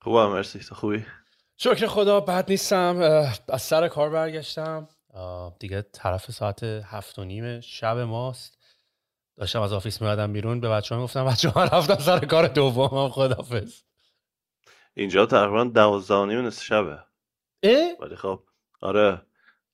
[0.00, 0.58] خوبم مرسی.
[0.58, 1.04] تو خوبی؟
[1.56, 2.96] شکر خدا بد نیستم.
[3.48, 4.88] از سر کار برگشتم.
[5.58, 8.58] دیگه طرف ساعت هفت و نیم شب ماست.
[9.36, 10.60] داشتم از آفیس میادم بیرون.
[10.60, 13.82] به بچه ها گفتم بچه ها رفتم سر کار دومم خدافز
[14.94, 16.98] اینجا تقریبا دوازده و نیم نصف شبه.
[17.62, 18.42] اه؟ ولی خب
[18.80, 19.22] آره.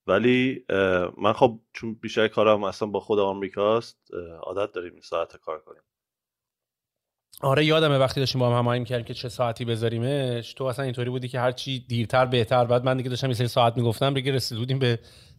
[0.06, 0.64] ولی
[1.18, 3.98] من خب چون بیشتر کارم اصلا با خود آمریکاست
[4.40, 5.82] عادت داریم این ساعت کار کنیم.
[7.40, 10.54] آره یادمه وقتی داشتیم با هم هماهنگ می‌کردیم که چه ساعتی بذاریمش.
[10.54, 12.64] تو اصلا اینطوری بودی که هر چی دیرتر بهتر.
[12.64, 14.98] بعد من دیگه داشتم یه سری ساعت می‌گفتم دیگه رسید بودیم به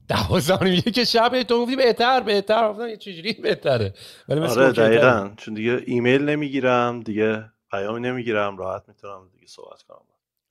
[0.09, 2.69] دوازده که شب تو گفتی بهتر بهتر.
[2.69, 3.93] گفتم یه چجوری بهتره؟
[4.29, 5.31] ولی آره دقیقا.
[5.37, 9.97] چون دیگه ایمیل نمی‌گیرم دیگه پیامی نمی‌گیرم راحت می‌تونم دیگه صحبت کنم.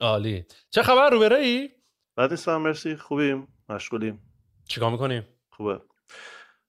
[0.01, 0.45] عالی.
[0.71, 1.71] چه خبر رو برایی
[2.17, 2.97] بعد نیستم مرسی.
[2.97, 4.21] خوبیم مشغولیم.
[4.69, 5.81] چیکار می‌کنیم خوبه.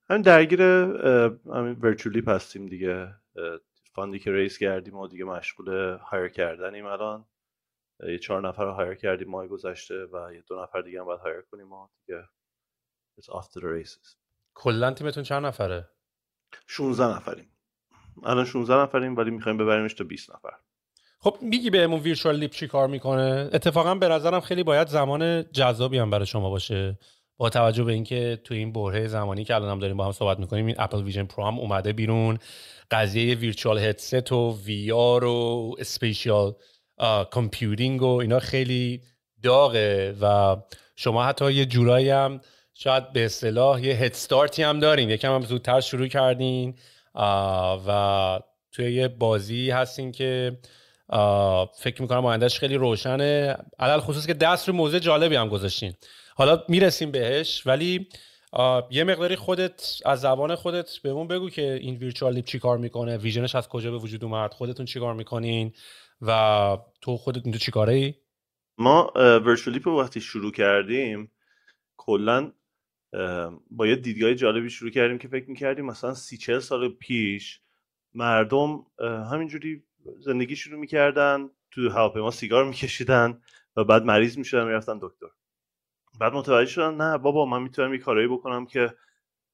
[0.09, 3.07] همین درگیر همین Virtuleap هستیم دیگه.
[3.95, 7.25] fund ی که raise کردیم و دیگه مشغول hire کردنیم الان.
[7.99, 11.19] یه چهار نفر رو hire کردیم ماه گذشته و یه دو نفر دیگه هم باید
[11.19, 12.23] hire کنیم و دیگه
[13.21, 14.15] it's off to the races.
[14.53, 15.89] کلا تیمتون چند نفره؟
[16.67, 17.57] 16 نفریم.
[18.23, 20.53] الان 16 نفریم ولی می‌خوایم ببریمش تا 20 نفر.
[21.19, 26.09] خب میگی بهمون Virtuleap چی کار می‌کنه؟ اتفاقا به نظرم خیلی باید زمان جذابی هم
[26.09, 26.99] برای شما باشه.
[27.37, 30.39] با توجه به اینکه تو این برهه زمانی که الان هم داریم با هم صحبت
[30.39, 32.39] می‌کنیم این Apple Vision Pro هم اومده بیرون.
[32.91, 36.53] قضیه virtual headset و VR و spatial
[37.31, 39.01] computing و اینا خیلی
[39.43, 40.55] داغه و
[40.95, 42.41] شما حتی یه جورایی هم
[42.73, 45.09] شاید به اصطلاح یه head start ی هم دارین.
[45.09, 46.75] یکم هم زودتر شروع کردین.
[47.87, 48.39] و
[48.71, 50.57] توی یه بازی هستین که
[51.79, 53.57] فکر می‌کنم آیندهش خیلی روشنه.
[53.79, 55.93] علی‌الخصوص که دست رو موضوع جالبی هم گذاشتین.
[56.37, 58.07] حالا می‌رسیم بهش ولی
[58.91, 63.17] یه مقداری خودت از زبان خودت بهمون بگو که این ویرچوال لیپ چی کار می‌کنه
[63.17, 65.73] ویژنش از کجا به وجود اومد خودتون چی کار می‌کنین
[66.21, 68.13] و تو خودت اینجا چی کاره ای؟
[68.77, 71.31] ما ویرچوال لیپ رو وقتی شروع کردیم
[71.97, 72.51] کلا
[73.71, 77.61] با یه دیدگاه جالبی شروع کردیم که فکر می‌کردیم مثلا سی چل سال پیش
[78.13, 78.85] مردم
[79.31, 79.83] همینجوری
[80.19, 83.41] زندگی شروع می‌کردن تو هواپیما سیگار میکشیدن
[83.75, 85.27] و بعد مریض می‌شدن می‌رفتن دکتر
[86.19, 88.95] بعد متوجه شدن نه بابا من می‌تونم یه کارایی بکنم که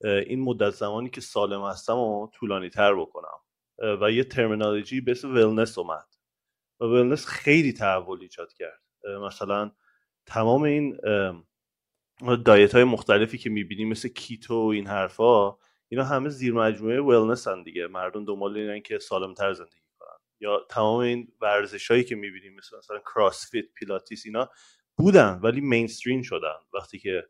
[0.03, 3.39] این مدت زمانی که سالم هستم و طولانی تر بکنم
[4.01, 6.07] و یه terminology به اسم wellness اومد.
[6.79, 8.81] و wellness خیلی تحول ایجاد کرد.
[9.21, 9.71] مثلا
[10.25, 10.97] تمام این
[12.45, 15.57] diet های مختلفی که می‌بینیم مثل keto و این حرفا
[15.87, 17.87] اینا همه زیر مجموعه wellness هن دیگه.
[17.87, 20.17] مردم دنبال اینن که سالم تر زندگی کنن.
[20.39, 24.49] یا تمام این ورزش هایی که می‌بینیم مثل مثلا CrossFit پیلاتیس اینا
[25.01, 27.27] بودن ولی mainstream شدن وقتی که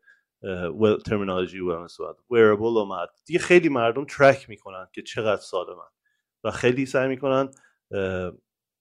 [1.06, 2.16] terminology wellness اومد.
[2.30, 3.08] wearable اومد.
[3.26, 5.90] دیگه خیلی مردم track می‌کنن که چقدر سالمن
[6.44, 7.50] و خیلی سعی می‌کنن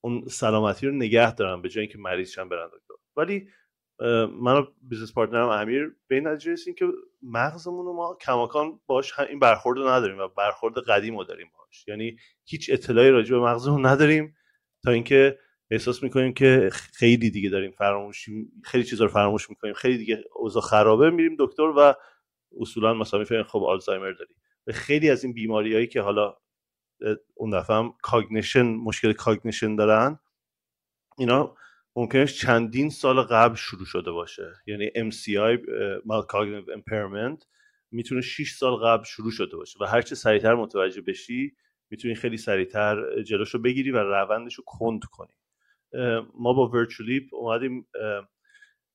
[0.01, 2.93] اون سلامتی رو نگه دارن به جای اینکه مریض شن برن دکتر.
[3.17, 3.49] ولی
[4.41, 6.85] من و business partner م امیر به این نتیجه رسیدیم که
[7.21, 11.87] مغزمون رو ما کماکان باش این برخورد رو نداریم و برخورد قدیم رو داریم باش.
[11.87, 14.35] یعنی هیچ اطلاعی راجع به مغزمون نداریم
[14.83, 15.39] تا اینکه
[15.71, 19.73] احساس می‌کنیم که خیلی دیگه داریم فراموشی خیلی چیزا رو فراموش می‌کنیم.
[19.73, 21.93] خیلی دیگه اوضاع خرابه میریم دکتر و
[22.59, 24.33] اصولا مثلا می‌فهمیم خب آلزایمر داری.
[24.69, 26.35] خیلی از این بیماریایی که حالا
[27.35, 30.19] اون دفعه هم cognition مشکل cognition دارن
[31.17, 31.55] اینا
[31.95, 34.53] ممکنه چندین سال قبل شروع شده باشه.
[34.67, 35.57] یعنی MCI
[36.31, 37.45] Cognitive Impairment
[37.91, 41.55] می‌تونه 6 سال قبل شروع شده باشه و هرچه سریعتر متوجه بشی
[41.89, 45.33] می‌تونی خیلی سریعتر جلوشو بگیری و روندش رو کند کنی.
[46.33, 47.87] ما با Virtuleap اومدیم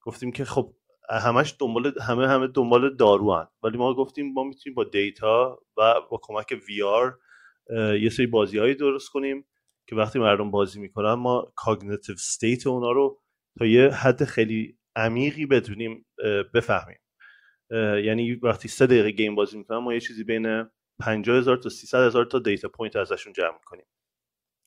[0.02, 0.74] گفتیم که خب
[1.10, 6.20] همش دنبال همه همه دنبال دارو ولی ما گفتیم ما می‌تونیم با data و با
[6.22, 7.18] کمک VR
[8.00, 9.46] یه سری بازی هایی درست کنیم
[9.88, 13.22] که وقتی مردم بازی می‌کنن ما cognitive state اونا رو
[13.58, 16.06] تا یه حد خیلی عمیقی بتونیم
[16.54, 16.98] بفهمیم.
[18.04, 20.64] یعنی وقتی سه دقیقه game بازی می‌کنن ما یه چیزی بین
[21.00, 23.86] 50 هزار تا 300 هزار تا data point ازشون جمع می‌کنیم.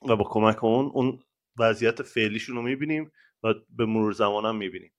[0.09, 1.19] و با کمک اون اون
[1.59, 3.11] وضعیت فعلیشون رو می‌بینیم
[3.44, 4.91] و به مرور زمان هم می‌بینیم.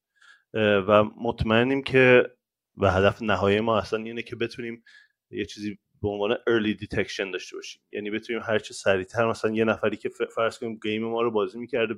[0.54, 2.30] و مطمئنیم که
[2.76, 4.84] و هدف نهایی ما اصلا اینه که بتونیم
[5.30, 7.82] یه چیزی به عنوان early detection داشته باشیم.
[7.92, 11.58] یعنی بتونیم هر چه سریعتر مثلا یه نفری که فرض کنیم گیم ما رو بازی
[11.58, 11.94] می‌کرده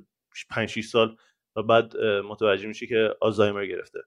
[0.50, 1.17] 5 6 سال
[1.56, 3.99] و بعد متوجه میشه که آلزایمر گرفته.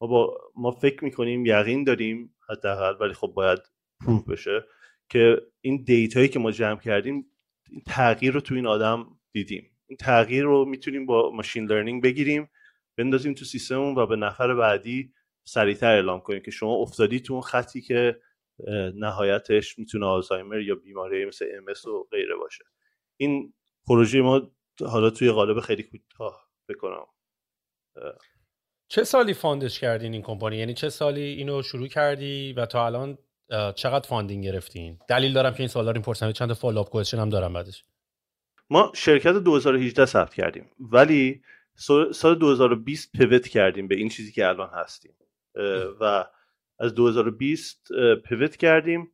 [0.00, 3.58] ما با ما فکر می‌کنیم یقین داریم حداقل ولی خب باید
[4.06, 4.64] proof بشه
[5.08, 7.26] که این data یی که ما جمع کردیم
[7.70, 9.77] این تغییر رو تو این آدم دیدیم.
[9.88, 12.50] این تغییر رو می‌تونیم با machine learning بگیریم
[12.98, 15.12] بندازیم تو سیستم و به نفر بعدی
[15.44, 18.20] سریعتر اعلام کنیم که شما افتادی تو اون خطی که
[18.94, 22.64] نهایتش می‌تونه آلزایمر یا بیماری مثل ام و غیره باشه.
[23.16, 23.54] این
[23.86, 24.50] پروژه ما
[24.86, 27.06] حالا توی قالب خیلی کوتاه بکنم.
[28.88, 32.86] چه سالی found ش کردین این کمپانی؟ یعنی چه سالی اینو شروع کردی و تا
[32.86, 33.18] الان
[33.74, 37.28] چقدر funding گرفتین؟ دلیل دارم که این سوالا رو می‌پرسم چند تا follow-up question هم
[37.28, 37.84] دارم بعدش.
[38.70, 41.42] ما شرکت 2018 ثبت کردیم ولی
[42.12, 45.14] سال 2020 pivot کردیم به این چیزی که الان هستیم.
[46.00, 46.24] و
[46.78, 47.88] از 2020
[48.24, 49.12] pivot کردیم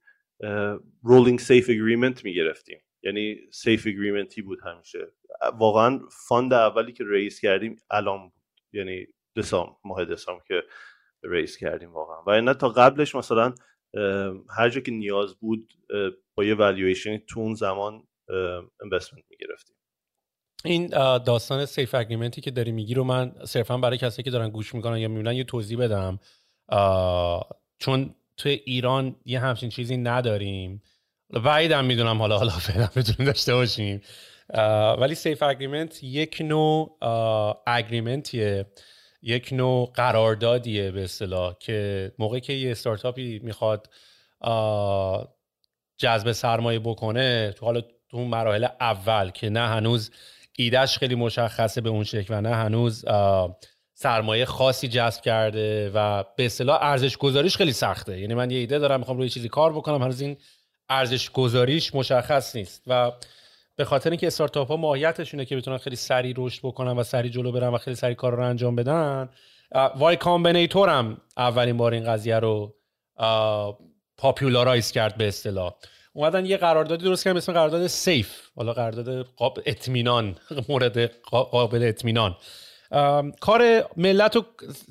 [1.02, 2.78] rolling SAFE agreement می‌گرفتیم.
[3.02, 4.98] یعنی SAFE agreement ی بود همیشه.
[5.58, 8.32] واقعا fund اولی که raise کردیم الان بود.
[8.72, 10.62] یعنی دسامبر ماه دسامبر که
[11.22, 12.22] raise کردیم واقعا.
[12.26, 13.54] و نه تا قبلش مثلا
[14.56, 15.72] هر جا که نیاز بود
[16.34, 18.06] با یه والویشن تو اون زمان
[18.82, 19.76] investment می‌گرفتیم.
[20.64, 20.86] این
[21.18, 24.74] داستان SAFE agreement ی که داری میگی رو من صرفا برای کسی که دارن گوش
[24.74, 26.18] می‌کنن یا می‌بینن یه توضیح بدم.
[27.78, 30.82] چون توی ایران یه همچین چیزی نداریم.
[31.30, 34.00] وعیدم می‌دونم حالا حالا فعلا بتونیم داشته باشیم.
[34.98, 36.98] ولی سیف اگریمنت یک نوع
[37.66, 38.66] اگریمنتیه
[39.22, 43.90] یک نوع قراردادیه به اصطلاح که موقعی که یه استارتاپی می‌خواد
[45.98, 47.82] جذب سرمایه بکنه تو حالا
[48.14, 50.10] تو مراحل اول که نه هنوز
[50.56, 53.04] ایدهش خیلی مشخصه به اون شکل و نه هنوز
[53.94, 58.20] سرمایه خاصی جذب کرده و به اصطلاح ارزش گذاریش خیلی سخته.
[58.20, 60.36] یعنی من یه ایده دارم می‌خوام روی چیزی کار بکنم هنوز این
[60.88, 62.82] ارزش گذاریش مشخص نیست.
[62.86, 63.12] و
[63.76, 67.52] به خاطر اینکه استارتاپ ها ماهیتشونه که بتونن خیلی سریع رشد بکنن و سریع جلو
[67.52, 69.28] برن و خیلی سریع کار رو انجام بدن
[69.96, 72.74] Y Combinator هم اولین بار این قضیه رو
[74.16, 75.74] popularize کرد به اصطلاح.
[76.16, 78.40] اومدن یه قراردادی درست کردن اسم قرارداد SAFE.
[78.56, 80.36] حالا قرارداد قابل اطمینان
[80.68, 82.36] مورد قابل اطمینان.
[83.40, 84.44] کار ملت رو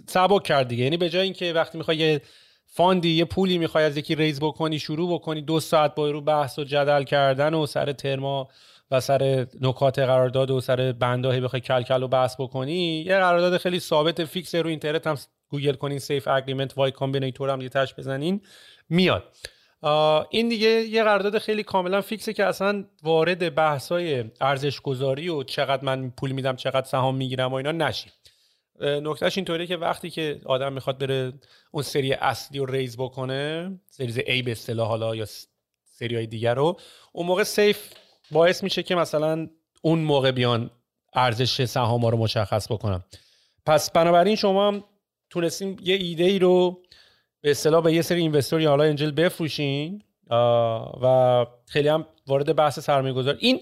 [0.08, 0.84] سبک کرد دیگه.
[0.84, 2.22] یعنی به جای اینکه وقتی می‌خوای یه
[2.66, 6.60] فاندی یه پولی می‌خوای از یکی raise بکنی شروع بکنی دو ساعت با رو بحث
[6.60, 8.48] و جدل کردن و سر ترما
[8.92, 13.58] و سر نکات قرارداد و سر بندای بخوای کل کل و بحث بکنی یه قرارداد
[13.58, 15.18] خیلی ثابت fix رو اینترنت هم
[15.50, 18.42] گوگل کنین SAFE agreement Y Combinator هم یه تهش بزنین
[18.90, 19.24] میاد.
[20.30, 25.44] این دیگه یه قرارداد خیلی کاملا fix ه که اصلا وارد بحثای ارزش گذاری و
[25.44, 28.12] چقدر من پول میدم چقدر سهام می‌گیرم و اینا نشیم.
[28.82, 31.34] نکتهش اینطوریه که وقتی که آدم می‌خواد بره
[31.72, 35.26] اون سری اصلی رو ریز بکنه سریز A به اصطلاح حالا یا
[35.86, 36.80] سری های دیگر رو
[37.12, 37.90] اون موقع سیف
[38.32, 39.48] باعث میشه که مثلا
[39.82, 40.72] اون موقع بیان
[41.14, 43.04] ارزش سهام ها رو مشخص بکنم
[43.66, 44.84] پس بنابراین شما هم
[45.30, 46.83] تونستیم یه ایده ای رو
[47.44, 50.04] به اصطلاح به یه سری اینوستور یا حالا انجل بفروشین
[51.02, 53.62] و خیلی هم وارد بحث سرمایه گذار این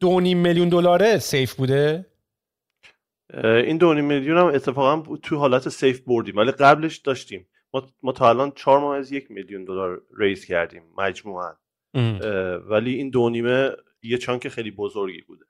[0.00, 2.06] دو میلیون دلاره SAFE بوده؟
[3.44, 7.46] این دو میلیون هم اتفاقا تو حالت SAFE بردیم ولی قبلش داشتیم.
[7.74, 11.52] ما, ما تا الان چهار ممیز یک میلیون دلار raise کردیم مجموعا.
[12.68, 13.70] ولی این دو نیمه
[14.02, 15.44] یه chunk خیلی بزرگی بوده.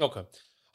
[0.00, 0.20] OK.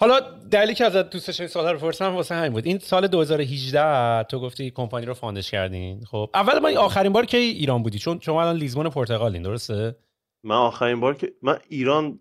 [0.02, 0.20] حالا
[0.52, 2.66] دلیلی که ازت دوست داشتم سوال رو پرسیدم واسه همین بود.
[2.66, 6.06] این سال 2018 تو گفتی کمپانی رو found ش کردین.
[6.06, 9.96] خب اول ما آخرین بار که ایران بودی چون شما الان لیزبون پرتغالین درسته؟
[10.44, 12.20] من آخرین بار که من ایران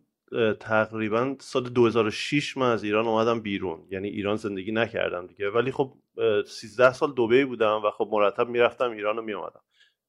[0.61, 3.87] تقریبا سال 2006 من از ایران اومدم بیرون.
[3.91, 5.51] یعنی ایران زندگی نکردم دیگه.
[5.51, 5.95] ولی خب
[6.47, 9.61] 13 سال دبی بودم و خب مرتب می‌رفتم ایران رو میومدم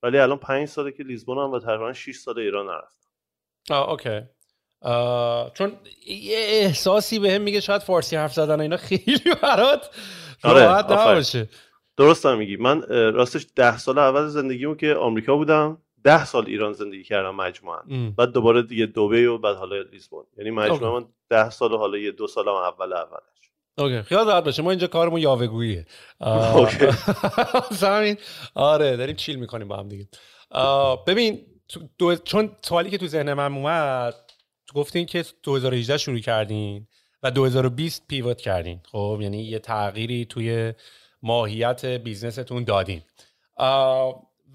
[0.03, 3.09] ولی الان پنج ساله که لیزبون هم و تقریبا 6 سال ایران نرفتم.
[3.69, 4.21] آه اوکی.
[5.53, 5.71] چون
[6.07, 9.89] یه احساسی به هم میگه شاید فارسی حرف زدن اینا خیلی برات
[10.43, 10.91] آره، راحت.
[10.91, 11.49] نباشه.
[11.97, 12.57] درست هم میگی.
[12.57, 17.79] من راستش ده سال اول زندگیمو که آمریکا بودم ده سال ایران زندگی کردم مجموعا.
[17.89, 18.11] ام.
[18.11, 20.99] بعد دوباره دیگه دبی و بعد حالا لیزبون یعنی مجموعا.
[20.99, 23.51] من ده سال و حالا یه دو سال هم اول اولش.
[23.77, 24.01] OK.
[24.01, 24.61] خیال راحت باشه.
[24.63, 25.85] ما اینجا کارمون یاوهگوییه.
[26.19, 26.85] آه، OK.
[28.55, 30.07] آره داریم chill می‌کنیم با هم دیگه.
[31.07, 32.15] ببین تو- دو...
[32.15, 34.15] چون سوالی که تو ذهن من اومد
[34.73, 36.87] گفتین که 2018 شروع کردین
[37.23, 38.79] و 2020 pivot کردین.
[38.91, 40.73] خب یعنی یه تغییری توی
[41.21, 43.01] ماهیت business تون دادین.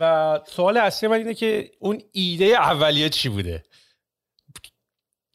[0.01, 3.63] و سوال اصلی من اینه که اون ایده اولیه چی بوده؟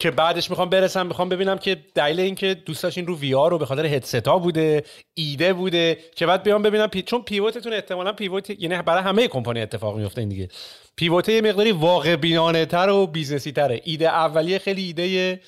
[0.02, 3.66] که بعدش می‌خوام برسم می‌خوام ببینم که دلیل اینکه دوست داشتین رو VR رو به
[3.66, 7.02] خاطر هدستا بوده ایده بوده که بعد بیام ببینم پی...
[7.02, 10.48] چون pivot تون احتمالا pivot یعنی برای همه کمپانی اتفاق میفته این دیگه.
[10.96, 15.40] pivot یه مقداری واقع بینانه تر و business ی تره ایده اولیه خیلی ایده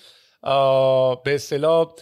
[0.43, 1.93] آه، به اصطلاح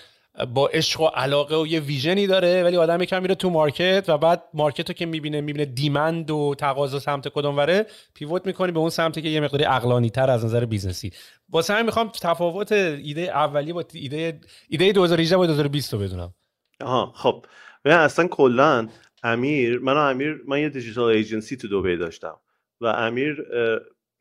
[0.55, 4.05] با عشق و علاقه و یه vision ی داره ولی آدم یکم میره تو market
[4.09, 8.73] و بعد market رو که می‌بینه می‌بینه demand و تقاضا سمت کدوم وره pivot می‌کنی
[8.73, 11.13] به اون سمتی که یه مقداری عقلانی تر از نظر business ی.
[11.51, 16.35] واسه همین می‌خوام تفاوت ایده اولیه با ایده ایده 2018 با 2020 رو بدونم.
[16.81, 17.47] آها خب.
[17.85, 18.89] ببین اصلا کلا
[19.23, 22.37] امیر من امیر من یه digital agency تو دبی داشتم
[22.81, 23.37] و امیر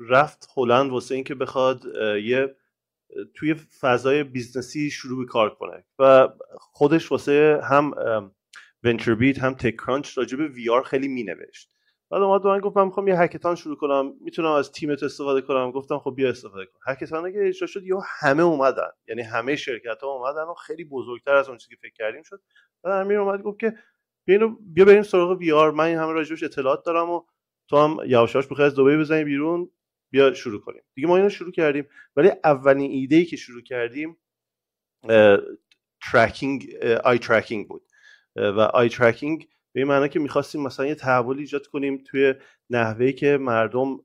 [0.10, 1.84] رفت هلند واسه اینکه بخواد
[2.24, 2.56] یه
[3.34, 5.84] توی فضای business ی شروع به کار کنه.
[6.00, 7.92] و خودش واسه هم
[8.84, 11.72] VentureBeat هم TechCrunch راجع به VR خیلی مینوشت.
[12.12, 14.14] بعد اومد من گفت من می‌خوام یه hackathon شروع کنم.
[14.22, 15.72] می‌تونم از تیمت استفاده کنم.
[15.72, 16.80] گفتم خب بیا استفاده کن.
[16.88, 18.90] hackathon که اجرا شد یا همه اومدن.
[19.08, 22.42] یعنی همه شرکت ها اومدن و خیلی بزرگتر از اون چیزی که فکر کردیم شد.
[22.84, 23.74] بعد امیر اومد گفت که
[24.26, 27.22] بیا بیا بریم سراغ VR من این همه راجبش اطلاعات دارم و
[27.70, 29.72] تو هم یواش یواش بخوای از دبی بزنی بیرون.
[30.12, 30.82] بیا شروع کنیم.
[30.94, 31.88] دیگه ما اینو شروع کردیم.
[32.16, 34.18] ولی اولین ایده ای که شروع کردیم
[36.12, 37.84] tracking eye tracking بود.
[38.36, 42.34] و eye tracking به این معنی که می‌خواستیم مثلا یه تحول ایجاد کنیم توی
[42.70, 43.98] نحوهی که مردم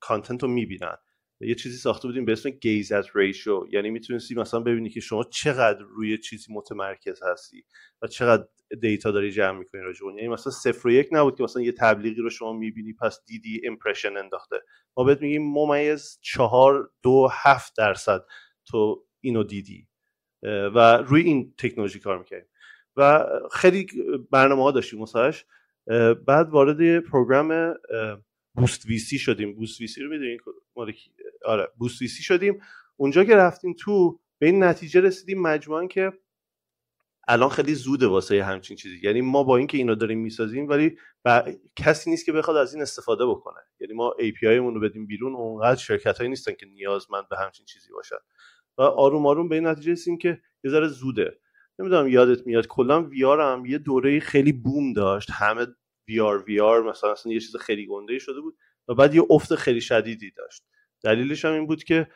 [0.00, 0.96] content رو می‌بینن.
[1.40, 5.24] یه چیزی ساخته بودیم به اسم gaze at ratio یعنی می‌تونستی مثلا ببینی که شما
[5.24, 7.64] چقدر روی چیزی متمرکز هستی
[8.02, 8.46] و چقدر
[8.80, 10.06] data داری جمع می‌کنی راجع.
[10.06, 13.60] یعنی مثلا صفر و یک نبود که مثلا یه تبلیغی رو شما می‌بینی پس دیدی
[13.64, 14.56] impression انداخته.
[14.96, 18.24] ما بهت میگیم ممیز چهار دو هفت درصد
[18.64, 19.88] تو اینو دیدی.
[20.42, 22.48] و روی این تکنولوژی کار می‌کردیم.
[22.96, 23.86] و خیلی
[24.30, 25.04] برنامه ها داشتیم
[25.88, 27.74] اه، بعد وارد program
[28.54, 29.54] Boost VC شدیم.
[29.54, 30.38] Boost VC رو می‌دونین
[31.44, 32.60] آره Boost VC شدیم.
[32.96, 36.12] اونجا که رفتیم تو به این نتیجه رسیدیم مجموعا که
[37.28, 39.00] الان خیلی زوده واسه همچین چیزی.
[39.02, 42.82] یعنی ما با اینکه اینو داریم می‌سازیم ولی ب- کسی نیست که بخواد از این
[42.82, 43.60] استفاده بکنه.
[43.80, 47.66] یعنی ما API مون رو بدیم بیرون اونقدر شرکت هایی نیستن که نیازمند به همچین
[47.66, 48.16] چیزی باشن.
[48.78, 51.38] و آروم آروم به این نتیجه رسیدیم که یه ذره زوده.
[51.78, 52.66] نمی‌دونم یادت میاد.
[52.66, 55.30] کلا وی آر هم یه دوره خیلی بوم داشت.
[55.32, 55.66] همه
[56.08, 58.56] وی آر وی آر مثلا اصلا یه چیز خیلی گنده شده بود
[58.88, 60.62] و بعد یه افت خیلی شدیدی داشت.
[61.04, 62.08] دلیلش هم این بود که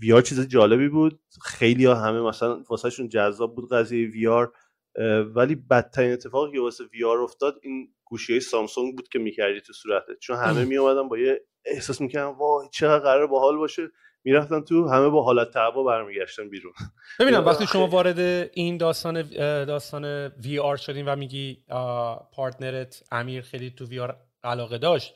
[0.00, 1.20] VR چیز جالبی بود.
[1.42, 4.52] خیلی ها همه مثلا واسهشون جذاب بود قضیه VR
[5.34, 9.72] ولی بدترین اتفاقی که واسه VR افتاد این گوشی های سامسونگ بود که می‌کردی تو
[9.72, 10.18] صورتت.
[10.20, 13.82] چون همه می اومدن با یه احساس می‌کردن وای چقدر قرار باحال باشه.
[14.24, 16.72] می‌رفتن تو همه با حالت تعبا برمیگشتن بیرون.
[17.20, 18.18] ببینم وقتی شما وارد
[18.52, 19.22] این داستان
[19.64, 21.64] داستان VR شدین و میگی
[22.32, 25.14] partner ت امیر خیلی تو VR علاقه داشت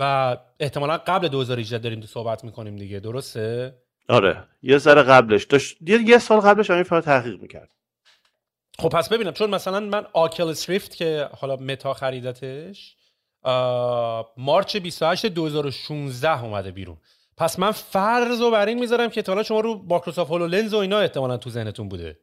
[0.00, 3.00] و احتمالا قبل 2018 داریم صحبت می‌کنیم دیگه.
[3.00, 3.74] درسته؟
[4.08, 4.44] آره.
[4.62, 5.44] یه ذره قبلش.
[5.44, 7.70] داشت یه, سال قبلش همین فقط تحقیق می‌کرد.
[8.78, 9.32] خب پس ببینم.
[9.32, 12.96] چون مثلا من آکل سریفت که حالا متا خریدتش
[14.36, 16.96] مارچ 28 2016 اومده بیرون.
[17.36, 20.74] پس من فرض رو بر این می‌ذارم که تا حالا شما رو مایکروسافت هولو لنز
[20.74, 22.18] و اینا احتمالا تو ذهنتون بوده.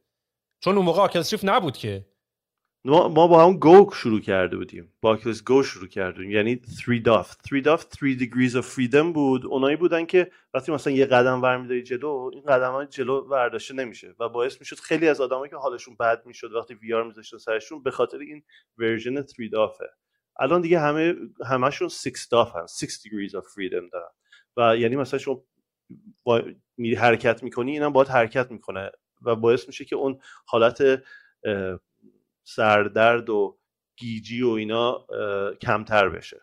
[0.60, 2.05] چون اون موقع آکل سریفت نبود که.
[2.88, 4.94] ما, ما با همون گو شروع کرده بودیم.
[5.01, 6.32] با اکلس گو شروع کرده بودیم.
[6.32, 9.46] یعنی 3 داف 3 داف 3 degrees of freedom بود.
[9.46, 14.15] اونایی بودن که وقتی مثلا یه قدم ور جلو این قدم های جلو برداشته نمیشه
[14.20, 17.84] و باعث می‌شد خیلی از آدمایی که حالشون بد می‌شد وقتی وی آر میذاشتن سرشون
[17.84, 18.44] به خاطر این
[18.77, 19.86] ورژن 3 دافه
[20.39, 21.15] الان دیگه همه
[21.46, 22.65] همشون 6 داف هن.
[22.79, 24.12] 6 degrees of freedom دارن.
[24.58, 25.44] و یعنی مثلا شما
[26.24, 26.41] با
[26.77, 28.91] میری حرکت می‌کنی اینم باید حرکت می‌کنه
[29.22, 31.03] و باعث میشه که اون حالت
[32.48, 33.58] سردرد و
[33.98, 35.06] گیجی و اینا
[35.62, 36.42] کمتر بشه.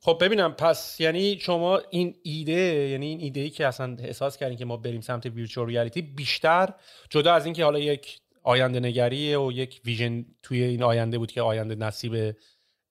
[0.00, 4.58] خب ببینم پس یعنی شما این ایده یعنی این ایده ای که اصلا احساس کردین
[4.58, 6.74] که ما بریم سمت ویرچوال ریالیتی بیشتر
[7.10, 11.42] جدا از اینکه حالا یک آینده نگریه و یک ویژن توی این آینده بود که
[11.42, 12.36] آینده نصیب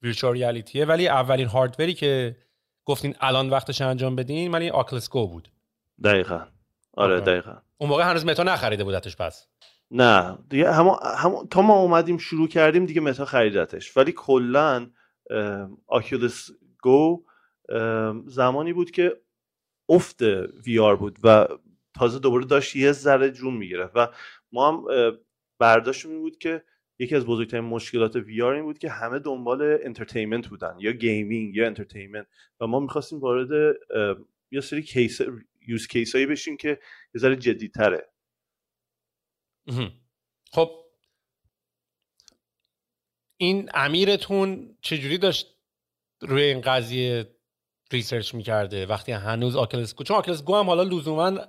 [0.01, 2.37] ویرچوال ریالیتیه ولی اولین هاردوری که
[2.85, 5.51] گفتین الان وقتش انجام بدین این Oculus Go بود.
[6.03, 6.47] دقیقا.
[6.93, 7.57] آره دقیقا.
[7.77, 9.47] اون موقع هنوز متا نخریده بودتش پس.
[9.91, 13.97] نه دیگه هم, هم تا ما اومدیم شروع کردیم دیگه متا خریدتش.
[13.97, 14.89] ولی کلا
[15.87, 16.49] Oculus
[16.81, 17.23] Go
[18.25, 19.21] زمانی بود که
[19.89, 20.21] افت
[20.65, 21.47] VR بود و
[21.93, 24.07] تازه دوباره داشت یه ذره جون می‌گرفت و
[24.51, 24.85] ما هم
[25.59, 26.63] برداشتمون بود که
[26.99, 31.65] یکی از بزرگترین مشکلات VR این بود که همه دنبال entertainment بودن یا gaming یا
[31.65, 32.27] entertainment
[32.59, 33.75] و ما می‌خواستیم وارد
[34.51, 35.21] یه سری case
[35.67, 36.69] use case هایی بشیم که
[37.15, 38.09] یه ذره جدی تره
[40.51, 40.71] خب.
[43.37, 45.57] این امیرتون چجوری داشت
[46.21, 47.35] روی این قضیه
[47.91, 51.39] research می‌کرده؟ وقتی هنوز Oculus Go چون Oculus Go هم حالا لزوما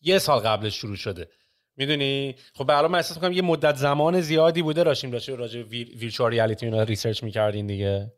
[0.00, 1.30] یه سال قبلش شروع شده.
[1.76, 6.30] می‌دونی؟ خب به من احساس می‌کنم یه مدت زمان زیادی بوده راشیم داشته راجع virtual
[6.30, 8.12] reality اینا research می‌کردین دیگه.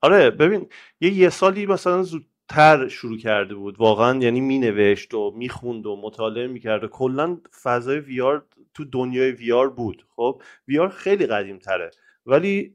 [0.00, 0.68] آره ببین
[1.00, 3.80] یه یه سالی مثلا زودتر شروع کرده بود.
[3.80, 8.46] واقعا یعنی مینوشت و می‌خوند و مطالعه می‌کرد و کلا فضای VR
[8.78, 10.06] تو دنیای VR بود.
[10.16, 11.90] خب VR خیلی قدیم تره
[12.26, 12.74] ولی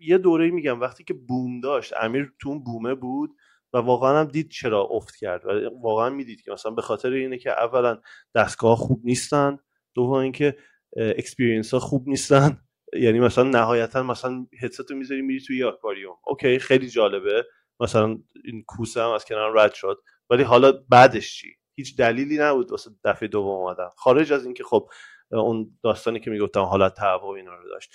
[0.00, 3.36] یه دوره میگم وقتی که boom داشت امیر تو اون boom ه بود
[3.72, 5.46] و واقعا هم دید چرا افت کرد.
[5.46, 8.00] و واقعا می‌دید که مثلا به خاطر اینه که اولا
[8.34, 9.58] دستگاه خوب نیستن
[9.94, 10.56] دوم اینکه
[10.96, 12.60] experience ها خوب نیستن.
[12.92, 16.16] یعنی مثلا نهایتا مثلا هدست رو می‌ذاری میری توی آکواریوم.
[16.26, 17.46] okay خیلی جالبه.
[17.80, 20.02] مثلا این کوسه هم از کنار رد شد.
[20.30, 23.88] ولی حالا بعدش چی؟ هیچ دلیلی نبود واسه دفعه دوم اومدن.
[23.96, 24.88] خارج از اینکه خب
[25.32, 27.94] اون داستانی که می‌گفتم حالت تهوع اینا رو داشت.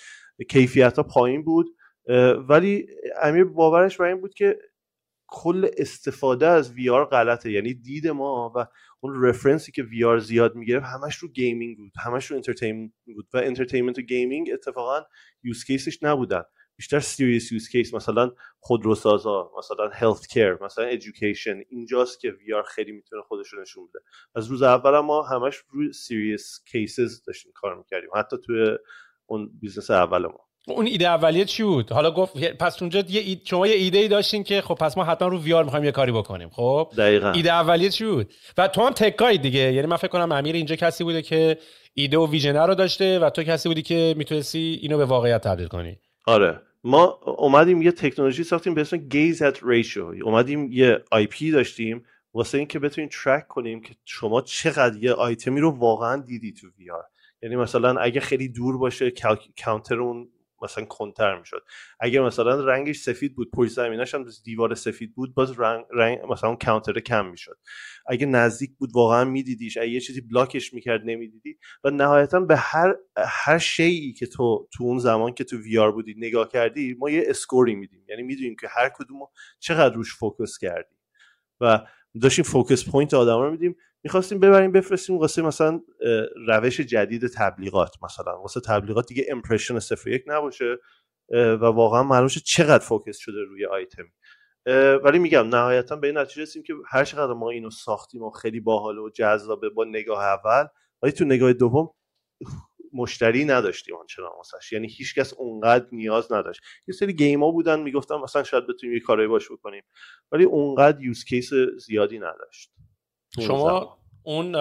[0.50, 1.68] کیفیت ها پایین بود
[2.50, 2.88] ولی
[3.22, 4.60] امیر باورش بر این بود که
[5.28, 7.52] کل استفاده از VR غلطه.
[7.52, 8.66] یعنی دید ما و
[9.00, 13.28] اون reference ی که VR زیاد می‌گرفت همش رو gaming بود همش رو entertainment بود
[13.34, 15.02] و entertainment و gaming اتفاقا
[15.44, 16.44] use case ش نبودن.
[16.78, 23.22] بیشتر serious use case مثلا خودروسازا مثلا healthcare مثلا education اینجاست که VR خیلی می‌تونه
[23.22, 24.00] خودش رو نشون بده.
[24.36, 28.10] از روز اول ما همش روی serious cases داشتیم کار می‌کردیم.
[28.16, 28.78] حتی توی
[29.26, 30.40] اون business اول ما.
[30.68, 33.42] اون ایده اولیه چی بود؟ حالا گفت پس اونجا یه اید...
[33.46, 36.12] شما یه ایده ای داشتین که خب پس ما حتما رو VR می‌خوایم یه کاری
[36.12, 36.50] بکنیم.
[36.50, 37.32] خب؟ دقیقا.
[37.32, 39.74] ایده اولیه چی بود؟ و تو هم tech ای دیگه.
[39.74, 41.58] یعنی من فکر کنم امیر اینجا کسی بوده که
[41.94, 45.68] ایده و ویژنر رو داشته و تو کسی بودی که می‌تونستی اینو به واقعیت تبدیل
[45.68, 46.00] کنی.
[46.26, 46.62] آره.
[46.84, 47.04] ما
[47.38, 52.80] اومدیم یه تکنولوژی ساختیم به اسم gaze at ratio اومدیم یه IP داشتیم واسه اینکه
[52.80, 56.92] بتونیم track کنیم که شما چقدر یه آیتمی رو واقعا دیدی تو VR
[57.42, 59.14] یعنی مثلا اگه خیلی دور باشه
[59.66, 60.30] کانتر اون
[60.62, 61.64] مثلا کمتر می‌شد.
[62.00, 66.56] اگر مثلا رنگش سفید بود پشت زمینش هم دیوار سفید بود باز رنگ, رنگ مثلا
[66.56, 67.58] کانتر کم می‌شد.
[68.08, 69.78] اگه نزدیک بود واقعا میدیدیش.
[69.78, 71.58] اگه یه چیزی block ش می‌کرد نمی‌دیدی.
[71.84, 76.16] و نهایتا به هر هر شیئی که تو تو اون زمان که تو VR بودی
[76.18, 79.20] نگاه کردی ما یه score ی میدیم یعنی می‌دونیم که هر کدوم
[79.60, 80.96] چقدر روش focus کردی.
[81.62, 81.80] و
[82.22, 85.18] داشتیم focus point آدم رو میدیم می‌خواستیم ببریم بفرستیم.
[85.18, 85.82] واسه مثلا
[86.48, 88.42] روش جدید تبلیغات مثلا.
[88.42, 90.78] واسه تبلیغات دیگه impression صفر یک نباشه
[91.34, 94.04] و واقعا معلوم چقدر focus شده روی آیتم
[95.04, 98.60] ولی میگم نهایتا به این نتیجه رسیدیم که هر چقدر ما اینو ساختیم و خیلی
[98.60, 100.68] باحال و جذابه با نگاه اول
[101.02, 101.90] ولی تو نگاه دوم
[102.94, 104.72] مشتری نداشتیم آنچنان واسش.
[104.72, 106.62] یعنی هیچکس اونقدر نیاز نداشت.
[106.88, 109.84] یه سری گیما بودن می‌گفتم مثلا شاید بتونیم یه کارایی باش بکنیم.
[110.32, 111.50] ولی اونقدر یوز کیس
[111.86, 112.72] زیادی نداشت.
[113.40, 114.56] شما اون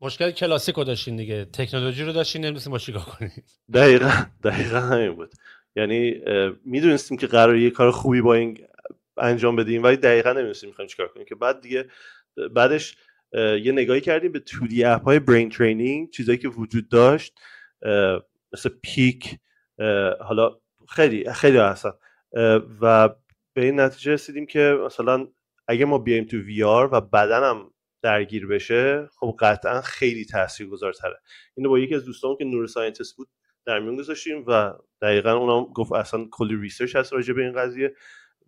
[0.00, 1.44] مشکل کلاسیک رو داشتین دیگه.
[1.44, 4.10] تکنولوژی رو داشتین نمی‌دونستیم با چیکار کنید دقیقا
[4.44, 5.34] دقیقا همین بود.
[5.76, 6.20] یعنی
[6.64, 8.58] می‌دونستیم که قرار یه کار خوبی با این
[9.16, 11.26] انجام بدیم ولی دقیقا نمی‌دونستیم می‌خوایم چیکار کنیم.
[11.26, 11.88] که بعد دیگه
[12.54, 12.96] بعدش
[13.62, 17.40] یه نگاهی کردیم به 2D اپ های برین ترینینگ چیزایی که وجود داشت.
[18.52, 19.38] مثل پیک
[20.20, 20.58] حالا
[20.88, 21.92] خیلی خیلی هستن
[22.80, 23.08] و
[23.54, 25.28] به این نتیجه رسیدیم که مثلا
[25.68, 27.70] اگه ما بیایم تو وی آر و بدنم
[28.02, 31.20] درگیر بشه خب قطعا خیلی تاثیرگذارتره.
[31.56, 33.28] اینو با یکی از دوستان که neuroscientist بود
[33.66, 34.72] در میون گذاشتیم و
[35.02, 37.94] دقیقا اونم گفت اصلا کلی research هست راجع به این قضیه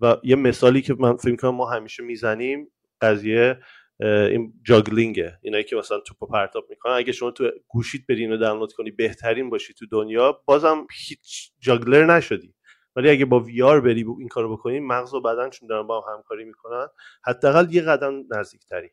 [0.00, 3.59] و یه مثالی که من فکر کنم ما همیشه می‌زنیم قضیه
[4.00, 6.92] این juggling ه اینایی که مثلا توپو پرتاب می‌کنن.
[6.92, 12.16] اگه شما تو گوشیت برین و دانلود کنی بهترین باشی تو دنیا بازم هیچ juggler
[12.16, 12.53] نشدی.
[12.96, 16.14] ولی اگه با VR بری این کارو بکنی مغز و بدن چون دارن با هم
[16.14, 16.87] همکاری می‌کنن
[17.24, 18.90] حداقل یه قدم نزدیکتری.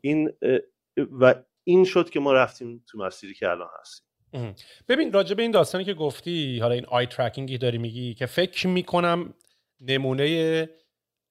[0.00, 0.32] این
[0.96, 1.34] و
[1.64, 4.06] این شد که ما رفتیم تو مسیری که الان هستیم.
[4.88, 8.26] ببین راجع به این داستانی که گفتی حالا این eye tracking ی داری میگی که
[8.26, 9.34] فکر می‌کنم
[9.80, 10.68] نمونه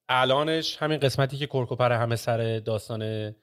[0.10, 3.34] الانش همین قسمتی که کرک و پر همه سر داستان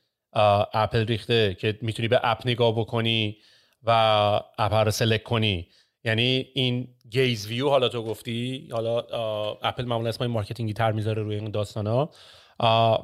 [0.72, 3.38] اپل ریخته که می‌تونی به app نگاه بکنی
[3.82, 3.90] و
[4.58, 5.68] app رو select کنی.
[6.04, 8.98] یعنی این gaze view حالا تو گفتی حالا
[9.62, 12.10] اپل معمولا اسمای marketing ی تر می‌ذاره روی این داستان ها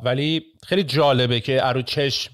[0.05, 2.33] ولی خیلی جالبه که از رو چشم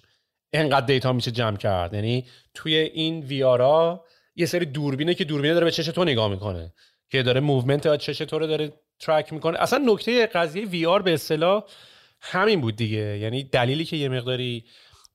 [0.53, 1.95] اینقدر data میشه جمع کرد.
[1.95, 4.05] یعنی توی این VR ا
[4.37, 6.73] یه سری دوربینه که دوربینه داره به چش تو نگاه می‌کنه
[7.11, 9.59] که داره movement چش تو رو داره track می‌کنه.
[9.59, 11.65] اصلا نکته قضیه VR به اصطلاح
[12.21, 13.19] همین بود دیگه.
[13.19, 14.65] یعنی دلیلی که یه مقداری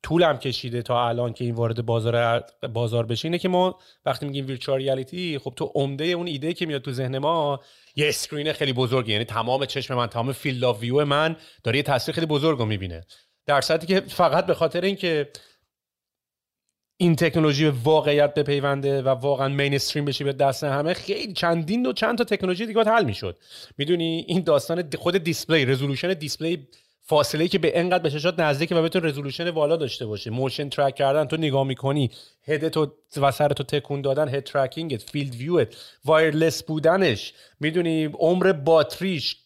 [0.06, 3.26] طولم کشیده تا الان که این وارد بازار بازار بشه.
[3.26, 6.92] اینه که ما وقتی میگیم virtual reality خب تو عمده اون ایده که میاد تو
[6.92, 7.60] ذهن ما
[7.96, 9.12] یه screen خیلی بزرگی.
[9.12, 12.66] یعنی تمام چشم من تمام field of view من داره یه تصویر خیلی بزرگ رو
[12.66, 13.04] می‌بینه.
[13.46, 15.30] در صورتی که فقط به خاطر اینکه
[16.98, 21.94] این تکنولوژی به واقعیت بپیونده و واقعا mainstream بشه به دست همه خیلی چندین و
[21.94, 23.38] چند تا تکنولوژی دیگه حل می‌شد.
[23.78, 26.68] می‌دونی این داستان خود display resolution display
[27.08, 30.30] فاصله که به انقدر به چشات نزدیکه و بتونه resolution بالا داشته باشه.
[30.30, 32.12] motion track کردن تو نگاه می‌کنی
[32.48, 37.34] head تو و سر تو تکون دادن head tracking ت field view ت wireless بودنش
[37.60, 39.38] می‌دونی عمر باتریش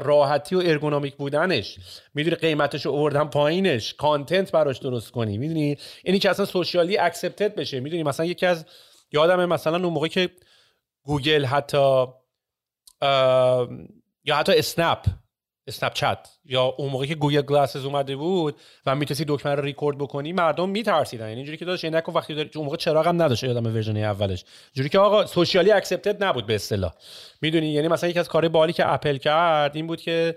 [0.00, 1.76] راحتی و ergonomic بودنش
[2.14, 7.54] می‌دونی قیمتش رو آوردن پایینش content براش درست کنی می‌دونی؟ اینی که اصلا socially accepted
[7.54, 7.80] بشه.
[7.80, 8.66] می‌دونی؟ مثلا یکی از
[9.12, 10.30] یادم مثلا اون موقع که
[11.02, 12.06] گوگل حتی
[14.24, 14.98] یا حتی اسنپ
[15.66, 19.98] اسنپ چت یا اون موقعی که Google Glasses اومده بود و می‌تونستی دکمه رو ریکورد
[19.98, 21.24] بکنی مردم میترسیدن.
[21.24, 24.44] یعنی اینجوری که داشت عینک وقتی داری اون موقع چراغ هم نداشت یادم version اولش.
[24.72, 26.92] جوری که آقا socially accepted نبود به اصطلاح.
[27.40, 30.36] می‌دونی؟ یعنی مثلا یکی از کارهای باحالی که اپل کرد این بود که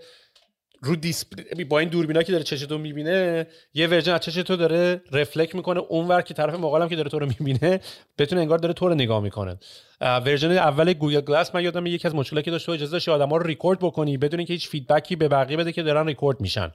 [0.81, 5.55] رو display با این دوربینا که داره چشتو می‌بینه یه version از چشتو داره reflect
[5.55, 7.79] می‌کنه اونور که طرف مقابلم که داره تو رو می‌بینه
[8.17, 9.57] بتونه انگار داره تو رو نگاه می‌کنه.
[10.01, 13.47] version اول Google Glass من یادم یکی از مشکلاتی که داشت اجازه داشت آدما رو
[13.47, 16.71] ریکورد بکنی بدون اینکه هیچ feedback ی به بقیه بده که دارن ریکورد میشن.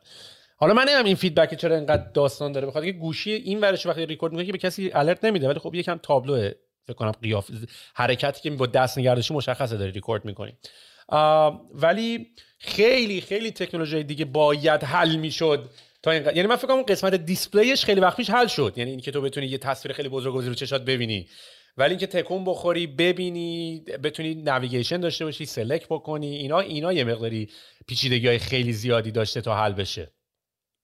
[0.57, 4.07] حالا من هم این feedback چرا اینقدر داستان داره بخاطر که گوشی این ورش وقتی
[4.07, 6.51] ریکورد می‌کنه که به کسی alert نمیده ولی خب یکم تابلو
[6.87, 7.51] فکر کنم قیافه
[7.95, 10.53] حرکتی که با دست نگه داشتی مشخصه داره ریکورد می‌کنی.
[11.75, 12.27] ولی
[12.59, 15.71] خیلی خیلی تکنولوژی دیگه باید حل می‌شد
[16.03, 18.73] تا این یعنی من فکر کنم قسمت display ش خیلی وقت پیش حل شد.
[18.77, 21.29] یعنی اینکه تو بتونی یه تصویر خیلی بزرگ رو چشات ببینی.
[21.77, 27.51] ولی اینکه تکون بخوری ببینی بتونی navigation داشته باشی select بکنی اینا اینا یه مقداری
[27.87, 30.13] پیچیدگی های خیلی زیادی داشته تا حل بشه.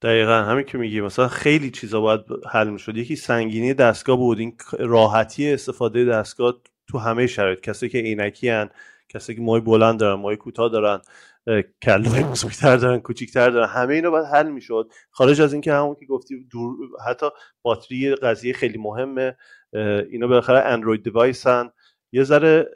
[0.02, 2.20] دقیقا همین که میگی مثلا خیلی چیزا باید
[2.52, 2.96] حل می‌شد.
[2.96, 6.54] یکی سنگینی دستگاه بود این راحتی استفاده دستگاه
[6.90, 7.60] تو همه شرایط.
[7.60, 8.50] کسی که عینکی
[9.08, 11.00] کسی که مای بلند دارن مای کوتاه دارن
[11.82, 14.90] کله بزرگتر دارن کوچیکتر دارن همه اینا باید حل می‌شد.
[15.10, 17.26] خارج از اینکه همون که گفتی دور حتی
[17.62, 19.36] باتری قضیه خیلی مهمه
[20.10, 21.70] اینا بالاخره اندروید دیوایسن
[22.12, 22.66] یه ذره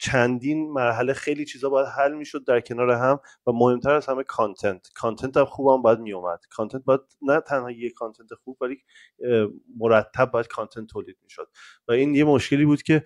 [0.00, 4.88] چندین مرحله خیلی چیزا باید حل می‌شد در کنار هم و مهمتر از همه content
[4.94, 8.82] content هم خوبم باید میومد content باید نه تنها یه content خوب ولی
[9.76, 11.48] مرتب باید content تولید می‌شد.
[11.88, 13.04] و این یه مشکلی بود که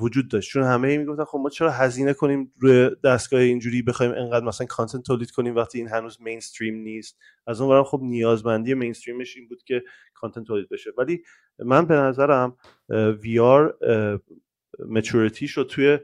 [0.00, 0.50] وجود داشت.
[0.50, 5.02] چون همه می‌گفتن خب ما چرا هزینه کنیم روی دستگاه اینجوری بخوایم انقدر مثلا content
[5.02, 9.62] تولید کنیم وقتی این هنوز mainstream نیست؟ از اون خب نیازمندی mainstream ش این بود
[9.62, 9.82] که
[10.14, 10.90] content تولید بشه.
[10.98, 11.22] ولی
[11.58, 12.56] من به نظرم
[13.22, 13.78] VR
[14.78, 15.98] maturity شد توی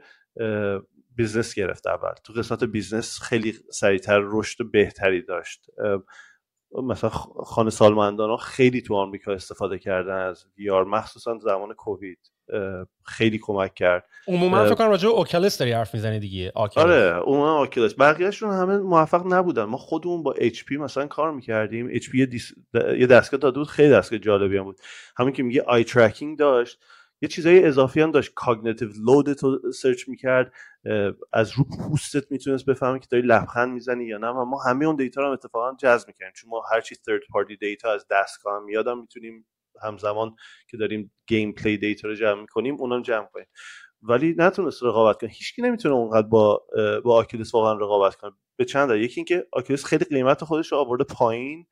[1.15, 2.13] business گرفت اول.
[2.23, 5.67] تو قسمت business خیلی سریعتر رشد بهتری داشت.
[6.83, 7.09] مثلا
[7.45, 12.19] خانه سالمندان ها خیلی تو آمریکا استفاده کردن از VR مخصوصا زمان کووید
[13.03, 14.05] خیلی کمک کرد.
[14.27, 16.83] عموما فکر کنم راجع به Oculus داری حرف می‌زنی دیگه Oculus.
[16.83, 19.63] آره عموما Oculus بقیهشون همه موفق نبودن.
[19.63, 21.89] ما خودمون با HP مثلا کار می‌کردیم.
[21.91, 22.27] HP
[22.97, 24.79] یه دستگاه داده بود خیلی دستگاه جالبی هم بود.
[25.17, 26.79] همین که میگه eye tracking داشت.
[27.23, 28.33] یه چیزای اضافی هم داشت.
[28.33, 30.53] cognitive load تو measure می‌کرد.
[31.33, 34.27] از رو پوستت می‌تونست بفهمه که داری لبخند می‌زنی یا نه.
[34.27, 37.57] و ما همه اون data رو اتفاقا جذب می‌کنیم چون ما هر چی third party
[37.57, 39.45] data از دستگاه هم میادم می‌تونیم
[39.83, 40.35] همزمان
[40.69, 43.47] که داریم gameplay data رو جمع می‌کنیم اونم جمع کنیم.
[44.01, 45.29] ولی نتونست رقابت کنه.
[45.29, 46.65] هیچکی نمی‌تونه اونقدر با
[47.03, 48.31] با Oculus واقعا رقابت کنه.
[48.55, 49.03] به چند دلیل.
[49.03, 51.67] یکی اینکه Oculus خیلی قیمت خودش رو آورده پایین.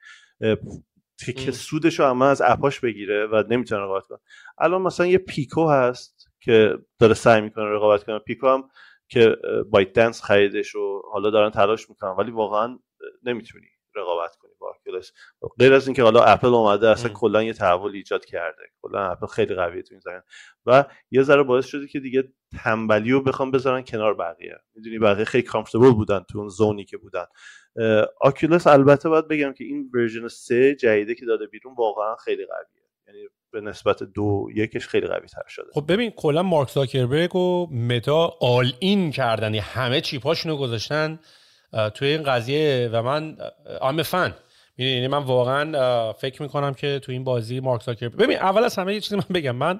[1.26, 4.20] که سودش رو اما از app اش بگیره و نمی‌تونه رقابت کنه.
[4.58, 8.20] الان مثلا یه Pico هست که داره سعی می‌کنه رقابت کنه.
[8.20, 8.70] Pico هم
[9.08, 9.38] که
[9.70, 12.80] ByteDance خریدش و حالا دارن تلاش می‌کنن ولی واقعا
[13.24, 15.12] نمی‌تونی رقابت کنی با Oculus
[15.60, 18.64] غیر از اینکه حالا اپل اومده اصلا کلا یه تحول ایجاد کرده.
[18.82, 20.22] کلا اپل خیلی قویه تو این زمین
[20.66, 24.58] و یه ذره باعث شده که دیگه تنبلی رو بخوام بذارن کنار بقیه.
[24.76, 27.26] می‌دونی بقیه خیلی comfortable بودن تو اون zone ی که بودن.
[28.22, 32.84] Oculus البته باید بگم که این version 3 جدیده که داده بیرون واقعا خیلی قویه.
[33.08, 35.66] یعنی به نسبت دو یکش خیلی قوی تر شده.
[35.74, 39.44] خب ببین کلا مارک زاکربرگ و متا all in کردن.
[39.44, 41.20] یعنی همه chip اشونو گذاشتن
[41.94, 43.38] توی این قضیه و من
[43.82, 44.36] I'm fan
[44.78, 48.94] یعنی من واقعا فکر می‌کنم که تو این بازی مارک زاکربرگ ببین اول از همه
[48.94, 49.56] یه چیزی من بگم.
[49.56, 49.80] من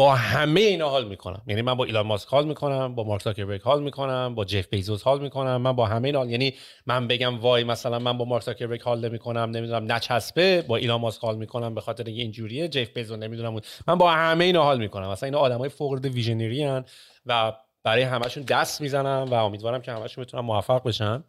[0.00, 1.42] با همه اینا حال می‌کنم.
[1.46, 5.02] یعنی من با ایلان ماسک حال می‌کنم با مارک زاکربرگ حال می‌کنم با جف بیزوس
[5.02, 5.56] حال می‌کنم.
[5.56, 6.54] من با همه اینا یعنی
[6.86, 11.22] من بگم وای مثلا من با مارک زاکربرگ حال نمی‌کنم نمی‌دونم نچسبه با ایلان ماسک
[11.22, 15.08] حال می‌کنم به خاطر اینجوریه جف بیزوس نمی‌دونم من با همه اینا حال می‌کنم.
[15.08, 16.82] مثلا اینا آدمای العاده ویژنری
[17.26, 21.24] و برای همشون دست می‌زنم و امیدوارم که همشون بتونن موفق بشن.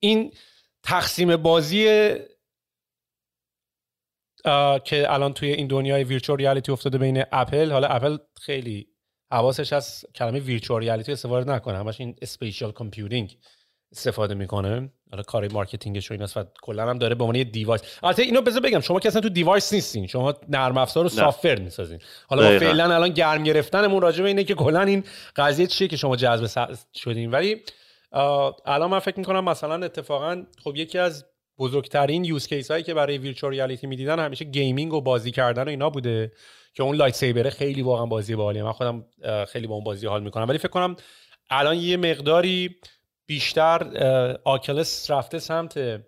[0.00, 0.32] این
[0.82, 2.10] تقسیم بازی
[4.84, 8.86] که الان توی این دنیای ویرچوال ریالیتی افتاده بین اپل حالا اپل خیلی
[9.32, 13.36] حواسش از کلمه virtual reality استفاده نکنه همش این spatial computing
[13.92, 14.92] استفاده می‌کنه.
[15.10, 18.22] حالا کار marketing ش و ایناست و کلا هم داره به عنوان یه device البته
[18.22, 21.98] اینو بذار بگم شما که اصلا تو device نیستین شما نرم افزار و soft می‌سازین.
[22.28, 25.04] حالا ما فعلا الان گرم گرفتنمون راجع به اینه که کلا این
[25.36, 27.30] قضیه چیه که شما جذب شدین.
[27.30, 27.62] ولی
[28.66, 31.24] الان من فکر می‌کنم مثلا اتفاقا خب یکی از
[31.58, 35.68] بزرگترین use case هایی که برای virtual reality می‌دیدن همیشه gaming و بازی کردن و
[35.68, 36.32] اینا بوده
[36.74, 38.62] که اون lightsaber ه خیلی واقعا بازی باحالیه.
[38.62, 39.04] من خودم
[39.48, 40.48] خیلی با اون بازی حال می‌کنم.
[40.48, 40.96] ولی فکر کنم
[41.50, 42.76] الان یه مقداری
[43.26, 43.86] بیشتر
[44.44, 46.00] Oculus رفته سمت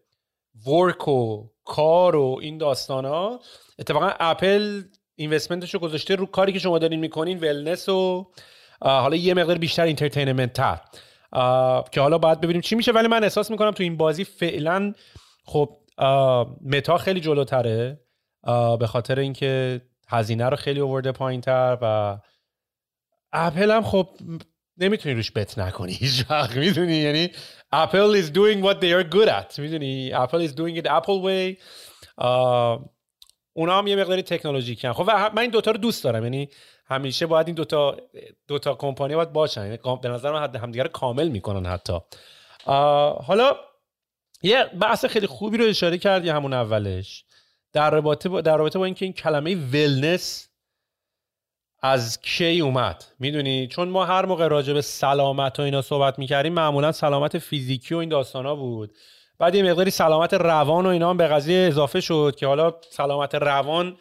[0.67, 3.41] work و کار و این داستان ها
[3.79, 4.83] اتفاقا اپل
[5.15, 8.31] investment ش رو گذاشته رو کاری که شما دارین می‌کنین wellness و
[8.81, 10.81] حالا یه مقدار بیشتر entertainment تر
[11.91, 12.93] که حالا باید ببینیم چی میشه.
[12.93, 14.93] ولی من احساس می‌کنم تو این بازی فعلا
[15.49, 15.77] خب
[16.65, 18.01] متا خیلی جلوتره
[18.79, 22.19] به خاطر اینکه هزینه رو خیلی آورده پایین تر و
[23.33, 24.09] اپل هم خب
[24.77, 26.25] نمی‌تونی روش بت نکنی هیچ
[26.57, 27.31] می‌دونی؟ یعنی
[27.73, 31.63] اپل is doing what they are good at می‌دونی؟ اپل is doing it Apple way.
[33.53, 36.49] اونا هم یه مقداری تکنولوژی کن خب من این دوتا رو دوست دارم یعنی
[36.87, 37.97] همیشه باید این دوتا
[38.49, 39.65] دوتا کمپانی باید باشن.
[39.65, 41.99] یعنی به نظر من همدیگه رو کامل می‌کنن حتی.
[43.27, 43.57] حالا
[44.43, 47.25] یه بحث خیلی خوبی رو اشاره کردی همون اولش.
[47.73, 50.49] در رابطه با, در رابطه با اینکه این کلمه ولنس
[51.83, 53.05] از کی اومد.
[53.19, 57.95] می‌دونی؟ چون ما هر موقع راجع به سلامت و اینا صحبت می‌کردیم معمولا سلامت فیزیکی
[57.95, 58.93] و این داستانا بود.
[59.39, 63.35] بعد یه مقداری سلامت روان و اینا هم به قضیه اضافه شد که حالا سلامت
[63.35, 63.97] روان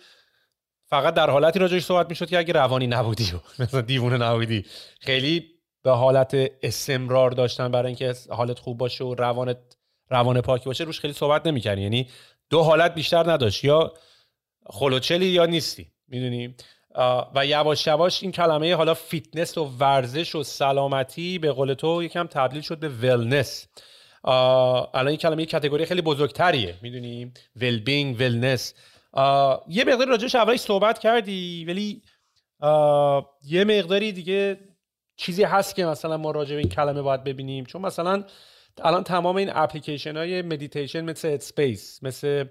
[0.89, 4.65] فقط در حالتی راجعش صحبت می‌شد که اگه روانی نبودی و مثلا دیوونه نبودی.
[4.99, 5.45] خیلی
[5.83, 9.76] به حالت استمرار داشتن برای اینکه حالت خوب باشه و روانت
[10.09, 12.07] روان پاکی باشه روش خیلی صحبت نمی‌کنی یعنی
[12.49, 13.63] دو حالت بیشتر نداشت.
[13.63, 13.93] یا
[14.65, 15.91] خل و چلی یا نیستی.
[16.07, 16.55] می‌دونی؟
[17.35, 22.27] و یواش یواش این کلمه حالا فیتنس و ورزش و سلامتی به قول تو یکم
[22.27, 23.67] تبدیل شد به wellness
[24.23, 26.75] الان این کلمه category خیلی بزرگتریه.
[26.81, 28.73] می‌دونی؟ wellbeing wellness
[29.67, 32.01] یه مقداری راجعش اولش صحبت کردی ولی
[33.43, 34.59] یه مقداری دیگه
[35.17, 37.65] چیزی هست که مثلا ما راجع به این کلمه باید ببینیم.
[37.65, 38.23] چون مثلا
[38.83, 42.45] الان تمام این اپلیکیشن های مدیتیشن مثل Headspace مثل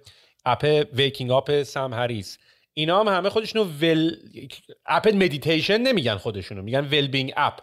[0.44, 2.38] اپ Waking Up سم هریس
[2.74, 4.16] اینا هم همه خودشونو ول
[4.86, 7.60] app meditation نمیگن خودشونو میگن well-being app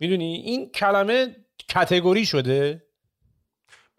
[0.00, 1.36] می‌دونی؟ این کلمه
[1.68, 2.82] category شده.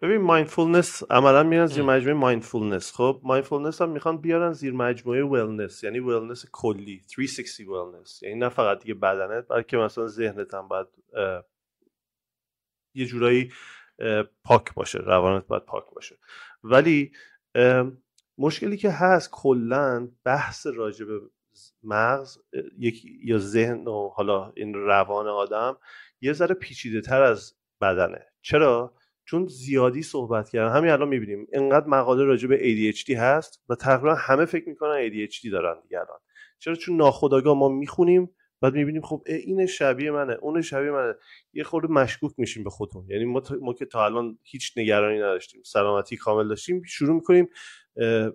[0.00, 5.84] ببین mindfulness عملا میان زیر مجموعه mindfulness خب mindfulness هم می‌خوان بیارن زیر مجموعه wellness
[5.84, 10.86] یعنی wellness کلی 360 wellness یعنی نه فقط دیگه بدنت بلکه مثلا ذهنت هم باید
[12.94, 13.52] یه جورایی
[14.44, 16.16] پاک باشه روانت باید پاک باشه.
[16.64, 17.12] ولی
[18.38, 21.20] مشکلی که هست کلا بحث راجع به
[21.82, 22.38] مغز
[23.24, 25.76] یا ذهن و حالا این روان آدم
[26.20, 28.26] یه ذره پیچیده تر از بدنه.
[28.42, 30.76] چرا؟ چون زیادی صحبت کردن.
[30.76, 32.58] همین الان می‌بینیم اینقدر مقاله راجع به
[32.92, 36.00] ADHD هست و تقریبا همه فکر می‌کنن ADHD دارن دیگه
[36.58, 38.30] چرا؟ چون ناخودآگاه ما می‌خونیم
[38.62, 41.14] بعد می‌بینیم خب این شبیه منه اون شبیه منه.
[41.52, 43.06] یه خورده مشکوک میشیم به خودمون.
[43.10, 47.48] یعنی ما, ما که تا الان هیچ نگرانی نداشتیم سلامتی کامل داشتیم شروع می‌کنیم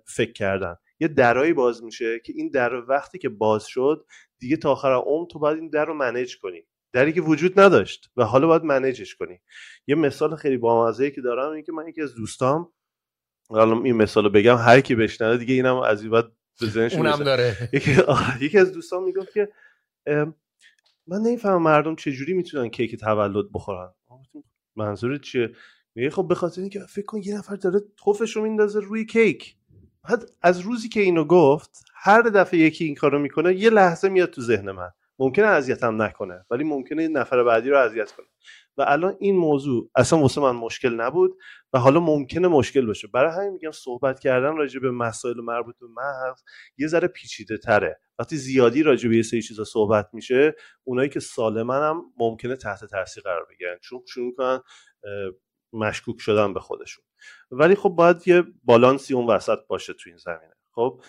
[0.06, 0.76] فکر کردن.
[1.00, 4.06] یه درایی باز میشه که این در وقتی که باز شد
[4.40, 6.64] دیگه تا آخر عمر تو باید این در رو منیج کنی.
[6.94, 9.40] دری که وجود نداشت و حالا باید منیجش کنی.
[9.88, 12.72] یه مثال خیلی بامزه که دارم این که من یکی از دوستام
[13.50, 16.32] حالا این مثال بگم هر کی بشنوه دیگه اینم از این بعد
[16.76, 17.70] به اونم داره.
[18.42, 19.50] یکی از دوستان می‌گفت که
[21.08, 23.90] من نمی‌فهمم مردم چجوری می‌تونن کیک تولد بخورن.
[24.76, 25.52] منظورت چیه؟
[25.96, 29.56] میگه خب به خاطر اینکه فکر کن یه نفر داره توفش رو میندازه روی کیک.
[30.04, 34.30] بعد از روزی که اینو گفت هر دفعه یکی این کارو می‌کنه یه لحظه میاد
[34.30, 34.90] تو ذهن من.
[35.20, 38.26] ممکنه اذیتم نکنه ولی ممکنه نفر بعدی رو اذیت کنه.
[38.78, 41.38] و الان این موضوع اصلا واسه من مشکل نبود
[41.74, 43.08] و حالا ممکنه مشکل باشه.
[43.08, 46.44] برای همین میگم صحبت کردن راجع به مسائل مربوط به مغز
[46.78, 48.00] یه ذره پیچیده تره.
[48.20, 52.86] وقتی زیادی راجع به یه سری چیزا صحبت میشه اونایی که سالمن هم ممکنه تحت
[52.86, 53.78] تاثیر قرار بگیرن.
[53.82, 54.60] چون شروع می‌کنن
[55.74, 57.04] مشکوک شدن به خودشون.
[57.52, 60.54] ولی خب باید یه بالانسی اون وسط باشه تو این زمینه.
[60.72, 61.02] خب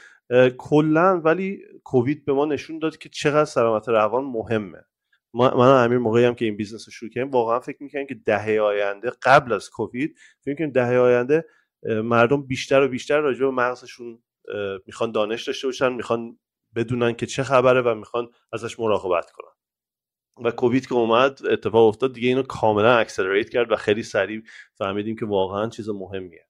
[0.58, 4.84] کلا ولی کووید به ما نشون داد که چقدر سلامت روان مهمه.
[5.34, 8.60] من امیر موقعی هم که این business رو شروع کردیم واقعا فکر می‌کنیم که دهه
[8.60, 11.44] آینده قبل از کووید فکر می‌کنیم دهه آینده
[11.82, 14.22] مردم بیشتر و بیشتر راجع به مغزشون
[14.86, 16.38] می‌خوان دانش داشته باشن می‌خوان
[16.76, 19.48] بدونن که چه خبره و می‌خوان ازش مراقبت کنن.
[20.44, 24.42] و کووید که اومد اتفاق افتاد دیگه اینو کاملا accelerate کرد و خیلی سریع
[24.74, 26.46] فهمیدیم که واقعا چیز مهمیه.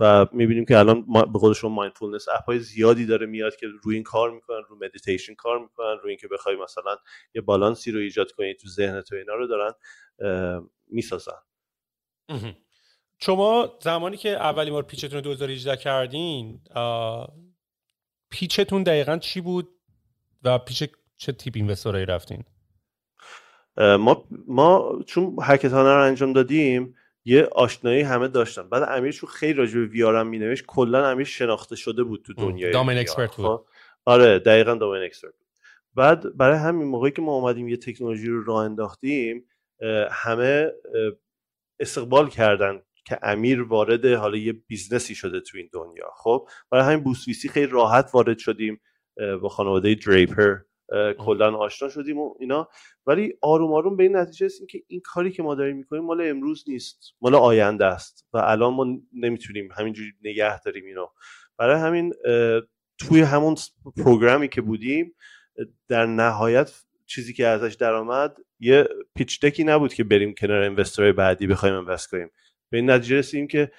[0.00, 3.94] و می‌بینیم که الان به قول شما mindfulness app های زیادی داره میاد که روی
[3.94, 6.96] این کار می‌کنن رو مدیتیشن کار می‌کنن روی اینکه بخوای مثلا
[7.34, 9.72] یه بالانسی رو ایجاد کنی تو ذهنت و اینا رو دارن
[10.86, 11.32] می‌سازن.
[13.20, 16.60] شما زمانی که اولین بار pitch تون رو 2018 کردین
[18.30, 19.68] pitch تون دقیقا چی بود
[20.42, 20.84] و pitch
[21.16, 22.44] چه تیپ investor ایی رفتین؟
[23.76, 26.94] ما ما چون hackathon ه رو انجام دادیم
[27.28, 28.68] یه آشنایی همه داشتن.
[28.68, 32.32] بعد امیر چون خیلی راجع به VR م مینوشت کلا امیر شناخته شده بود تو
[32.32, 33.46] دنیای domain expert بود.
[33.46, 33.64] خب؟
[34.04, 35.34] آره دقیقا domain expert
[35.94, 39.44] بعد برای همین موقعی که ما اومدیم یه تکنولوژی رو راه انداختیم
[40.10, 40.72] همه
[41.80, 46.10] استقبال کردن که امیر وارد حالا یه business ی شده تو این دنیا.
[46.16, 48.80] خب؟ برای همین بوسویسی خیلی راحت وارد شدیم
[49.42, 50.56] با خانواده دریپر
[51.18, 52.68] کلا آشنا شدیم و اینا.
[53.06, 56.20] ولی آروم آروم به این نتیجه رسیدیم که این کاری که ما داریم می‌کنیم مال
[56.20, 57.14] امروز نیست.
[57.20, 61.06] مال آینده است و الان ما نمی‌تونیم همینجوری نگه داریم اینو.
[61.58, 62.14] برای همین
[62.98, 63.56] توی همون
[63.96, 65.14] پروگرامی که بودیم
[65.88, 71.46] در نهایت چیزی که ازش درآمد یه پیچ دکی نبود که بریم کنار اینوستورهای بعدی
[71.46, 72.30] بخوایم اینوست کنیم.
[72.70, 73.70] به این نتیجه رسیدیم که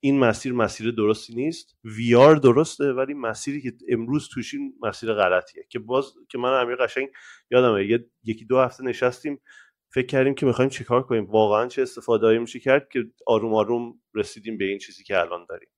[0.00, 1.76] این مسیر مسیر درستی نیست.
[1.84, 5.66] وی درسته ولی مسیری که امروز توشین مسیر غلطیه.
[5.68, 7.08] که باز که من امیر قشنگ
[7.50, 9.40] یادمه یه یکی دو هفته نشستیم
[9.94, 11.24] فکر کردیم که می‌خوایم چیکار کنیم.
[11.24, 15.68] واقعا چه استفاده میشه کرد که آروم آروم رسیدیم به این چیزی که الان داریم.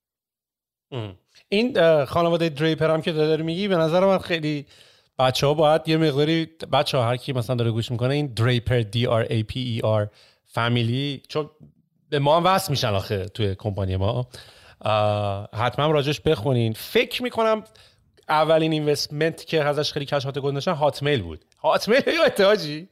[1.49, 4.67] این خانواده دریپر هم که داری میگی به نظر من خیلی
[5.19, 8.81] بچه ها باید یه مقداری بچه ها هر کی مثلا داره گوش می‌کنه این دریپر
[8.81, 10.11] دی آر ای پی ای آر
[10.47, 11.51] فامیلی چون
[12.11, 14.29] به ما هم وصل میشن آخه توی کمپانی ما.
[15.55, 16.73] حتما راجش بخونین.
[16.73, 17.65] فکر می‌کنم
[18.29, 21.45] اولین اینوستمنت که ازش خیلی کشات گذاشتن هاتمیل بود.
[21.63, 22.89] هاتمیل؟ یا اتحاجی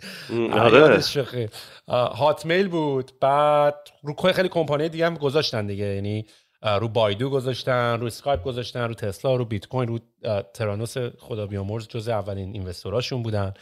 [0.53, 1.49] آره.
[1.89, 5.85] هاتمیل بود بعد رو خیلی کمپانی دیگه هم گذاشتن دیگه.
[5.85, 6.27] یعنی
[6.63, 9.99] رو بایدو گذاشتن رو اسکایپ گذاشتن رو تسلا رو بیت کوین رو
[10.55, 13.55] ترانوس خدا بیامرز جز اولین investor اشون بودن.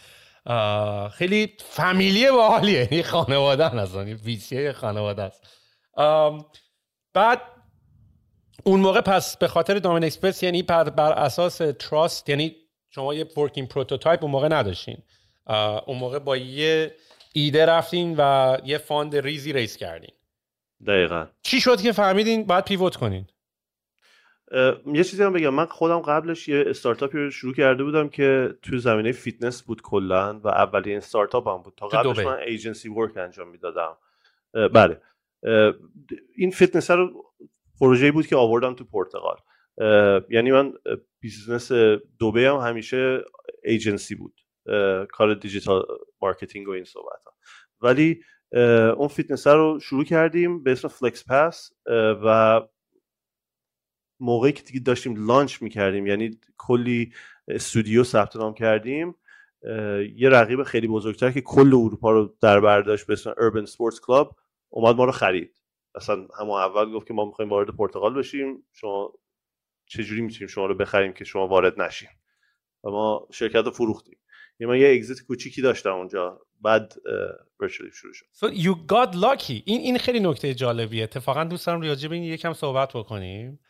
[1.13, 2.81] خیلی family باحالیه.
[2.81, 5.47] یعنی خانواده هستن یعنی VC خانواده است
[7.15, 7.41] بعد
[8.65, 12.57] اون موقع پس به خاطر domain expertise یعنی بر, بر اساس trust یعنی
[12.91, 14.99] شما یه working prototype اون موقع نداشتین.
[15.87, 16.95] اون موقع با یه
[17.33, 20.13] ایده رفتین و یه fundraise ی raise کردین.
[20.87, 21.27] دقیقا.
[21.43, 23.27] چی شد که فهمیدین؟ باید pivot کنین.
[24.87, 25.55] یه چیزی هم بگم.
[25.55, 30.41] من خودم قبلش یه استارتاپی رو شروع کرده بودم که توی زمینه فیتنس بود کلا
[30.45, 31.75] و اولین استارتاپ هم بود.
[31.77, 33.97] تا قبلش من agency work انجام می‌دادم.
[34.53, 35.01] بله.
[36.37, 37.25] این فیتنس رو
[37.81, 39.37] پروژه‌ای بود که آوردم تو پرتغال.
[40.31, 40.73] یعنی من
[41.21, 41.73] business
[42.19, 43.25] دوبی هم همیشه
[43.65, 44.41] ایجنسی بود.
[45.11, 45.87] کار digital
[46.23, 47.35] marketing و این صحبت ها.
[47.81, 48.21] ولی
[48.97, 51.73] اون فیتنس رو شروع کردیم به اسم Flex Pass
[52.25, 52.61] و
[54.21, 57.13] موقعی که دیگه داشتیم launch می‌کردیم یعنی کلی
[57.49, 59.15] استودیو ثبت نام کردیم
[60.17, 64.35] یه رقیب خیلی بزرگتر که کل اروپا رو در برداشت به اسم Urban Sports Club
[64.69, 65.61] اومد ما رو خرید.
[65.95, 69.13] اصلا همون اول گفت که ما می‌خوایم وارد پرتغال بشیم شما
[69.87, 72.09] چجوری می‌تونیم شما رو بخریم که شما وارد نشیم؟
[72.85, 74.19] و ما شرکت رو فروختیم.
[74.61, 76.95] یعنی من یه اگزیت کوچیکی داشتم اونجا بعد
[77.61, 78.27] ورچولی شروع شد.
[78.35, 79.63] So you got lucky.
[79.65, 81.05] این این خیلی نکته جالبیه.
[81.05, 83.61] اتفاقا دوست دارم راجع به این یکم صحبت بکنیم.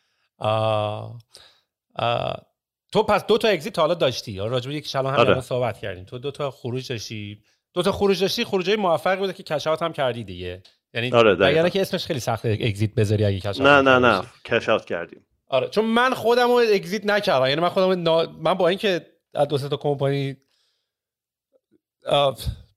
[2.93, 4.33] تو پس دو تا اگزیت حالا داشتی.
[4.33, 5.41] یا راجع به یک شلون هم آره.
[5.41, 6.05] صحبت کردیم.
[6.05, 7.43] تو دو تا خروج داشتی.
[7.75, 10.63] دو تا خروج داشتی خروجی موفق بوده که کشات هم کردی دیگه.
[10.95, 14.23] یعنی آره که اسمش خیلی سخته اگزیت بذاری اگه کشات نه نه نه.
[14.45, 15.27] کش کردیم.
[15.49, 17.47] آره چون من خودم رو اگزیت نکردم.
[17.47, 18.27] یعنی من خودم نا...
[18.39, 20.37] من با اینکه از دو تا کمپانی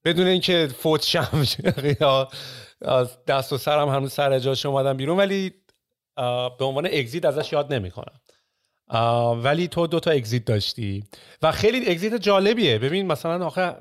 [0.05, 1.43] بدون اینکه فوت شم
[3.27, 5.53] دست و سرم هنوز سر جاش اومدم بیرون ولی
[6.59, 8.21] به عنوان اگزیت ازش یاد نمی‌کنم.
[9.43, 11.03] ولی تو دو تا اگزیت داشتی
[11.41, 12.79] و خیلی اگزیت جالبیه.
[12.79, 13.75] ببین مثلا آخه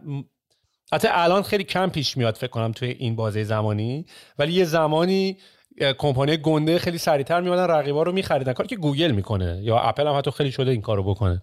[0.93, 4.07] حتی الان خیلی کم پیش میاد فکر کنم توی این بازه زمانی
[4.39, 5.37] ولی یه زمانی
[5.99, 8.53] کمپانی گنده خیلی سریعتر میان رقیبا رو میخریدن.
[8.53, 11.43] کاری که گوگل می‌کنه یا اپل هم حتی خیلی شده این کارو بکنه.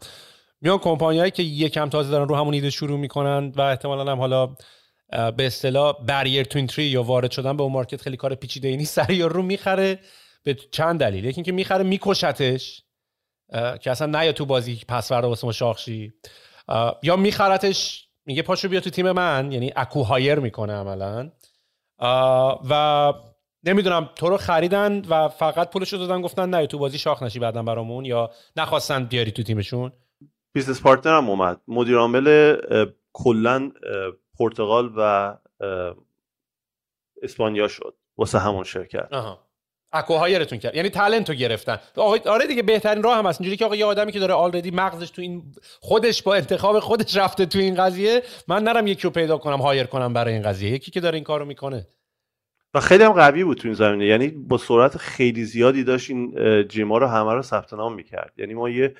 [0.61, 4.55] میان کمپانیایی که یکم تازه دارن رو همون ایده شروع می‌کنن و احتمالا هم حالا
[5.09, 8.93] به اصطلاح barrier to یا وارد شدن به اون market خیلی کار پیچیده ای نیست
[8.93, 9.99] سریع رو می‌خره.
[10.43, 11.25] به چند دلیل.
[11.25, 12.83] یکی اینکه می‌خره میکشتش
[13.81, 16.13] که اصلا نه یا تو بازی پس فردا واسه ما شاخشی.
[17.03, 19.51] یا میخرتش میگه پاشو بیا تو تیم من.
[19.51, 21.31] یعنی acqui-hire می‌کنه عملا.
[22.69, 23.13] و
[23.65, 27.39] نمی‌دونم تو رو خریدن و فقط پولش رو دادن گفتن نه تو بازی شاخ نشی
[27.39, 29.91] بعدا برامون یا نخواستن بیاری تو تیمشون.
[30.53, 31.61] business partner م اومد.
[31.67, 32.55] مدیر عامل
[33.13, 33.71] کلا
[34.39, 35.33] پرتغال و
[37.21, 37.95] اسپانیا شد.
[38.17, 39.13] واسه همون شرکت.
[39.13, 39.47] آها.
[39.93, 40.75] acqui-hire تون کرد.
[40.75, 41.79] یعنی talent رو گرفتن.
[42.25, 43.41] آره دیگه بهترین راه هم هست.
[43.41, 45.43] اینجوری که آقا یه آدمی که داره already مغزش تو این
[45.79, 49.85] خودش با انتخاب خودش رفته تو این قضیه من نرم یکی رو پیدا کنم hire
[49.85, 50.71] کنم برای این قضیه.
[50.71, 51.87] یکی که داره این کارو می‌کنه.
[52.73, 54.05] و خیلی هم قوی بود تو این زمینه.
[54.05, 56.33] یعنی با سرعت خیلی زیادی داشت این
[56.67, 58.33] جیما رو همه رو ثبت نام می‌کرد.
[58.37, 58.95] یعنی ما یه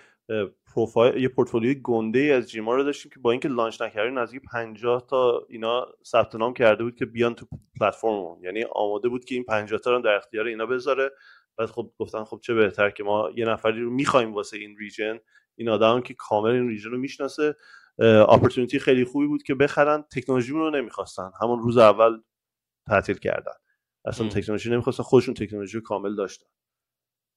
[0.76, 4.42] پروفایل یه پورتفولیوی گنده ای از جیما رو داشتیم که با اینکه لانچ نکردیم نزدیک
[4.52, 7.48] 50 تا اینا ثبت نام کرده بود که بیان تو
[7.80, 8.44] پلتفرممون.
[8.44, 11.12] یعنی آماده بود که این 50 تا رو در اختیار اینا بذاره.
[11.58, 15.20] بعد خب گفتن خب چه بهتر که ما یه نفری رو می‌خوایم واسه این ریجن
[15.56, 17.56] این آدم که کامل این ریجن رو می‌شناسه.
[18.30, 20.04] اپورتونتی خیلی خوبی بود که بخرن.
[20.12, 21.32] تکنولوژی رو نمی‌خواستن.
[21.42, 22.22] همون روز اول
[22.88, 23.54] تعطیل کردن.
[24.06, 25.04] اصلا تکنولوژی نمی‌خواستن.
[25.04, 26.46] خودشون تکنولوژی کامل داشتن.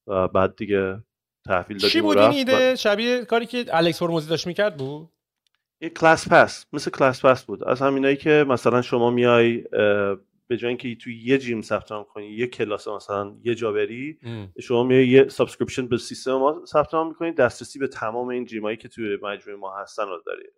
[0.06, 1.02] و بعد دیگه
[1.46, 5.08] تحویل دادیم چی بود این ایده؟ شبیه کاری که الکس هرموزی داشت می‌کرد بود؟
[5.80, 7.64] یه ClassPass مثل ClassPass بود.
[7.64, 9.64] از همینایی که مثلا شما میای
[10.48, 14.18] به جای اینکه توی یه gym ثبت نام کنی یه کلاس مثلا یه جا بری
[14.62, 18.63] شما میای یه subscription به سیستم ما ثبت نام می‌کنید دسترسی به تمام این gym
[18.63, 20.52] ایی که توی مجموعه ما هستن رو دارید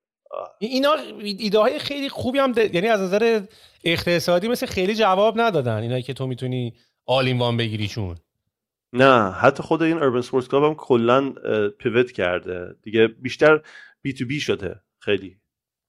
[0.58, 3.40] اینا ایده های خیلی خوبی هم یعنی از نظر
[3.84, 6.74] اقتصادی مثل خیلی جواب ندادن اینایی که تو می‌تونی
[7.06, 8.16] all in one بگیریشون
[8.92, 11.32] نه حتی خود این Urban Sports Club هم کلا
[11.78, 12.74] pivot کرده.
[12.82, 13.60] دیگه بیشتر
[14.02, 15.36] B2B شده خیلی.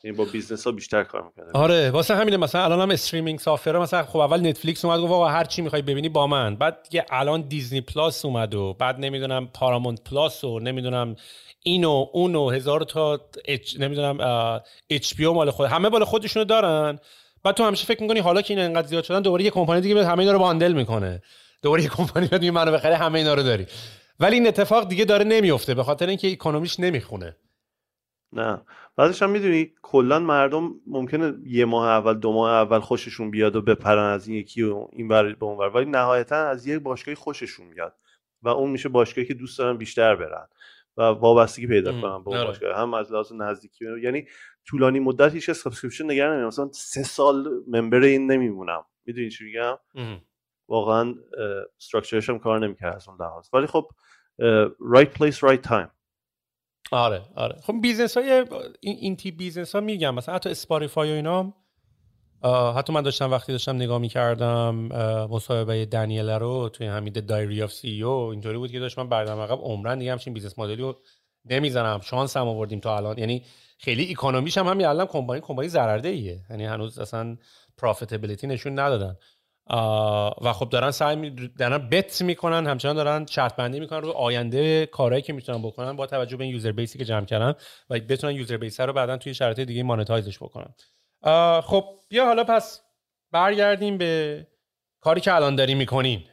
[0.03, 3.79] این با business ها بیشتر کار می‌کنه آره واسه همینه مثلا الان هم streaming سافر
[3.79, 6.55] مثلا خب اول Netflix اومد گفت هر چی می‌خوای ببینی با من.
[6.55, 11.15] بعد دیگه الان Disney Plus اومد و بعد نمی‌دونم Paramount Plus و نمی‌دونم
[11.63, 14.17] اینو اونو هزار تا اچ نمی‌دونم
[14.89, 16.99] اچ پی مال خود همه بالا خودشونو دارن.
[17.43, 20.05] بعد تو همیشه فکر می‌کنی حالا که این انقدر زیاد شدن دوباره یه کمپانی دیگه
[20.05, 21.21] همه اینا رو باندل می‌کنه.
[21.61, 23.65] دوباره یه کمپانی میاد منو بخره همه اینا رو داری.
[24.19, 27.37] ولی این اتفاق دیگه داره نمیفته به خاطر اینکه اکونومیش نمی‌خونه.
[28.33, 28.61] نه.
[28.95, 33.61] بعدش هم می‌دونی کلا مردم ممکنه یه ماه اول دو ماه اول خوششون بیاد و
[33.61, 37.15] بپرن از این یکی و این بر به اون بر ولی نهایتا از یک باشگاهی
[37.15, 37.95] خوششون میاد
[38.41, 40.47] و اون میشه باشگاهی که دوست دارن بیشتر برن
[40.97, 42.47] و وابستگی پیدا کنن به اون آره.
[42.47, 42.77] باشگاه.
[42.77, 44.27] هم از لحاظ نزدیکی یعنی
[44.65, 48.85] طولانی مدت هیچ subscription نگه نمی‌دونم مثلا سه سال member این نمیمونم.
[49.05, 49.77] می‌دونی چی میگم؟
[50.69, 51.15] واقعا
[51.77, 53.47] structure ش هم کار نمی‌کرد از اون لحاظ.
[53.53, 53.87] ولی خب
[54.95, 55.89] right place right time.
[56.91, 57.55] آره آره.
[57.61, 58.31] خب business های
[58.79, 60.15] این, این تی business ها میگم.
[60.15, 61.53] مثلا حتی Spotify و اینا
[62.75, 64.75] حتی من داشتم وقتی داشتم نگاه می‌کردم
[65.31, 69.41] مصاحبه دنیل رو توی همین Diary of a CEO اینطوری بود که داشت من برگردم
[69.43, 70.99] عقب عمرا دیگه همچین business model ی رو
[71.45, 71.99] نمی‌زنم.
[72.03, 73.17] شانس هم آوردیم تا الان.
[73.17, 73.45] یعنی
[73.79, 76.41] خیلی economy ش هم همین الان company company ضررده ایه.
[76.49, 77.37] یعنی هنوز اصلا
[77.77, 79.17] profitability نشون ندادن.
[80.41, 85.21] و خب دارن سعی دارن bet می‌کنن همچنان دارن شرط بندی می‌کنن رو آینده کارهایی
[85.21, 87.53] که می‌تونن بکنن با توجه به این user base ی که جمع کردن
[87.89, 90.73] و بتونن user base رو بعدا توی شرایط دیگه monetize ش بکنن.
[91.61, 92.81] خب بیا حالا پس
[93.31, 94.47] برگردیم به
[95.01, 96.23] کاری که الان داریم می‌کنین.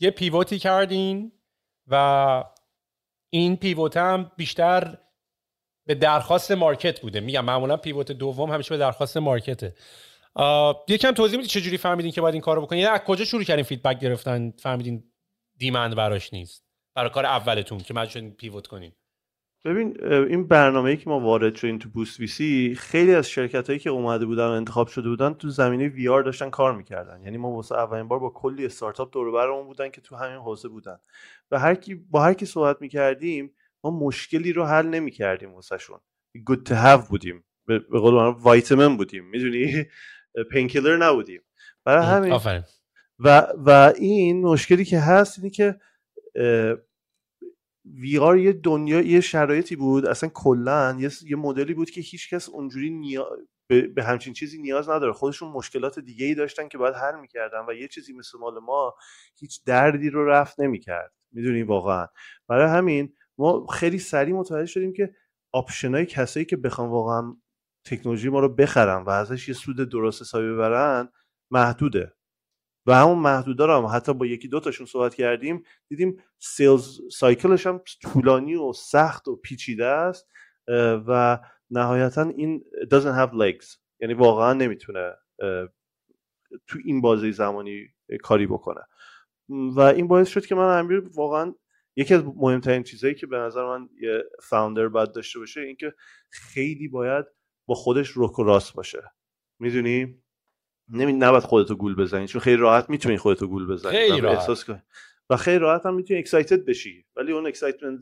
[0.00, 1.32] یه پیوتی کردین
[1.86, 2.44] و
[3.30, 4.98] این پیوت هم بیشتر
[5.86, 7.20] به درخواست مارکت بوده.
[7.20, 9.74] میگم معمولا پیوت دوم همیشه به درخواست مارکته.
[10.88, 13.64] یکم توضیح می‌دید چجوری فهمیدین که باید این کارو بکنین؟ یعنی از کجا شروع کردین
[13.64, 15.04] فیدبک گرفتن؟ فهمیدین
[15.58, 16.64] دیمند براش نیست؟
[16.94, 18.92] برای کار اولتون که مجبور پیوت کنین.
[19.64, 23.90] ببین این برنامه‌ای که ما وارد شدیم تو بوست ویسی خیلی از شرکت هایی که
[23.90, 27.22] اومده بودن و انتخاب شده بودن تو زمینه وی آر داشتن کار می‌کردن.
[27.22, 30.68] یعنی ما واسه اولین بار با کلی استارتاپ دور برمون بودن که تو همین حوزه
[30.68, 30.98] بودن.
[31.50, 36.00] و هر کی با هر کی صحبت می‌کردیم ما مشکلی رو حل نمی‌کردیم واسهشون.
[36.44, 37.44] گود تو هاو بودیم.
[37.66, 39.24] به قول من وایتامین بودیم.
[39.24, 39.84] می‌دونی؟
[40.50, 41.42] پینکیلر نبودیم.
[41.84, 42.62] برای همین.
[43.18, 45.80] و و این مشکلی که هست اینه که
[47.84, 52.48] وی آر یه دنیا یه شرایطی بود اصلا کلا یه, یه مدلی بود که هیچکس
[52.48, 53.30] اونجوری نیا...
[53.68, 54.04] به...
[54.04, 55.12] همچین چیزی نیاز نداره.
[55.12, 58.94] خودشون مشکلات دیگه ای داشتن که باید حل می‌کردن و یه چیزی مثل مال ما
[59.38, 61.12] هیچ دردی رو رفت نمی‌کرد.
[61.32, 62.06] می‌دونی واقعا.
[62.48, 65.14] برای همین ما خیلی سریع متوجه شدیم که
[65.52, 67.36] آپشنای کسایی که بخوام واقعا
[67.86, 71.08] تکنولوژی ما رو بخرن و ازش یه سود درست حسابی ببرن
[71.50, 72.12] محدوده.
[72.86, 77.66] و همون محدوده رو هم حتی با یکی دو تاشون صحبت کردیم دیدیم سیلز سایکلش
[77.66, 80.28] هم طولانی و سخت و پیچیده است
[81.08, 81.38] و
[81.70, 83.76] نهایتا این doesn't have legs.
[84.00, 85.12] یعنی واقعا نمی‌تونه
[86.66, 87.86] تو این بازه زمانی
[88.22, 88.80] کاری بکنه.
[89.48, 91.54] و این باعث شد که من امیر واقعا
[91.96, 95.94] یکی از مهمترین چیزهایی که به نظر من یه فاوندر باید داشته باشه اینکه
[96.30, 97.26] خیلی باید
[97.66, 99.02] با خودش روک و راست باشه.
[99.58, 100.22] می‌دونی؟
[100.88, 103.92] نمی نباید خودتو گول بزنی چون خیلی راحت می‌تونی خودتو گول بزنی.
[103.92, 104.38] خیلی راحت.
[104.38, 104.82] احساس کنی
[105.30, 107.06] و خیلی راحت هم می‌تونی excited بشی.
[107.16, 108.00] ولی اون excitement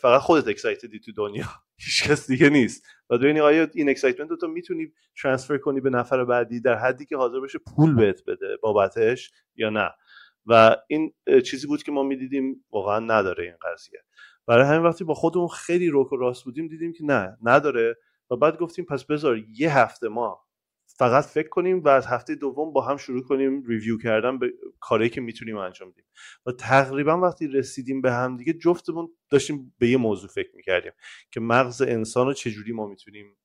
[0.00, 1.46] فقط خودت excited ی تو دنیا.
[1.84, 2.86] هیچ کس دیگه نیست.
[3.10, 7.06] و ببینی آیا این excitement رو تو می‌تونی transfer کنی به نفر بعدی در حدی
[7.06, 9.90] که حاضر بشه پول بهت بده بابتش یا نه.
[10.46, 11.12] و این
[11.44, 14.00] چیزی بود که ما می‌دیدیم واقعا نداره این قضیه.
[14.46, 17.96] برای همین وقتی با خودمون خیلی روک و راست بودیم دیدیم که نه نداره.
[18.30, 20.44] و بعد گفتیم پس بذار یه هفته ما
[20.86, 25.10] فقط فکر کنیم و از هفته دوم با هم شروع کنیم ریویو کردن به کاری
[25.10, 26.04] که می‌تونیم انجام بدیم.
[26.46, 30.92] و تقریبا وقتی رسیدیم به هم دیگه جفتمون داشتیم به یه موضوع فکر می‌کردیم
[31.30, 33.36] که مغز انسان رو چجوری ما می‌تونیم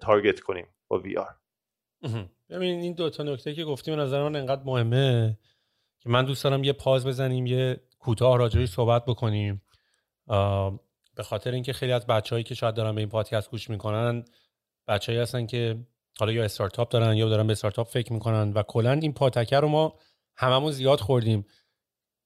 [0.00, 1.36] تارگت کنیم با وی آر
[2.50, 5.38] ببین این دو تا نکته که گفتیم نظر من انقدر مهمه
[6.00, 9.62] که من دوست دارم یه پاز بزنیم یه کوتاه راجعش صحبت بکنیم.
[11.14, 14.24] به خاطر اینکه خیلی از بچههایی که شاید دارن به این پادکست گوش می‌کنن
[14.88, 15.86] بچههایی هستن که
[16.18, 19.68] حالا یا استارتاپ دارن یا دارن به استارتاپ فکر می‌کنن و کلا این پاتکر رو
[19.68, 19.98] ما
[20.36, 21.46] هممون زیاد خوردیم.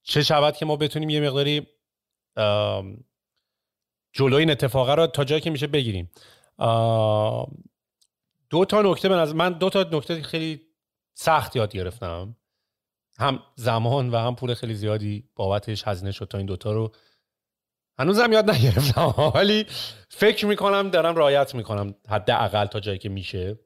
[0.03, 1.67] چه شود که ما بتونیم یه مقداری
[4.13, 6.11] جلوی این اتفاقه رو تا جایی که میشه بگیریم.
[8.51, 10.63] دو تا نکته من من دو تا نکته خیلی
[11.15, 12.37] سخت یاد گرفتم.
[13.19, 16.93] هم زمان و هم پول خیلی زیادی بابتش هزینه شد تا این دوتا رو
[17.99, 19.67] هنوزم یاد نگرفتم ولی
[20.09, 23.59] فکر می‌کنم دارم رایت می‌کنم حداقل تا جایی که میشه.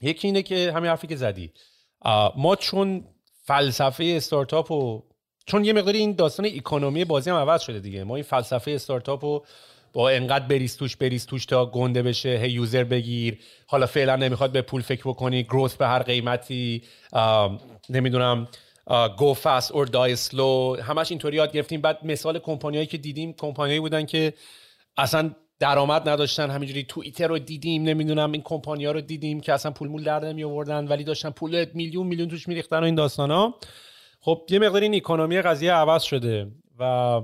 [0.00, 1.52] یکی اینه که همین حرفی که زدی.
[2.36, 3.04] ما چون
[3.42, 5.02] فلسفه استارتاپ و
[5.46, 8.04] چون یه مقداری این داستان اکونومی بازی هم عوض شده دیگه.
[8.04, 9.46] ما این فلسفه استارتاپ رو
[9.92, 13.38] با انقدر بریز توش بریز توش تا گنده بشه هی یوزر بگیر.
[13.66, 16.82] حالا فعلا نمی‌خواد به پول فکر بکنی گروث به هر قیمتی.
[17.88, 18.48] نمی‌دونم
[19.18, 21.80] گو فاست اور دای سلو همش اینطوری یاد گرفتیم.
[21.80, 24.32] بعد مثال کمپانیایی که دیدیم کمپانیایی بودن که
[24.96, 29.72] اصلا درآمد نداشتن همینجوری توییتر رو دیدیم نمی‌دونم این کمپانی ها رو دیدیم که اصلا
[29.72, 33.30] پول مول در نمی آوردن ولی داشتن پول میلیون میلیون توش میریختن و این داستان
[33.30, 33.54] ها
[34.20, 37.20] خب یه مقدار این اکونومی قضیه عوض شده و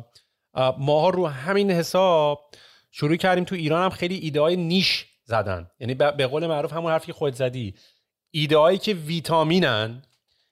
[0.79, 2.51] ماها رو همین حساب
[2.91, 5.71] شروع کردیم تو ایران هم خیلی ایده های نیش زدن.
[5.81, 7.75] یعنی به قول معروف همون حرفی خود زدی.
[8.31, 10.03] ایده هایی که ویتامینن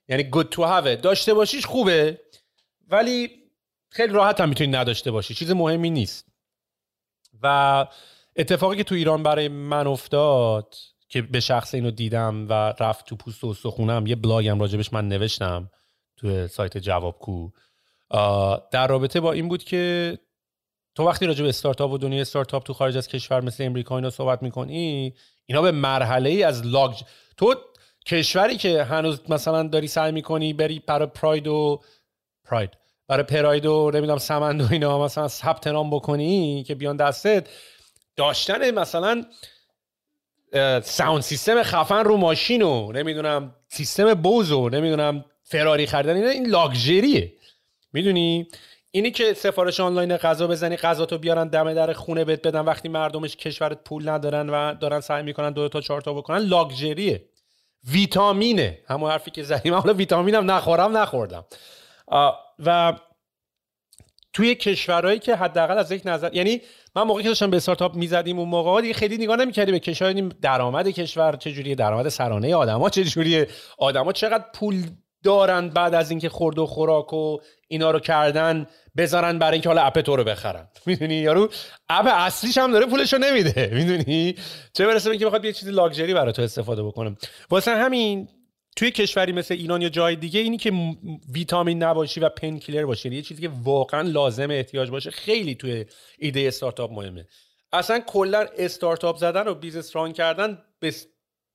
[0.09, 2.21] یعنی good to have داشته باشیش خوبه
[2.89, 3.31] ولی
[3.91, 5.35] خیلی راحت هم می‌تونی نداشته باشی.
[5.35, 6.27] چیز مهمی نیست.
[7.43, 7.87] و
[8.37, 10.75] اتفاقی که تو ایران برای من افتاد
[11.09, 15.09] که به شخص اینو دیدم و رفت تو پوست و سخونم یه بلاگم راجبش من
[15.09, 15.71] نوشتم
[16.17, 17.51] تو سایت جوابکو
[18.71, 20.19] در رابطه با این بود که
[20.95, 24.11] تو وقتی راجع به استارتاپ و دنیای استارتاپ تو خارج از کشور مثل امریکا اینا
[24.11, 25.15] صحبت می‌کنی
[25.47, 27.01] اینا به مرحله ای از لاگ
[27.37, 27.55] تو
[28.09, 31.81] کشوری که هنوز مثلا داری سعی می‌کنی بری برای پراید و
[32.45, 32.71] پراید
[33.09, 37.49] برای پراید و نمی‌دونم سمند و اینا مثلا ثبت نام بکنی که بیان دستت
[38.17, 39.25] داشتن مثلا
[40.83, 46.47] ساوند سیستم خفن رو ماشین و نمی‌دونم سیستم بوز و نمی‌دونم فراری خریدن اینا این
[46.47, 47.33] لاکچریه
[47.93, 48.49] می‌دونی؟
[48.91, 52.89] اینی که سفارش آنلاین غذا بزنی غذا تو بیارن دم در خونه بهت بدن وقتی
[52.89, 57.25] مردمش کشورت پول ندارن و دارن سعی می‌کنن دو تا چهار تا بکنن لاکچریه
[57.85, 58.79] ویتامینه.
[58.89, 59.75] همون حرفی که زدیم.
[59.75, 61.45] حالا ویتامینم نخورم نخوردم.
[62.59, 62.99] و
[64.33, 66.61] توی کشورهایی که حداقل از یک نظر یعنی
[66.97, 70.13] من موقعی که داشتم به استارتاپ می‌زدیم اون موقع دیگه خیلی نگاه نمی‌کردی به کشور
[70.13, 73.49] درآمد کشور چجوریه درآمد سرانه آدما چجوریه
[73.79, 74.83] آدما چقدر پول
[75.25, 77.39] دارن بعد از اینکه خورد و خوراک و
[77.69, 78.67] اینا رو کردن
[78.97, 80.69] بذارن برای اینکه حالا اپ تو رو بخرن.
[80.87, 81.49] می‌دونی؟ یارو
[81.89, 83.71] اپ اصلیش هم داره پولش رو نمیده.
[83.79, 84.35] می‌دونی؟
[84.73, 87.17] چه برسه اینکه بخواد یه چیزی لاکچری برای تو استفاده بکنم
[87.51, 88.29] واسه همین
[88.77, 90.73] توی کشوری مثل ایران یا جای دیگه اینی که
[91.33, 95.55] ویتامین نباشی و پین کیلر باشی یعنی یه چیزی که واقعا لازم احتیاج باشه خیلی
[95.55, 95.85] توی
[96.19, 97.27] ایده استارتاپ مهمه.
[97.73, 100.59] اصلا کلا استارتاپ زدن و بیزنس ران کردن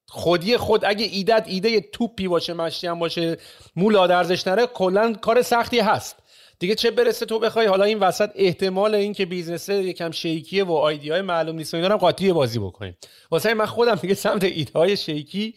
[0.07, 3.37] خودی خود اگه ایدت ایده توپی باشه مشتی هم باشه
[3.75, 6.15] مولا ارزش نره کلا کار سختی هست.
[6.59, 10.71] دیگه چه برسه تو بخوای؟ حالا این وسط احتمال این که بیزنس یکم شیکیه و
[10.71, 12.97] آیدی های معلوم نیست و اینا هم قاطی بازی بکنیم.
[13.31, 15.55] واسه من خودم دیگه سمت ایده های شیکی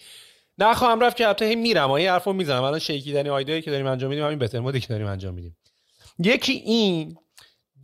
[0.59, 2.63] نخواهم رفت که البته میرم این حرفو می‌زنم.
[2.63, 5.57] الان شیکیدنی آیدایی که داریم انجام میدیم همین بهتر مودی که داریم انجام میدیم.
[6.19, 7.17] یکی این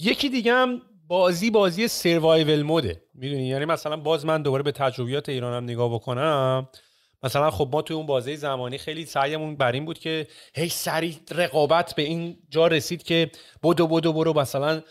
[0.00, 5.28] یکی دیگه هم بازی بازی سروایول موده می‌دونی؟ یعنی مثلا باز من دوباره به تجربیات
[5.28, 6.68] ایرانم نگاه بکنم
[7.22, 11.16] مثلا خب ما توی اون بازه زمانی خیلی سعیمون بر این بود که هی سریع
[11.30, 13.30] رقابت به این جا رسید که
[13.62, 14.82] بدو بدو برو مثلا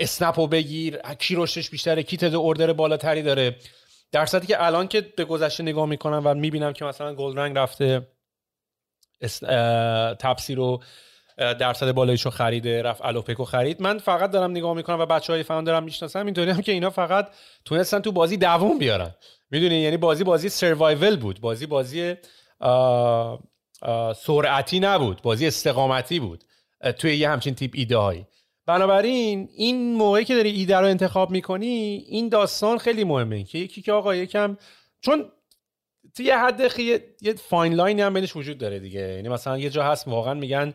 [0.00, 3.56] اسنپ رو بگیر کی رشدش بیشتره کی تعداد order بالاتری داره.
[4.12, 8.08] در صورتی که الان که به گذشته نگاه می‌کنم و می‌بینم که مثلا گلرنگ رفته
[10.18, 10.82] تپسی رو
[11.40, 13.82] درصد بالایشو خریده رفت الوپکو خرید.
[13.82, 16.24] من فقط دارم نگاه می‌کنم و بچه های founder م می‌شناسم.
[16.24, 17.28] اینطوری هم که اینا فقط
[17.64, 19.14] تونستن تو بازی دووم بیارن.
[19.50, 21.40] می‌دونی؟ یعنی بازی بازی survival بود.
[21.40, 22.14] بازی بازی
[24.14, 25.22] سرعتی نبود.
[25.22, 26.44] بازی استقامتی بود.
[26.98, 28.26] توی یه همچین تیپ ایده
[28.66, 33.44] بنابراین این موقعی که داری ایده رو انتخاب می‌کنی این داستان خیلی مهمه.
[33.44, 34.56] که یکی که آقا یکم
[35.00, 35.24] چون
[36.16, 39.00] توی یه حد خیلی یه فاین لاینی هم بینش وجود داره دیگه.
[39.00, 40.74] یعنی مثلا یه جا هست واقعا میگن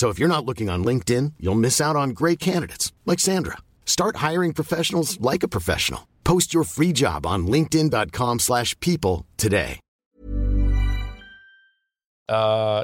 [0.00, 3.58] So if you're not looking on LinkedIn, you'll miss out on great candidates like Sandra.
[3.96, 6.02] Start hiring professionals like a professional.
[6.30, 9.72] Post your free job on linkedin.com/people today.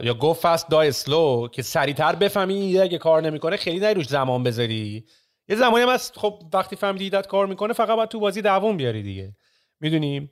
[0.03, 4.43] یا go fast die slow که سریعتر بفهمی اگه کار نمی‌کنه خیلی نری روش زمان
[4.43, 5.05] بذاری
[5.49, 8.77] یه زمانی هم هست خب وقتی فهمیدی ایدت کار می‌کنه فقط باید تو بازی دووم
[8.77, 9.37] بیاری دیگه
[9.81, 10.31] می‌دونی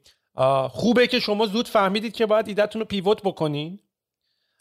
[0.70, 3.80] خوبه که شما زود فهمیدید که باید ایدهتون رو pivot بکنین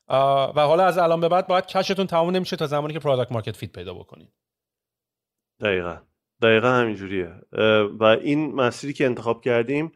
[0.07, 3.31] و حالا از الان به بعد باید cash تون تموم نمیشه تا زمانی که product
[3.31, 4.27] market fit پیدا بکنین
[5.59, 5.97] دقیقا.
[6.41, 7.31] دقیقا همینجوریه.
[7.99, 9.91] و این مسیری که انتخاب کردیم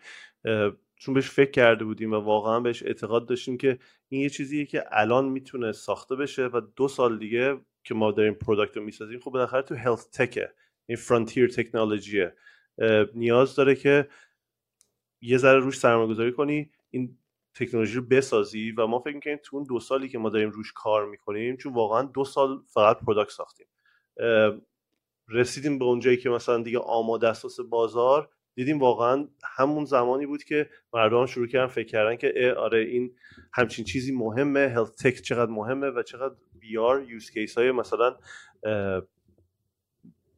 [0.96, 3.80] چون بهش فکر کرده بودیم و واقعا بهش اعتقاد داشتیم که
[4.10, 8.34] این یه چیزیه که الان می‌تونه ساخته بشه و دو سال دیگه که ما داریم
[8.34, 10.54] product رو می‌سازیم خب بالاخره تو health tech ه
[10.86, 12.34] این frontier technology ه
[13.16, 14.08] نیاز داره که
[15.22, 16.72] یه ذره روش سرمایه گذاری کنی.
[16.90, 17.18] این
[17.60, 20.74] تکنولوژی رو بسازی و ما فکر می‌کنیم تو اون دو سالی که ما داریم روش
[20.76, 23.68] کار می‌کنیم چون واقعا دو سال فقط product ساختیم.
[25.30, 28.30] رسیدیم به اونجایی که مثلا دیگه آماده اساس بازار.
[28.56, 33.16] دیدیم واقعا همون زمانی بود که مردم شروع کردن فکر کردن که آره این
[33.54, 34.60] همچین چیزی مهمه.
[34.60, 38.18] health tech چقدر مهمه و چقدر VR use case های مثلا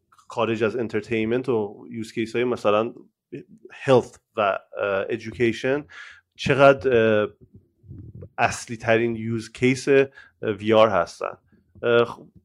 [0.10, 2.94] خارج از entertainment و use case های مثلا
[3.72, 4.60] health و
[5.10, 5.86] education
[6.44, 7.28] چقدر
[8.38, 9.88] اصلی ترین use case
[10.42, 11.38] VR هستن.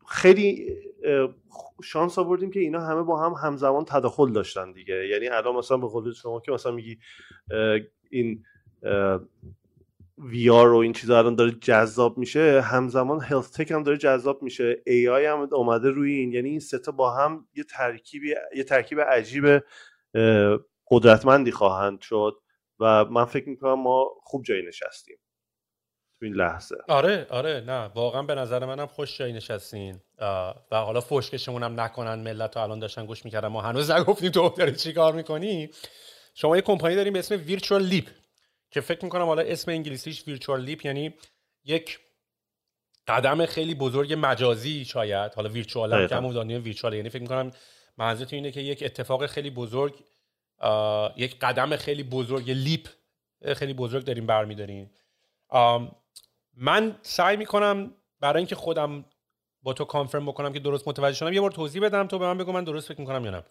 [0.09, 0.77] خیلی
[1.83, 5.09] شانس آوردیم که اینا همه با هم همزمان تداخل داشتن دیگه.
[5.09, 6.99] یعنی الان مثلا به قول شما که مثلا میگی
[8.11, 8.45] این
[10.19, 14.83] VR و این چیزا الان داره جذاب میشه همزمان health tech هم داره جذاب میشه.
[14.87, 16.33] AI هم اومده روی این.
[16.33, 19.63] یعنی این ستا با هم یه ترکیبی یه ترکیب عجیب
[20.91, 22.37] قدرتمندی خواهند شد.
[22.81, 25.17] و من فکر می‌کنم ما خوب جایی نشستیم.
[26.19, 26.77] تو این لحظه.
[26.89, 30.01] آره آره نه واقعا به نظر منم خوش جایی نشستین.
[30.71, 33.49] و حالا فشکشمون هم نکنن ملت رو الان داشتن گوش می‌کردن.
[33.49, 35.71] ما هنوز نگفتیم تو داری چی کار می‌کنی؟
[36.35, 38.09] شما یه کمپانی داریم به اسم ویرچوال لیپ
[38.71, 41.15] که فکر می‌کنم حالا اسم انگلیسیش ویرچوال لیپ یعنی
[41.65, 42.01] یک
[43.09, 45.35] قدم خیلی بزرگ مجازی شاید.
[45.35, 47.51] حالا ویرچوال هم دنیای ویرچوال یعنی فکر می‌کنم
[47.99, 50.05] منظورت اینه که یک اتفاق خیلی بزرگ
[51.17, 52.89] یک قدم خیلی بزرگ leap
[53.57, 54.91] خیلی بزرگ داریم برمیداریم.
[56.55, 59.05] من سعی می‌کنم برای اینکه خودم
[59.63, 62.39] با تو confirm بکنم که درست متوجه شدم یه بار توضیح بدم تو به من
[62.39, 63.43] بگو من درست فکر می‌کنم یا نه.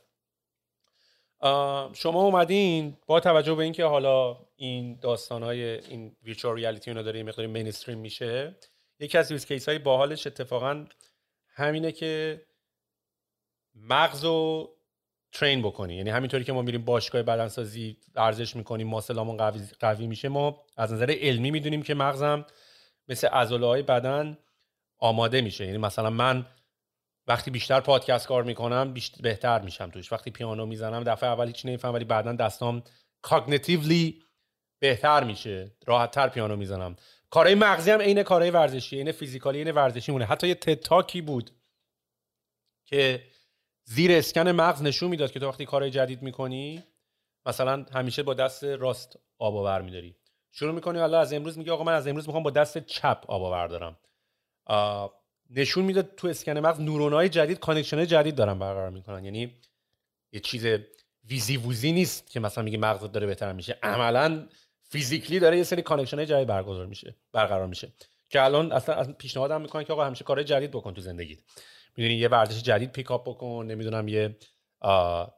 [1.94, 7.18] شما اومدین با توجه به اینکه حالا این داستان های این virtual reality اینا داره
[7.18, 8.56] یه مقداری mainstream میشه
[9.00, 10.86] یکی از use case های باحالش اتفاقا
[11.48, 12.42] همینه که
[13.76, 14.70] مغز و
[15.40, 15.96] ترین بکنی.
[15.96, 20.94] یعنی همینطوری که ما میریم باشگاه بدنسازی ورزش می‌کنیم ماسلامون قوی, قوی میشه ما از
[20.94, 22.46] نظر علمی می‌دونیم که مغزم
[23.08, 24.38] مثل عضله های بدن
[25.00, 25.66] آماده میشه.
[25.66, 26.46] یعنی مثلا من
[27.28, 30.12] وقتی بیشتر پادکست کار می‌کنم بیشتر بهتر میشم توش.
[30.12, 32.84] وقتی پیانو می‌زنم دفعه اول هیچ نمیفهم ولی بعدا دستام
[33.22, 34.24] کاگنیتیولی
[34.80, 35.72] بهتر میشه.
[35.86, 36.96] راحتتر پیانو می‌زنم.
[37.30, 41.14] کارهای مغزی هم عین کارهای ورزشی عین physically عین ورزشی می‌مونه حتی یه TED Talk
[41.14, 41.52] ی بود
[42.86, 43.24] که
[43.86, 46.84] زیر اسکن مغز نشون می‌داد که تو وقتی کارهای جدید می‌کنی
[47.46, 50.16] مثلا همیشه با دست راست آب و ور میداری.
[50.52, 53.44] شروع می‌کنی حالا از امروز میگه آقا من از امروز می‌خوام با دست چپ آب
[53.44, 53.98] و ور دارم.
[55.50, 59.26] نشون می‌داد تو اسکن مغز نورونای جدید connection جدید دارن برقرار می‌کنن.
[59.26, 59.56] یعنی
[60.32, 60.66] یه چیز
[61.30, 63.78] woozy woozy نیست که مثلا میگه مغزت داره بهتر میشه.
[63.84, 64.48] عملا
[64.90, 67.92] physically داره یه سری connection جدید برگزار میشه برقرار میشه.
[68.30, 71.40] که الان اصلا پیشنهادم می‌کنن که آقا همیشه کار جدید بکن تو زندگیت.
[71.98, 74.38] می‌دونی یه ورزش جدید pick up بکن نمی‌دونم یه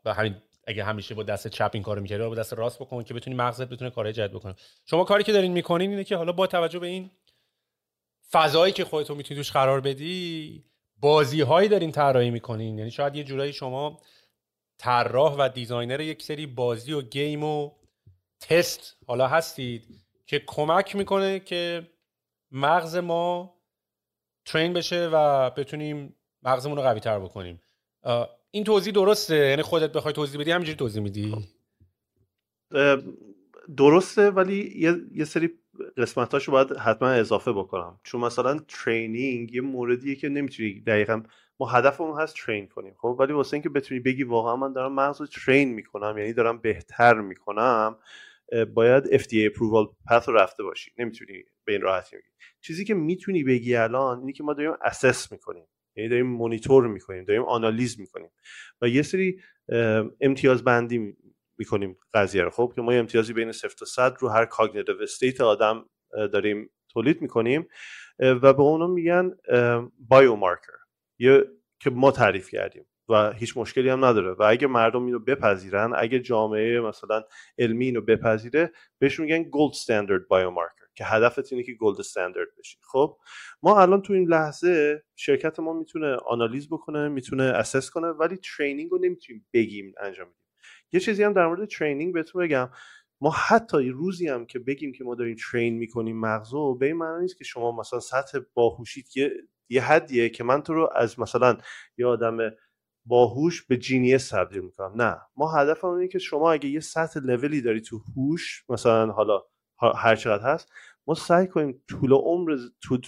[0.05, 0.36] و همین
[0.68, 3.70] اگه همیشه با دست چپ این کارو می‌کردی با دست راست بکن که بتونی مغزت
[3.70, 4.55] بتونه کارهای جدید بکنه.
[4.86, 7.12] شما کاری که دارین می‌کنین اینه که حالا با توجه به این
[8.32, 10.64] فضایی که خودتون می‌تونی توش قرار بدی
[10.99, 12.78] بازی هایی دارین طراحی می‌کنین.
[12.78, 14.01] یعنی شاید یه جورایی شما
[14.78, 17.72] طراح و designer یک سری بازی و game و
[18.39, 19.88] تست حالا هستید
[20.26, 21.91] که کمک می‌کنه که
[22.51, 23.58] مغز ما
[24.45, 26.16] train بشه و بتونیم
[26.48, 27.62] مغزمون رو قوی تر بکنیم
[28.52, 31.36] این توضیح درسته؟ یعنی خودت بخوای توضیح بدی همینجوری توضیح میدی؟
[33.78, 35.50] درسته ولی یه, یه سری
[35.98, 38.00] قسمتاشو باید حتما اضافه بکنم.
[38.04, 41.24] چون مثلا training یه موردیه که نمی‌تونی دقیقا
[41.60, 45.22] ما هدفمون هست train کنیم خب؟ ولی واسه اینکه بتونی بگی واقعا من دارم مغز
[45.22, 47.98] رو train می‌کنم یعنی دارم بهتر می‌کنم
[48.74, 50.91] باید FDA approval path رو رفته باشی.
[50.98, 52.28] نمی‌تونی به این راحتی بگی.
[52.62, 55.66] چیزی که می‌تونی بگی الان اینی که ما داریم assess می‌کنیم.
[55.98, 58.30] یعنی داریم مونیتور می‌کنیم داریم آنالیز می‌کنیم
[58.82, 59.41] و یه سری
[60.22, 61.18] امتیاز بندی
[61.58, 62.50] می‌کنیم قضیه رو.
[62.50, 67.22] خب که ما امتیازی بین 0 تا 100 رو هر cognitive state آدم داریم تولید
[67.22, 67.68] می‌کنیم
[68.20, 69.32] و به اونو میگن
[69.99, 70.74] biomarker
[71.20, 71.43] یه
[71.80, 76.20] که ما تعریف کردیم و هیچ مشکلی هم نداره و اگه مردم اینو بپذیرن اگه
[76.20, 77.24] جامعه مثلا
[77.58, 82.78] علمی اینو بپذیره بهش میگن gold standard biomarker که هدفت اینه که gold standard بشی.
[82.91, 83.18] خب
[83.64, 88.91] ما الان تو این لحظه شرکت ما می‌تونه آنالیز بکنه می‌تونه assess کنه ولی training
[88.91, 90.38] رو نمی‌تونیم بگیم انجام بدیم.
[90.91, 92.70] یه چیزی هم در مورد training بهتون بگم.
[93.22, 97.22] ما حتی روزی هم که بگیم که ما داریم ترین می‌کنیم مغزو به این معنی
[97.22, 99.32] نیست که شما مثلا سطح باهوشیت یه
[99.70, 101.58] یه حدیه که من تو رو از مثلا
[101.98, 102.38] یه آدم
[103.06, 105.02] باهوش به جینیس تبدیل می‌کنم.
[105.02, 105.22] نه.
[105.38, 109.43] ما هدف اینه که شما اگه یه سطح لولی داری تو هوش مثلا حالا
[109.95, 110.71] هر چقدر هست.
[111.07, 112.57] ما سعی کنیم طول عمر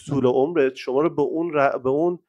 [0.08, 1.52] طول عمرت شما رو به اون
[1.84, 2.20] به اون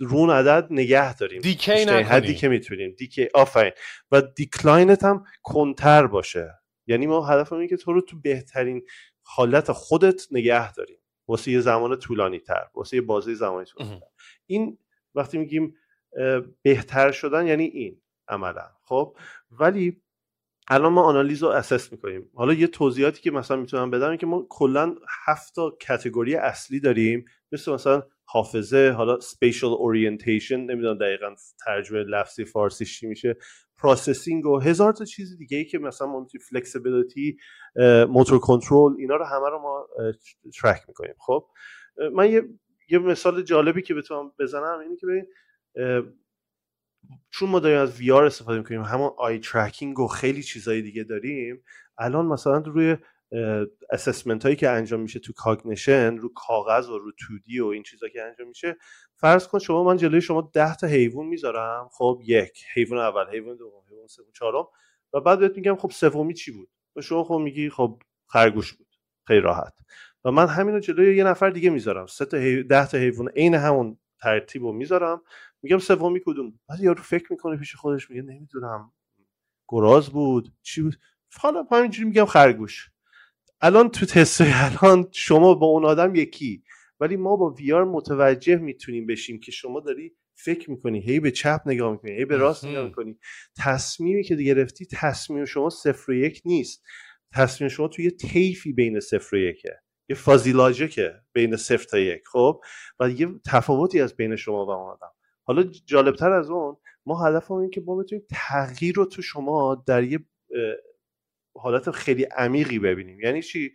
[0.00, 1.40] رون عدد نگه داریم.
[1.40, 2.94] دیکی حدی که می‌تونیم.
[2.98, 3.72] دیکی آفرین.
[4.12, 6.54] و decline ت هم کندتر باشه.
[6.86, 8.82] یعنی ما هدف اینه که تو رو تو بهترین
[9.22, 10.98] حالت خودت نگه داریم.
[11.28, 14.06] واسه یه زمان طولانی تر واسه یه بازه زمانی طولانی تر
[14.46, 14.78] این
[15.14, 15.74] وقتی میگیم
[16.62, 18.70] بهتر شدن یعنی این عملا.
[18.84, 19.16] خب؟
[19.50, 20.02] ولی
[20.70, 22.30] الان ما آنالیز رو assess می‌کنیم.
[22.34, 24.94] حالا یه توضیحاتی که مثلا می‌تونم بدم که ما کلا
[25.26, 27.24] هفت تا category اصلی داریم.
[27.52, 33.36] مثل مثلا حافظه حالا spatial orientation نمی‌دونم دقیقا ترجمه لفظی فارسیش چی میشه.
[33.82, 37.36] processing و هزار تا چیز دیگه ای که مثلا می‌تونیم flexibility
[38.08, 39.86] motor control اینا رو همه رو ما
[40.60, 41.14] track می‌کنیم.
[41.18, 41.46] خب
[42.12, 42.42] من یه
[42.90, 45.26] یه مثال جالبی که بتونم بزنم اینه که ببین
[47.30, 51.62] چون ما داریم از VR استفاده می‌کنیم همون eye tracking و خیلی چیزهای دیگه داریم
[51.98, 52.96] الان مثلا روی
[53.90, 58.08] assessment هایی که انجام میشه تو cognition رو کاغذ و رو 2D و این چیزا
[58.08, 58.76] که انجام میشه
[59.16, 63.56] فرض کن شما من جلوی شما ده تا حیوان می‌ذارم خب یک حیوان اول حیوان
[63.56, 64.64] دوم حیوان سوم چهارم
[65.12, 68.86] و بعد بهت میگم خب سومی چی بود؟ و شما خب میگی خب خرگوش بود
[69.26, 69.74] خیلی راحت.
[70.24, 72.38] و من همین رو جلوی یه نفر دیگه می‌ذارم سه تا
[72.68, 75.22] ده تا حیوان عین همون ترتیب رو می‌ذارم
[75.62, 78.92] میگم سومی کدوم؟ بعد یارو فکر می‌کنه پیش خودش میگه نمی‌دونم.
[79.68, 80.52] گراز بود.
[80.62, 80.96] چی بود؟
[81.40, 82.90] حالا همینجوری میگم خرگوش.
[83.60, 86.62] الان تو تست الان شما با اون آدم یکی
[87.00, 91.00] ولی ما با ویار متوجه می‌تونیم بشیم که شما داری فکر می‌کنی.
[91.00, 93.18] هی به چپ نگاه می‌کنی هی به راست نگاه می‌کنی.
[93.58, 96.82] تصمیمی که گرفتی تصمیم شما صفر و یک نیست.
[97.34, 99.80] تصمیم شما توی یه طیفی بین صفر و یکه.
[100.08, 102.60] یه فازی که بین صفر تا یک خب؟
[103.00, 105.12] و یه تفاوتی از بین شما و اون آدم.
[105.48, 106.76] حالا جالبتر از اون
[107.06, 110.18] ما هدف این که ما بتونیم تغییر رو تو شما در یه
[111.56, 113.20] حالت خیلی عمیقی ببینیم.
[113.20, 113.72] یعنی چی؟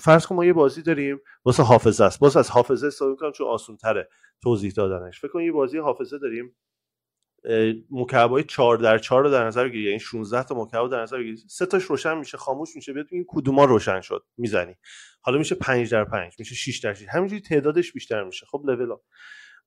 [0.00, 2.20] فرض کن ما یه بازی داریم واسه حافظه است.
[2.20, 4.08] باز از حافظه استفاده می‌کنم چون آسان تره
[4.42, 5.20] توضیح دادنش.
[5.20, 6.56] فکر کن یه بازی حافظه داریم
[7.90, 11.36] مکعبای 4 در 4 رو در نظر بگیری یعنی 16 تا مکعب در نظر بگیری.
[11.36, 14.74] سه تاش روشن میشه خاموش میشه بیاد این کدوما روشن شد می‌زنی.
[15.20, 18.46] حالا میشه 5 در 5 میشه 6 در 6 همینجوری تعدادش بیشتر میشه.
[18.46, 18.96] خب لول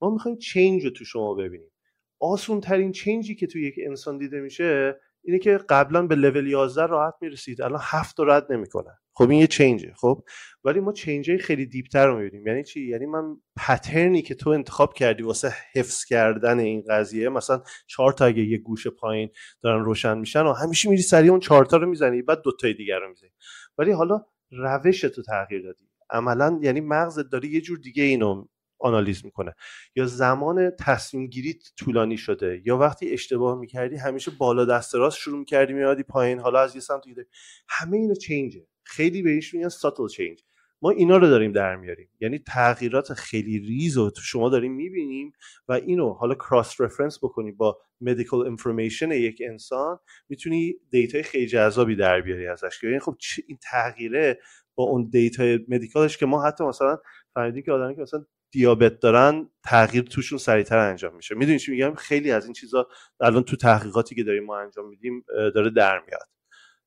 [0.04, 1.72] ما می‌خوایم change رو تو شما ببینیم.
[2.20, 6.48] آسون ترین change ی که تو یک انسان دیده میشه اینه که قبلا به لول
[6.48, 7.62] 11 راحت می‌رسید.
[7.62, 10.24] الان 7 رو رد نمی‌کنه خب این یه change ه خب؟
[10.64, 12.48] ولی ما change خیلی deep تر رو می‌بینیم.
[12.48, 13.24] یعنی چی؟ یعنی من
[13.58, 18.44] pattern ی که تو انتخاب کردی واسه حفظ کردن این قضیه مثلا چهار تا اگه
[18.44, 19.30] یه گوشه پایین
[19.62, 22.74] دارن روشن میشن و همیشه میری سریع اون چهار تا رو می‌زنی بعد دو تای
[22.74, 23.30] دیگر رو می‌زنی.
[23.78, 25.90] ولی حالا روش تو تغییر دادی.
[26.10, 28.48] عملا یعنی مغزت داره یه جور دیگه اینو
[28.84, 29.56] آنالیز می‌کنه.
[29.96, 35.40] یا زمان تصمیم گیری طولانی شده یا وقتی اشتباه می‌کردی همیشه بالا دست راست شروع
[35.40, 37.28] می‌کردی میادی پایین حالا از یه سمت دیگه
[37.70, 40.44] همه اینا change ه خیلی بهش میگن subtle change
[40.82, 42.10] ما اینا رو داریم در میاریم.
[42.20, 45.32] یعنی تغییرات خیلی ریز رو شما داریم می‌بینیم
[45.68, 51.48] و اینو حالا cross reference بکنی با medical information یک انسان می‌تونی data ی خیلی
[51.48, 52.80] جذابی در بیاری ازش.
[52.80, 53.16] که یعنی خب
[53.48, 54.40] این تغییره
[54.76, 56.98] با اون data ی medical ش که ما حتی مثلا
[57.34, 61.36] فهمیدیم که آدمی که مثلا دیابت دارن تغییر توشون سریعتر انجام میشه.
[61.36, 62.88] می‌دونی چی میگم؟ خیلی از این چیزا
[63.20, 66.30] الان تو تحقیقاتی که داریم ما انجام میدیم داره در میاد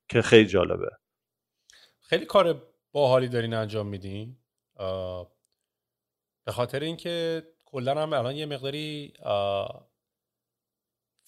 [0.09, 0.89] که خیلی جالبه.
[1.99, 4.37] خیلی کار باحالی دارین انجام میدین.
[6.45, 9.13] به خاطر اینکه کلا هم الان یه مقداری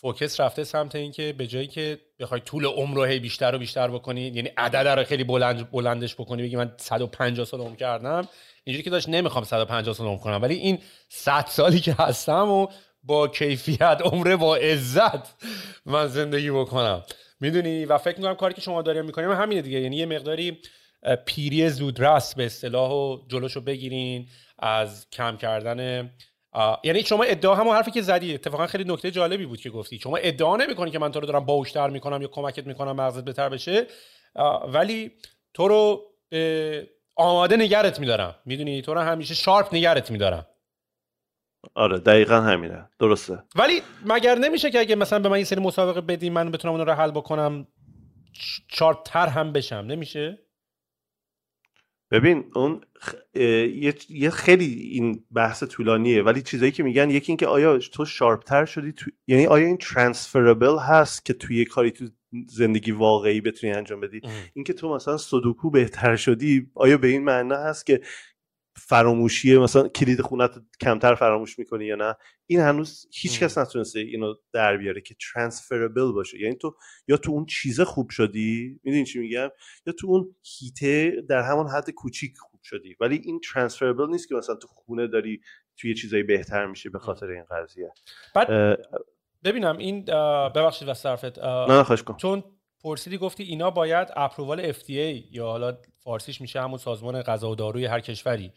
[0.02, 3.88] فوکس رفته سمت اینکه به جایی که بخوای طول عمر رو هی بیشتر و بیشتر
[3.88, 8.28] بکنی یعنی عدد رو خیلی بلند بلندش بکنی بگی من 150 سال عمر کردم.
[8.64, 10.80] اینجوری که داشت نمی‌خوام 150 سال عمر کنم ولی این
[11.10, 12.68] 100 سالی که هستم و
[13.04, 15.44] با کیفیت عمره با عزت
[15.86, 17.04] من زندگی بکنم.
[17.40, 19.80] می‌دونی؟ و فکر می‌کنم کاری که شما داریم می‌کنیم همینه دیگه.
[19.80, 20.58] یعنی یه مقداری
[21.26, 24.28] پیری زودرس به اصطلاح و جلوشو بگیرین
[24.60, 26.10] از کم کردن
[26.84, 30.00] یعنی شما ادعا همون حرفی که زدی اتفاقا خیلی نکته جالبی بود که گفتی.
[30.00, 33.50] شما ادعا نمی‌کنی که من تو رو دارم باوشتر می‌کنم یا کمکت می‌کنم مغزت بهتر
[33.50, 33.88] بشه.
[34.68, 35.12] ولی
[35.54, 36.04] تو رو
[37.16, 38.36] آماده نگرت میدارم.
[38.46, 40.46] می‌دونی؟ تو رو همیشه sharp نگرت میدارم.
[41.76, 42.90] آره دقیقا همینه.
[43.00, 43.44] درسته.
[43.56, 46.86] ولی مگر نمیشه که اگه مثلا به من این سری مسابقه بدی من بتونم اون
[46.86, 47.68] رو حل بکنم
[48.68, 50.40] sharp تر هم بشم؟ نمیشه؟
[52.12, 52.82] ببین اون
[54.10, 58.66] یه خیلی این بحث طولانیه ولی چیزایی که میگن یکی اینکه آیا تو sharp تر
[58.66, 59.12] شدی تو...
[59.28, 62.06] یعنی آیا این transferable هست که توی کاری تو
[62.48, 64.22] زندگی واقعی بتونی انجام بدی؟
[64.54, 68.02] اینکه تو مثلا سودوکو بهتر شدی آیا به این معنا هست که
[68.82, 70.52] فراموشی مثلا کلید خونت
[70.82, 72.16] کمتر فراموش می‌کنی یا نه
[72.46, 76.40] این هنوز هیچ کس نتونسته اینو در بیاره که ترانسفربل باشه.
[76.40, 76.76] یعنی تو
[77.08, 79.50] یا تو اون چیزه خوب شدی می‌دونی چی میگم؟
[79.86, 82.96] یا تو اون هیته در همون حد کوچیک خوب شدی.
[83.00, 85.42] ولی این ترانسفربل نیست که مثلا تو خونه داری
[85.78, 87.94] توی چیزایی بهتر میشه به خاطر این قضیه.
[88.36, 88.78] بعد
[89.44, 90.06] ببینم این
[90.56, 92.18] ببخشید و صرفت نه خوش کن.
[92.18, 92.44] چون
[92.84, 97.86] پرسیدی گفتی اینا باید approval FDA یا حالا فارسیش میشه همون سازمان غذا و داروی
[97.86, 98.52] هر کشوری.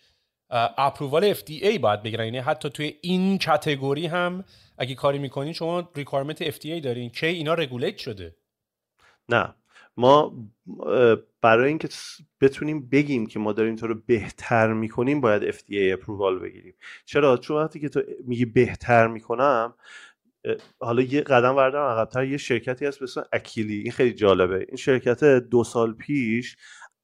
[0.52, 2.24] approval FDA باید بگیرن.
[2.24, 4.44] یعنی حتی توی این category هم
[4.78, 8.36] اگه کاری می‌کنین شما requirement FDA دارین که اینا regulate شده؟
[9.28, 9.54] نه.
[9.96, 10.34] ما
[11.42, 11.88] برای اینکه
[12.40, 16.74] بتونیم بگیم که ما داریم تو رو بهتر می‌کنیم باید FDA approval بگیریم.
[17.04, 19.74] چرا؟ چون وقتی که تو میگی بهتر می‌کنم
[20.80, 24.66] حالا یه قدم بردارم عقبتر یه شرکتی هست به اسم Akili این خیلی جالبه.
[24.68, 26.56] این شرکت دو سال پیش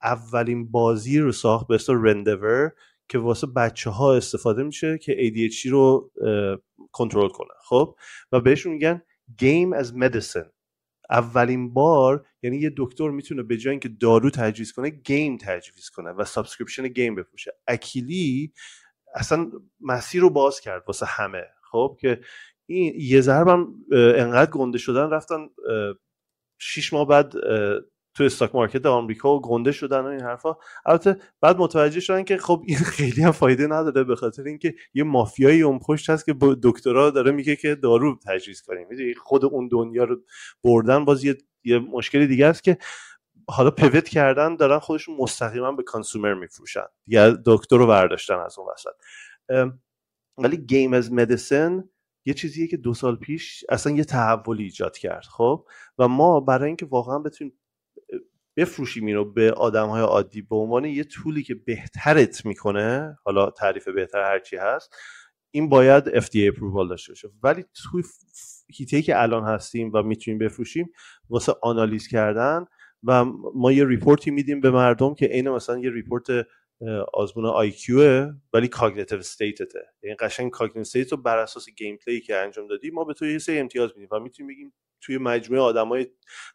[0.03, 2.73] اولین بازی رو ساخت به اسم Endeavor
[3.09, 6.11] که واسه بچه ها استفاده میشه که ADHD رو
[6.93, 7.55] کنترل کنه.
[7.63, 7.97] خب؟
[8.33, 9.03] و بهشون میگن
[9.39, 10.51] game as medicine
[11.11, 16.11] اولین بار یعنی یه دکتر می‌تونه به جای اینکه دارو تجویز کنه game تجویز کنه
[16.11, 17.53] و subscription game بفروشه.
[17.67, 18.53] Akili
[19.15, 19.51] اصلا
[19.81, 21.45] مسیر رو باز کرد واسه همه.
[21.71, 22.21] خب؟ که
[22.67, 25.49] این یه ضربم انقدر گنده شدن رفتن
[26.59, 27.33] شیش ماه بعد
[28.19, 30.57] تو استاک مارکت آمریکا و گنده شدن و این حرفا.
[30.87, 35.05] البته بعد متوجه شدن که خب این خیلی هم فایده نداره به خاطر اینکه یه
[35.05, 38.87] مافیایی اون پشت هست که دکترا داره میگه که دارو تجویز کنیم.
[38.91, 40.17] می‌دونی؟ خود اون دنیا رو
[40.65, 42.79] بردن باز یه, یه مشکلی دیگه است که
[43.49, 46.87] حالا پیوت کردن دارن خودشون مستقیما به کانسومر میفروشن.
[47.07, 48.95] یا دکتر رو برداشتن از اون وسط.
[50.39, 51.89] ولی game as medicine
[52.27, 55.67] یه چیزیه که دو سال پیش اصلا یه تحولی ایجاد کرد خب؟
[55.99, 57.59] و ما برای اینکه واقعا بتونیم
[58.59, 60.43] بفروشیم اینو به آدم های عادی.
[60.43, 64.97] به عنوان یه tool ی که بهترت می‌کنه حالا تعریف بهتر هرچی هست
[65.51, 67.29] این باید FDA approval داشته باشه.
[67.43, 68.03] ولی توی
[68.75, 70.93] حیطه‌ای که الان هستیم و می‌تونیم بفروشیم
[71.31, 72.65] واسه آنالیز کردن
[73.03, 76.27] و ما یه report ی میدیم به مردم که عین مثلا یه report
[77.15, 77.73] آزمون IQ
[78.53, 82.67] ولی cognitive state ته یعنی قشنگ cognitive state رو بر اساس gameplay ی که انجام
[82.67, 86.07] دادی ما به تو یه سری امتیاز میدیم و می‌تونیم بگیم توی مجموعه آدمای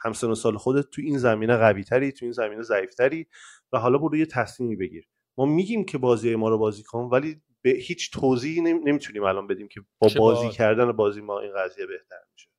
[0.01, 3.27] همسن و سال خودت تو این زمینه قوی تری تو این زمینه ضعیف تری
[3.71, 5.09] و حالا برو یه تصمیمی بگیر.
[5.37, 9.67] ما میگیم که بازی ما رو بازی کن ولی به هیچ توضیحی نمی‌تونیم الان بدیم
[9.67, 12.49] که با بازی کردن بازی ما این قضیه بهتر میشه.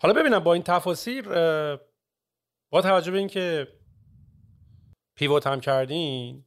[0.00, 1.22] حالا ببینم با این تفاصیل
[2.70, 3.68] با توجه به اینکه
[5.16, 6.44] پیوت هم کردین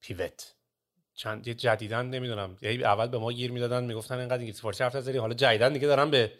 [0.00, 0.57] پیوت.
[1.18, 2.56] چند جدیدن نمی‌دونم.
[2.62, 5.86] یعنی اول به ما گیر می‌دادن می‌گفتن اینقدر انگلیسی فارسی حرف نزنی حالا جدیدن دیگه
[5.86, 6.32] دارن به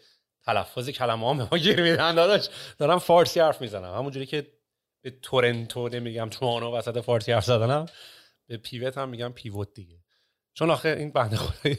[0.45, 2.49] تلفظ کلمه ها به ما گیر میدن داداش.
[2.79, 4.47] دارم فارسی حرف می‌زنم همونجوری که
[5.03, 7.87] به تورنتو نمیگم توانو وسط فارسی حرف زدنم.
[8.47, 9.97] به پیوت هم میگم پیوت دیگه.
[10.55, 11.76] چون آخه این بنده خدای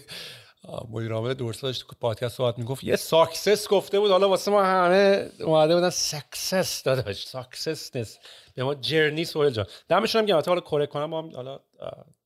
[0.89, 2.83] مدیر عامل دورسا داشت تو پادکست صحبت می‌گفت.
[2.83, 4.11] یه ساکسس گفته بود.
[4.11, 7.27] حالا واسه ما همه اومده بودن سکسس داداش.
[7.27, 8.19] ساکسس نیست
[8.55, 9.65] به ما جرنی سویل جان.
[9.89, 10.41] دمشون هم گرم.
[10.47, 11.59] حالا کره کنم هم حالا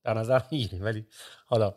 [0.03, 0.85] در نظر می‌گیریم.
[0.85, 1.05] ولی
[1.45, 1.73] حالا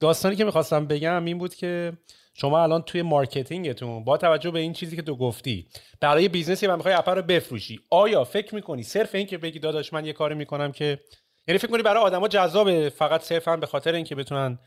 [0.00, 1.92] داستانی که می‌خواستم بگم این بود که
[2.34, 5.68] شما الان توی مارکتینگتون با توجه به این چیزی که تو گفتی
[6.00, 7.80] برای بیزنسی و می‌خوای اپ رو بفروشی.
[7.90, 11.00] آیا فکر می‌کنی صرف این که بگی داداش من یه کاری می‌کنم که
[11.48, 14.58] یعنی فکر کنی برای آدما جذابه فقط صرفا به خاطر اینکه بتونن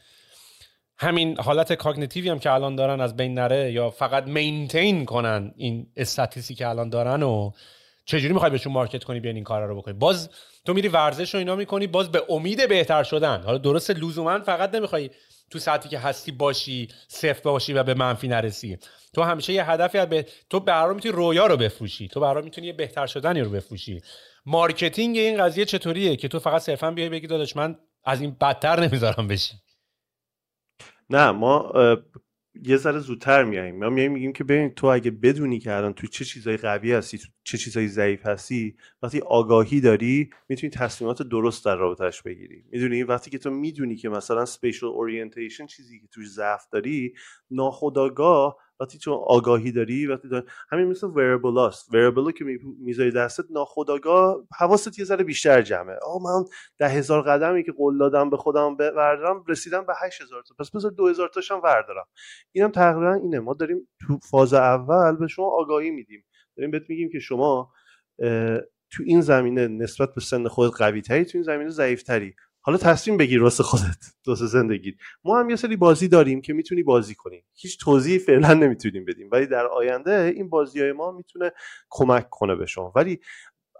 [0.99, 5.87] همین حالت کاگنیتیوی هم که الان دارن از بین نره یا فقط مینتین کنن این
[5.95, 7.51] استاتیسی که الان دارن و
[8.07, 10.29] چجوری می‌خوای بهشون مارکت کنی بیان این کارا رو بکنی؟ باز
[10.65, 13.41] تو میری ورزش و اینا می‌کنی باز به امید بهتر شدن.
[13.43, 15.09] حالا درست لزوما فقط نمی‌خوای
[15.49, 18.77] تو ساعتی که هستی باشی صفر باشی و به منفی نرسی.
[19.13, 22.07] تو همیشه یه هدفی به تو برای می‌تونی رویا رو بفروشی.
[22.07, 24.01] تو برای می‌تونی یه بهتر شدنی رو بفروشی.
[24.45, 28.79] marketing این قضیه چطوریه که تو فقط صرفا بیای بگی داداش من از این بدتر
[28.79, 29.53] نمی‌ذارم بشی؟
[31.09, 31.73] نه ما
[32.63, 36.07] یه ذره زودتر میایم ما میایم میگیم که ببین تو اگه بدونی که الان تو
[36.07, 41.65] چه چیزای قوی هستی تو چه چیزای ضعیف هستی وقتی آگاهی داری می‌تونی تصمیمات درست
[41.65, 42.63] در رابطش بگیری.
[42.71, 47.13] می‌دونی؟ وقتی که تو می‌دونی که مثلا spatial orientation چیزی که توش ضعف داری
[47.51, 52.45] ناخودآگاه وقتی تو آگاهی داری وقتی داری همین مثل ویربل هست ویربل که
[52.79, 55.95] می‌ذاری دستت ناخداگاه حواست یه ذره بیشتر جمعه.
[56.05, 56.45] آه من
[56.77, 60.55] ده هزار قدمی که قول دادم به خودم بردارم رسیدم به هشت هزار تا.
[60.59, 62.05] پس بذار دو هزار تاشم بردارم.
[62.51, 63.39] اینم تقریبا اینه.
[63.39, 66.23] ما داریم تو فاز اول به شما آگاهی میدیم.
[66.57, 67.71] داریم بهت میگیم که شما
[68.91, 72.35] تو این زمینه نسبت به سن خودت قوی تری تو این زمینه ضعیف تری
[72.67, 76.83] حالا تصمیم بگیر واسه خودت واسه زندگی ما هم یه سری بازی داریم که می‌تونی
[76.83, 79.29] بازی کنیم هیچ توضیحی فعلا نمی‌تونیم بدیم.
[79.31, 81.51] ولی در آینده این بازی های ما می‌تونه
[81.89, 82.93] کمک کنه به شما.
[82.95, 83.19] ولی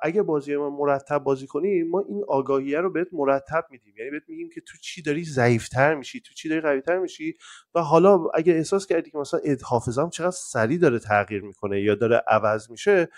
[0.02, 3.94] اگه بازی ما مرتب بازی کنیم ما این آگاهیه رو بهت مرتب میدیم.
[3.98, 7.38] یعنی بهت میگیم که تو چی داری ضعیفتر میشی تو چی داری قویتر میشی
[7.76, 12.24] و حالا اگه احساس کردی که مثلا حافظم چقدر سریع داره تغییر می‌کنه یا داره
[12.28, 13.10] عوض میشه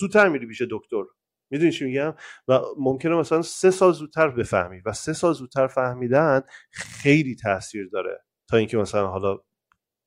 [0.00, 1.02] زودتر میری پیش دکتر.
[1.50, 2.14] می‌دونی چی میگم؟
[2.48, 8.24] و ممکنه مثلا سه سال زودتر بفهمی و سه سال زودتر فهمیدن خیلی تاثیر داره
[8.50, 9.38] تا اینکه مثلا حالا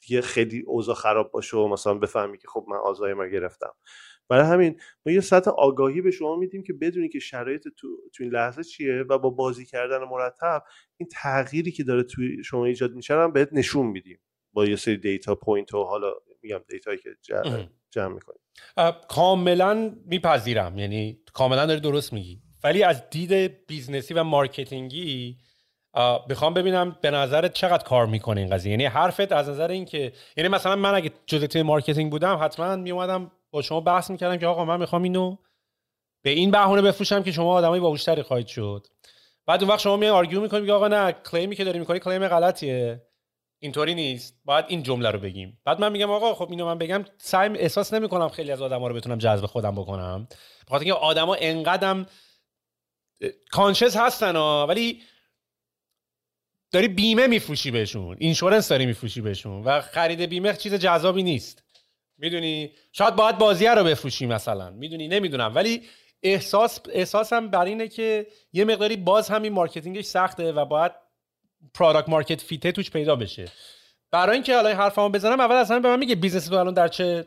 [0.09, 3.73] یه خیلی اوضاع خراب باشه و مثلا بفهمی که خب من آلزایمر گرفتم.
[4.29, 8.23] برای همین ما یه سطح آگاهی به شما میدیم که بدونی که شرایط تو, تو
[8.23, 10.63] این لحظه چیه و با بازی کردن مرتب
[10.97, 14.19] این تغییری که داره توی شما ایجاد میشه هم بهت نشون میدیم.
[14.53, 17.09] با یه سری data point و حالا میگم data یی که
[17.91, 18.39] جمع می‌کنیم.
[19.07, 20.79] کاملا میپذیرم.
[20.79, 22.41] یعنی کاملا داری درست میگی.
[22.63, 25.37] ولی از دید business ی و marketing ی
[26.29, 28.71] بخوام ببینم به نظرت چقدر کار می‌کنه این قضیه.
[28.71, 33.61] یعنی حرفت از نظر اینکه یعنی مثلا من اگه جزء marketing بودم حتما میومدم با
[33.61, 35.37] شما بحث می‌کردم که آقا من می‌خوام اینو
[36.23, 38.87] به این بهونه بفروشم که شما آدمای باهوشتری خواهید شد.
[39.45, 41.99] بعد اون وقت شما میان argue می‌کنید که آقا نه claim ی که داری می‌کنی
[41.99, 43.01] claim غلطیه.
[43.59, 44.41] اینطوری نیست.
[44.45, 45.59] باید این جمله رو بگیم.
[45.65, 48.95] بعد من میگم آقا خب اینو من بگم سعی احساس نمی‌کنم خیلی از آدما رو
[48.95, 50.27] بتونم جذب خودم بکنم.
[50.67, 52.05] بخاطر اینکه آدما انقدرم
[53.51, 55.01] conscious هستن ها ولی
[56.71, 58.17] داری بیمه میفروشی بهشون.
[58.19, 59.63] insurance داری میفروشی بهشون.
[59.63, 61.63] و خرید بیمه چیز جذابی نیست.
[62.17, 64.69] می‌دونی؟ شاید باید بازیه رو بفروشی مثلا.
[64.69, 65.55] می‌دونی؟ نمی‌دونم.
[65.55, 65.83] ولی
[66.23, 70.91] احساس احساسم بر اینه که یه مقداری باز همین marketing ش سخته و باید
[71.73, 73.45] product market fit ه توش پیدا بشه.
[74.11, 76.87] برای اینکه حالا حرفمو بزنم اول از همه به من میگه business تو الان در
[76.87, 77.25] چه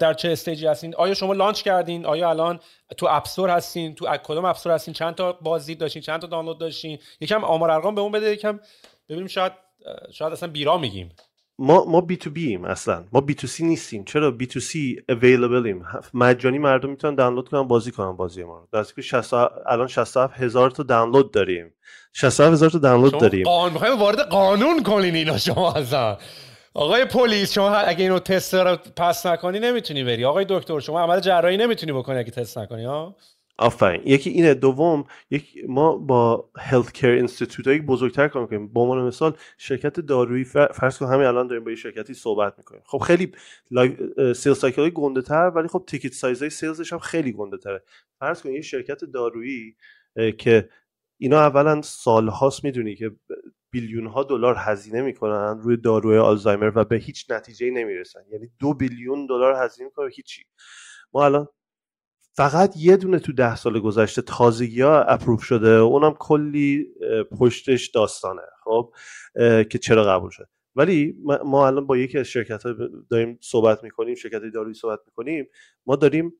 [0.00, 2.60] در چه stage ی هستین؟ آیا شما launch کردین؟ آیا الان
[2.96, 6.26] تو app store هستین؟ تو کدوم app store هستین؟ چند تا بازدید داشتین؟ چند تا
[6.26, 8.60] دانلود داشتین؟ یکم آمار ارقام بهمون بده یکم
[9.08, 9.52] ببینیم شاید
[10.12, 11.12] شاید اصلا بیراه میگیم.
[11.58, 13.04] ما ما B2B ایم اصلا.
[13.12, 14.04] ما B2C نیستیم.
[14.04, 19.34] چرا B2C ایم؟ مجانی مردم می‌تونن دانلود کنن بازی کنن بازی ما در که 60
[19.34, 21.74] الان 67 هزار تا دانلود داریم.
[22.16, 23.44] 67 هزار تا دانلود داریم.
[23.44, 26.18] قانون وارد قانون کنین اینا شما اصلا.
[26.74, 30.24] آقای پلیس شما اگه اینو تست رو pass نکنی نمی‌تونی بری.
[30.24, 33.16] آقای دکتر شما عمل جراحی نمی‌تونی بکنی اگه تست نکنی ها
[33.58, 34.02] آفرین.
[34.04, 38.72] یکی اینه دوم یک ما با healthcare institute های بزرگتر کار می‌کنیم.
[38.72, 40.44] به عنوان مثال شرکت دارویی
[40.74, 42.82] فرض کن همین الان داریم با یه شرکتی صحبت می‌کنیم.
[42.86, 43.32] خب خیلی
[44.34, 47.56] sales cycle های گنده تر ولی خب ticket size های sales ش هم خیلی گنده
[47.56, 47.82] تره
[48.20, 49.76] فرض کن یه شرکت دارویی
[50.38, 50.68] که
[51.18, 53.10] اینا اولا سالهاست می‌دونی که
[53.70, 58.20] billion ها دلار هزینه می‌کنن روی داروی آلزایمر و به هیچ نتیجه نمی‌رسن.
[58.32, 60.42] یعنی دو billion دلار هزینه می‌کنن هیچی.
[61.12, 61.48] ما الان
[62.36, 65.68] فقط یه دونه تو ده سال گذشته تازگی ها approve شده.
[65.68, 66.86] اونم کلی
[67.38, 68.42] پشتش داستانه.
[68.64, 68.92] خب
[69.70, 70.48] که چرا قبول شد.
[70.76, 72.74] ولی ما الان با یکی از شرکت ها
[73.10, 75.46] داریم صحبت می‌کنیم شرکت دارویی صحبت می‌کنیم.
[75.86, 76.32] ما داریم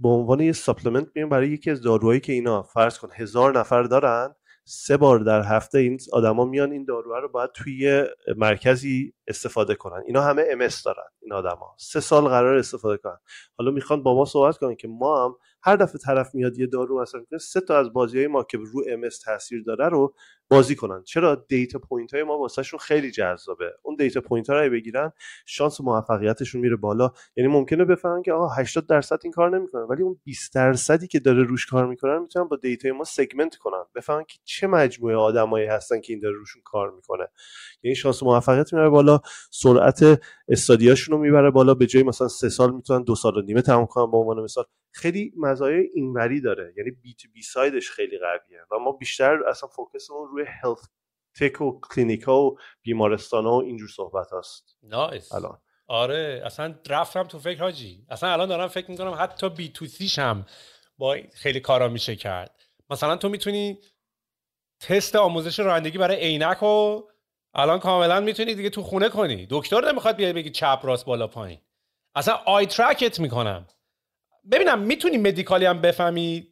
[0.00, 3.82] به عنوان یه supplement میایم برای یکی از داروهایی که اینا فرض کن هزار نفر
[3.82, 4.34] دارن
[4.64, 8.04] سه بار در هفته این آدما میان این داروها رو باید توی
[8.36, 10.02] مرکزی استفاده کنن.
[10.06, 11.08] اینا همه ام دارن.
[11.28, 13.18] این آدما سه سال قرار استفاده کنن.
[13.58, 17.00] حالا می‌خوان با ما صحبت کنن که ما هم هر دفعه طرف میاد یه دارو
[17.02, 20.14] مثلا سه تا از بازی های ما که رو ام تاثیر داره رو
[20.50, 21.02] بازی کنن.
[21.04, 23.72] چرا؟ data point های ما واسهشون خیلی جذابه.
[23.82, 25.12] اون data point ها رو بگیرن
[25.46, 27.10] شانس موفقیتشون میره بالا.
[27.36, 29.82] یعنی ممکنه بفهمن که آقا 80 درصد این کار نمی‌کنه.
[29.82, 33.84] ولی اون 20 درصدی که داره روش کار می‌کنن می‌تونن با data ما segment کنن.
[33.94, 37.28] بفهمن که چه مجموعه آدمایی هستن که این داره روشون کار می‌کنه.
[37.82, 39.20] یعنی شانس موفقیت میره بالا.
[39.50, 43.40] سرعت study هاشون رو می‌بره بالا به جای مثلا سه سال می‌تونن دو سال و
[43.40, 44.64] نیمه تمام کنن به عنوان مثال.
[44.92, 50.05] خیلی مزایای اینوری داره یعنی B2B side ش خیلی قویه و ما بیشتر اصلا focus
[50.05, 50.78] مون روی health
[51.40, 55.58] tech و کلینیکا و بیمارستان و اینجور صحبت هست نایس الان.
[55.86, 58.06] آره اصلا رفتم تو فکر حاجی.
[58.08, 60.46] اصلا الان دارم فکر می‌کنم حتی B2C ش هم
[60.98, 62.60] با خیلی کارا میشه کرد.
[62.90, 63.78] مثلا تو می‌تونی
[64.80, 67.02] تست آموزش رانندگی برای عینک و
[67.54, 69.46] الان کاملا می‌تونی دیگه تو خونه کنی.
[69.50, 71.58] دکتر نمی‌خواد بیای بگی چپ راست بالا پایین.
[72.14, 73.66] اصلا آی ترکت می‌کنم.
[74.52, 76.48] ببینم می‌تونی medically هم بفهمی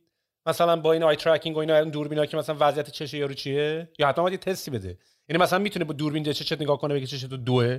[0.47, 4.09] مثلا با این eye tracking و اینا دوربینا که مثلا وضعیت چش یارو چیه؟ یا
[4.09, 4.99] حتی یه تستی بده.
[5.29, 7.79] یعنی مثلا می‌تونه با دوربین چشت نگاه کنه بگه چش تو دوه.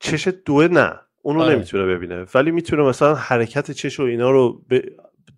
[0.00, 1.00] چش دوه نه.
[1.22, 1.54] اونو آره.
[1.54, 2.26] نمی‌تونه ببینه.
[2.34, 4.80] ولی می‌تونه مثلا حرکت چش و اینا رو ب...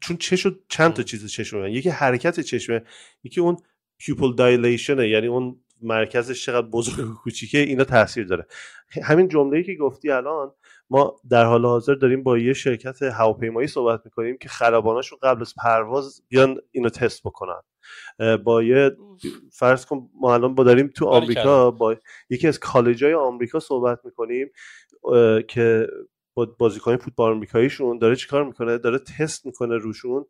[0.00, 2.82] چون چش چند تا چیز چشم یکی حرکت چشمه
[3.24, 3.56] یکی اون
[4.04, 8.46] پیوپل دایلیشنه یعنی اون مرکزش چقدر بزرگ و کوچیکه اینا تاثیر داره.
[9.02, 10.52] همین جمله‌ای که گفتی الان
[10.90, 15.54] ما در حال حاضر داریم با یه شرکت هواپیمایی صحبت می‌کنیم که خراباناشون قبل از
[15.54, 17.60] پرواز بیان اینو تست بکنن.
[18.44, 18.96] با یه
[19.52, 21.96] فرض کن ما الان با داریم تو آمریکا با
[22.30, 24.50] یکی از کالج های آمریکا صحبت می‌کنیم
[25.48, 25.86] که
[26.34, 30.24] با بازیکن فوتبال آمریکاییشون داره چیکار می‌کنه؟ داره تست می‌کنه روشون.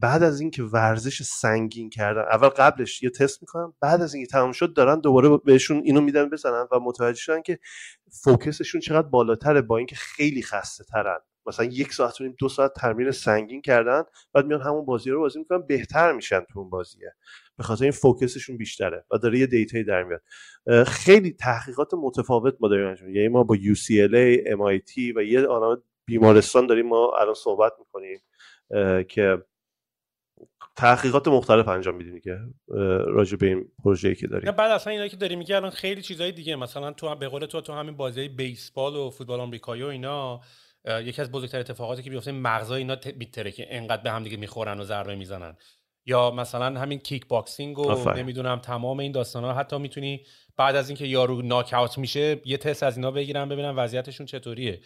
[0.00, 4.52] بعد از اینکه ورزش سنگین کردن اول قبلش یه تست می‌کنن بعد از اینکه تمام
[4.52, 7.58] شد دارن دوباره بهشون اینو میدن بزنن و متوجه شدن که
[8.24, 12.72] فوکسشون چقدر بالاتره با اینکه خیلی خسته ترن مثلا یک ساعت و نیم دو ساعت
[12.72, 14.02] تمرین سنگین کردن
[14.32, 17.14] بعد میان همون بازی رو بازی می‌کنن بهتر میشن تو اون بازیه.
[17.56, 20.22] به خاطر این فوکسشون بیشتره و داره یه دیتایی در میاد.
[20.86, 26.66] خیلی تحقیقات متفاوت ما داریم انجام یعنی ما با UCLA, MIT و یه عالم بیمارستان
[26.66, 28.20] داریم ما الان صحبت می‌کنیم
[29.08, 29.38] که
[30.76, 32.38] تحقیقات مختلف انجام میدین که
[33.06, 36.32] راجع به این پروژه‌ای که داریم بعد اصلا اینا که داریم میگه الان خیلی چیزهای
[36.32, 40.40] دیگه مثلا تو به قول تو تو همین بازی بیسبال و فوتبال آمریکایی و اینا
[41.02, 44.80] یکی از بزرگتر اتفاقاتی که بیفته مغزای اینا میتره که انقدر به هم دیگه می‌خورن
[44.80, 45.56] و ضربه می‌زنن.
[46.06, 49.54] یا مثلا همین کیک باکسینگ و نمی‌دونم تمام این داستان ها.
[49.54, 50.24] حتی می‌تونی
[50.56, 54.80] بعد از اینکه یارو ناک میشه یه تست از اینا بگیرن ببینن وضعیتشون چطوریه.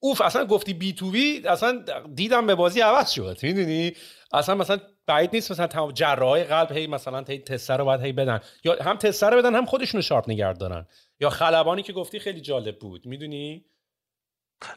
[0.00, 1.84] اوف اصلا گفتی B2B اصلا
[2.14, 3.38] دیدم به بازی عوض شد.
[3.42, 3.92] می‌دونی؟
[4.32, 8.12] اصلا مثلا بعید نیست مثلا تمام جراحای قلب هی مثلا هی تست رو باید هی
[8.12, 8.40] بدن.
[8.64, 10.86] یا هم تست رو بدن هم خودشونو sharp نگه دارن.
[11.20, 13.06] یا خلبانی که گفتی خیلی جالب بود.
[13.06, 13.64] می‌دونی؟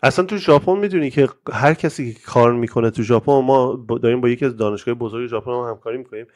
[0.03, 4.29] اصلا تو ژاپن می‌دونی که هر کسی که کار می‌کنه تو ژاپن ما داریم با
[4.29, 6.27] یکی از دانشگاه بزرگ ژاپن هم همکاری می‌کنیم.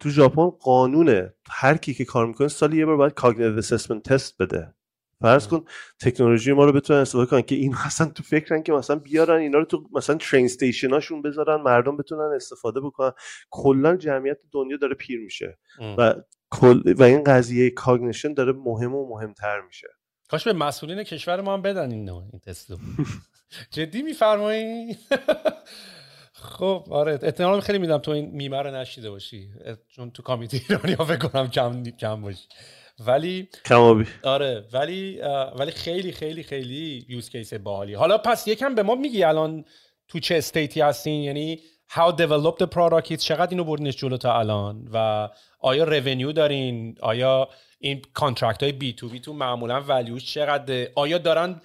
[0.00, 1.34] تو ژاپن قانونه.
[1.50, 4.74] هر کی که کار می‌کنه سالی یه بار باید cognitive assessment test بده.
[5.22, 5.64] فرض کن
[6.00, 9.58] تکنولوژی ما رو بتونن استفاده کنن که این اصلا تو فکرن که مثلا بیارن اینا
[9.58, 13.12] رو تو مثلا train station اشون بذارن مردم بتونن استفاده بکنن.
[13.50, 15.58] کلا جمعیت دنیا داره پیر میشه
[15.98, 16.14] و
[16.98, 19.88] و این قضیه cognition داره مهم و مهمتر میشه.
[20.28, 22.76] کاش به مسئولین کشور ما هم بدن این این تستو
[23.74, 24.96] جدی میفرمایی؟
[26.32, 29.50] خب آره احتمال خیلی میدم تو این میمه رو نشنیده باشی.
[29.88, 32.48] چون تو community ایرانی ها فکر کنم کم کم باشی.
[33.06, 35.20] ولی کمابی آره ولی
[35.58, 37.94] ولی خیلی خیلی خیلی use case باحالی.
[37.94, 39.64] حالا پس یکم به ما میگی الان
[40.08, 41.60] تو چه state ی هستین؟ یعنی
[41.90, 45.28] how developed the product چقدر اینو بردینش جلو تا الان؟ و
[45.60, 47.48] آیا revenue دارین؟ آیا
[47.78, 51.60] این contract های B2B تو معمولا value ش چقدر آیا دارن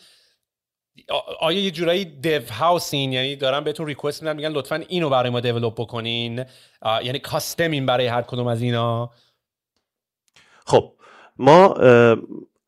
[1.40, 5.30] آیا یه جورایی dev house این یعنی دارن بهتون request میدن میگن لطفا اینو برای
[5.30, 6.46] ما develop بکنین.
[7.04, 9.12] یعنی custom برای هر کدوم از اینا.
[10.66, 10.94] خب
[11.40, 11.74] ما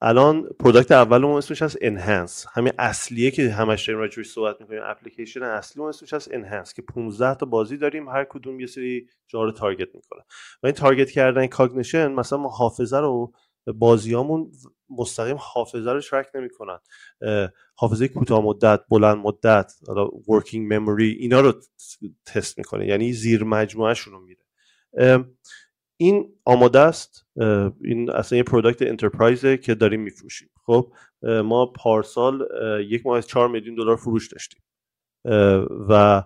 [0.01, 4.81] الان product اولمون اسمش هست Enhance همین اصلیه که همش داریم راجعش صحبت می‌کنیم.
[4.83, 9.43] اپلیکیشن اصلی اسمش هست Enhance که 15 تا بازی داریم هر کدوم یه سری جا
[9.43, 10.21] رو target می‌کنه.
[10.63, 13.33] و این target کردن cognition مثلا ما حافظه رو
[13.75, 14.51] بازیامون
[14.89, 16.79] مستقیم حافظه رو target نمی‌کنن.
[17.75, 21.53] حافظه کوتاه مدت بلند مدت حالا working memory اینا رو
[22.25, 22.87] تست می‌کنه.
[22.87, 24.45] یعنی زیر مجموعه رو میره.
[26.01, 27.25] این آماده است
[27.81, 30.49] این اصلا یه product enterprise ه که داریم میفروشیم.
[30.65, 32.47] خب ما پارسال
[32.87, 34.61] یک ماه از چهار میلیون دلار فروش داشتیم.
[35.89, 36.23] و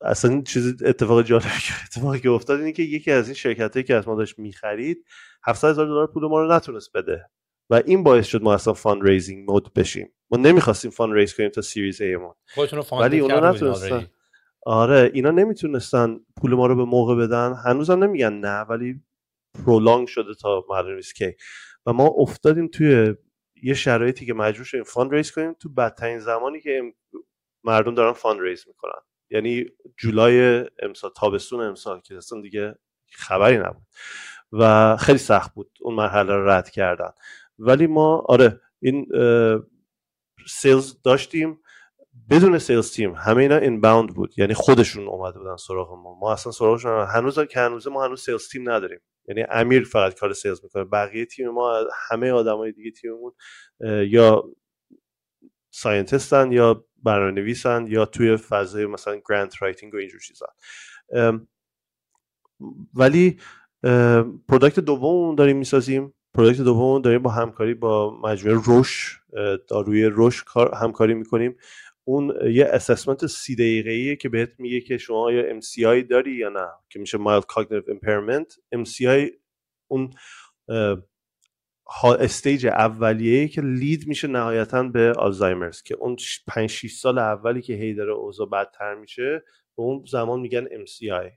[0.00, 3.94] اصلا چیز اتفاق جالبی که اتفاقی که افتاد اینه که یکی از این شرکت که
[3.94, 5.04] از ما داشت می‌خرید
[5.44, 7.30] 700 هزار دلار پول ما رو نتونست بده.
[7.70, 10.12] و این باعث شد ما اصلا fundraising mode بشیم.
[10.30, 12.34] ما نمی‌خواستیم fundraise کنیم تا series A مون
[12.92, 14.06] ولی اونا نتونستن.
[14.66, 17.54] آره اینا نمی‌تونستن پول ما رو به موقع بدن.
[17.66, 19.00] هنوزم نمیگن نه ولی
[19.64, 21.32] prolong شده تا معلوم نیست کی.
[21.86, 23.14] و ما افتادیم توی
[23.62, 26.82] یه شرایطی که مجبور شدیم fundraise کنیم تو بدترین زمانی که
[27.64, 29.00] مردم دارن fundraise می‌کنن.
[29.30, 29.64] یعنی
[29.96, 32.74] جولای امسال تابستون امسال که اصلا دیگه
[33.12, 33.86] خبری نبود.
[34.52, 37.10] و خیلی سخت بود اون مرحله رو رد کردن.
[37.58, 39.06] ولی ما آره این
[40.48, 41.61] sales داشتیم.
[42.32, 44.38] بدون sales team همه اینا inbound بود.
[44.38, 46.18] یعنی خودشون اومده بودن سراغ ما.
[46.20, 49.00] ما اصلا سراغشون هنوز که هنوز ما هنوز sales team نداریم.
[49.28, 50.84] یعنی امیر فقط کار sales می‌کنه.
[50.84, 53.32] بقیه تیم ما همه آدمای دیگه تیممون
[54.08, 54.44] یا
[55.70, 60.46] scientist ن یا برنامه نویسن یا توی فضای مثلا grant writing و اینجور چیزا.
[62.94, 63.40] ولی
[64.48, 66.14] product دوم داریم می‌سازیم.
[66.34, 69.20] product دوم داریم با همکاری با مجموعه روش
[69.68, 70.44] داروی روش
[70.74, 71.56] همکاری می‌کنیم.
[72.04, 76.68] اون یه assessment سی دقیقه‌ایه که بهت میگه که شما آیا MCI داری یا نه
[76.90, 78.56] که میشه mild cognitive impairment.
[78.74, 79.30] MCI
[79.90, 80.10] اون
[82.18, 86.16] stage اولیه که lead میشه نهایتا به آلزایمرز که اون
[86.48, 89.44] 5 6 سال اولی که هی داره اوضاع بدتر میشه
[89.76, 91.30] به اون زمان میگن MCI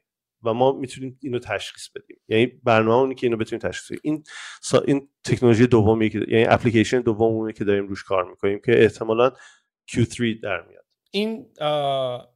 [0.43, 2.17] و ما می‌تونیم اینو تشخیص بدیم.
[2.27, 4.01] یعنی برنامه اونی که اینو بتونیم تشخیص بدیم.
[4.03, 4.23] این
[4.85, 9.31] این تکنولوژی دومی که یعنی اپلیکیشن دومی که داریم روش کار می‌کنیم که احتمالا
[9.89, 10.85] Q3 در میاد.
[11.11, 11.45] این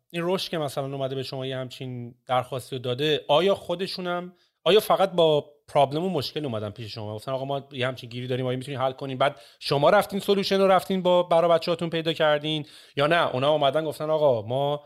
[0.09, 5.11] این روش که مثلا اومده به شما یه همچین درخواستی داده آیا خودشونم آیا فقط
[5.11, 8.57] با پرابلم و مشکل اومدن پیش شما؟ گفتن آقا ما یه همچین گیری داریم آیا
[8.57, 12.65] می‌تونین حل کنین بعد شما رفتین سولوشن رو رفتین با برا بچه‌هاتون پیدا کردین
[12.95, 14.83] یا نه؟ اونا اومدن گفتن آقا ما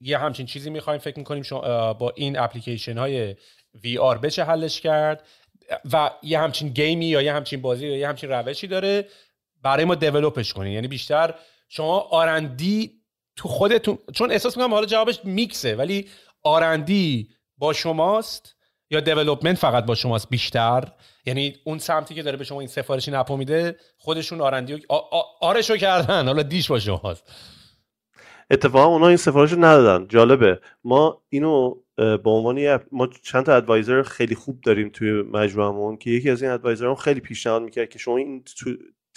[0.00, 3.36] یه همچین چیزی می‌خوایم فکر می‌کنیم شما با این اپلیکیشن های
[3.84, 5.26] وی آر بچه حلش کرد؟
[5.92, 9.08] و یه همچین گیمی یا یه همچین بازی یا یه همچین روشی داره
[9.62, 11.34] برای ما دیولپش کنین یعنی بیشتر
[11.68, 12.92] شما آرندی
[13.36, 16.08] تو خودتون چون احساس می‌کنم حالا جوابش میکسه ولی
[16.42, 18.54] آرندی با شماست
[18.90, 20.92] یا دیولپمنت فقط با شماست بیشتر؟
[21.26, 24.82] یعنی اون سمتی که داره به شما این سفارشی نپو میده خودشون آرندی
[25.40, 26.26] آرشو کردن.
[26.26, 27.32] حالا دیش با شماست.
[28.50, 30.08] اتفاقا اونا این سفارش رو ندادن.
[30.08, 30.60] جالبه.
[30.84, 36.30] ما اینو به عنوان ما چند تا ادوایزر خیلی خوب داریم توی مجموعمون که یکی
[36.30, 38.44] از این ادوایزرها خیلی پیشنهاد می‌کرد که شما این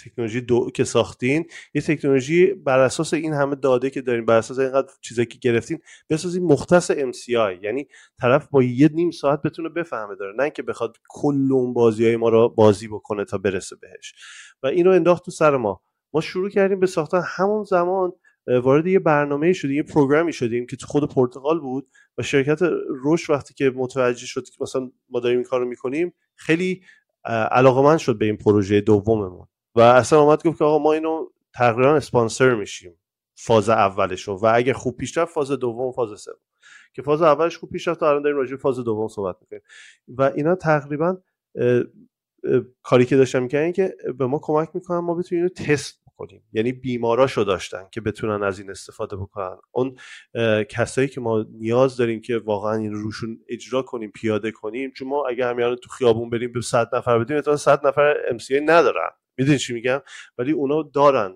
[0.04, 4.58] تکنولوژی دو که ساختین یه تکنولوژی بر اساس این همه داده که دارین بر اساس
[4.58, 5.78] اینقدر چیزایی که گرفتین
[6.10, 7.86] بسازین مختص MCI یعنی
[8.20, 12.16] طرف با یه نیم ساعت بتونه بفهمه داره نه که بخواد کل اون بازی های
[12.16, 14.14] ما رو بازی بکنه تا برسه بهش.
[14.62, 15.82] و اینو انداخت تو سر ما.
[16.14, 18.12] ما شروع کردیم به ساختن همون زمان
[18.46, 21.88] وارد یه برنامه شدیم یه پروگرامی شدیم که تو خود پرتغال بود
[22.18, 26.82] و شرکت روش وقتی که متوجه شد که مثلا ما داریم این کارو می‌کنیم خیلی
[27.50, 29.46] علاقمند شد به این پروژه دوممون.
[29.74, 32.98] و اصلا اومد گفت که آقا ما اینو تقریبا اسپانسر میشیم
[33.36, 36.34] فاز اولش رو و اگه خوب پیش رفت فاز دوم فاز سوم.
[36.94, 39.62] که فاز اولش خوب پیش رفت الان داریم راجع فاز دوم صحبت می‌کنیم.
[40.08, 41.18] و اینا تقریبا
[42.82, 46.42] کاری که داشتم می‌کنن که به ما کمک می‌کنن ما بتونیم اینو تست بکنیم.
[46.52, 49.56] یعنی بیماراشو داشتن که بتونن از این استفاده بکنن.
[49.70, 49.96] اون
[50.68, 55.26] کسایی که ما نیاز داریم که واقعا این روشون اجرا کنیم پیاده کنیم چون ما
[55.26, 58.38] اگه همیان تو خیابون بریم به 100 نفر بدیم مثلا 100 نفر ام
[58.70, 59.10] ندارن.
[59.38, 60.00] می‌دونی چی میگم؟
[60.38, 61.34] ولی اونا دارن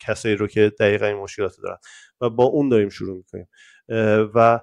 [0.00, 1.78] کسایی رو که دقیقا این مشکلات دارن
[2.20, 3.48] و با اون داریم شروع می‌کنیم.
[4.34, 4.60] و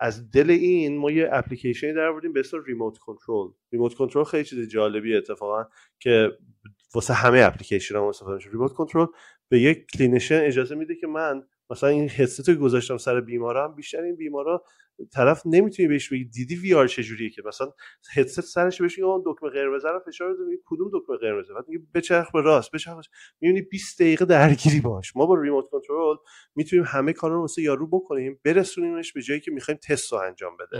[0.00, 3.48] از دل این ما یه اپلیکیشنی در آوردیم به اسم remote control.
[3.72, 5.64] remote control خیلی چیز جالبی اتفاقا
[5.98, 6.38] که
[6.94, 8.50] واسه همه اپلیکیشن ها استفاده میشه.
[8.50, 9.06] remote control
[9.48, 14.16] به یک clinician اجازه میده که من مثلا این هدست گذاشتم سر بیمارم بیشتر این
[14.16, 14.64] بیمارا
[15.12, 17.72] طرف نمی‌تونی بهش بگی دیدی VR چجوریه که؟ مثلا
[18.14, 22.30] هدست سرش بهش اون دکمه قرمز رو فشار بده کدوم دکمه قرمزه؟ بعد میگه بچرخ
[22.32, 23.06] به راست بچرخ
[23.40, 25.16] می‌بینی 20 دقیقه درگیری باش.
[25.16, 26.16] ما با remote control
[26.54, 30.56] می‌تونیم همه کارا رو واسه یارو بکنیم برسونیمش به جایی که می‌خوایم تست رو انجام
[30.56, 30.78] بده.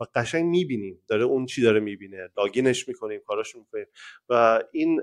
[0.00, 1.02] و قشنگ می‌بینیم.
[1.08, 2.28] داره اون چی داره می‌بینه.
[2.36, 3.86] لاگینش می‌کنیم کاراشو می‌کنیم.
[4.28, 5.00] و این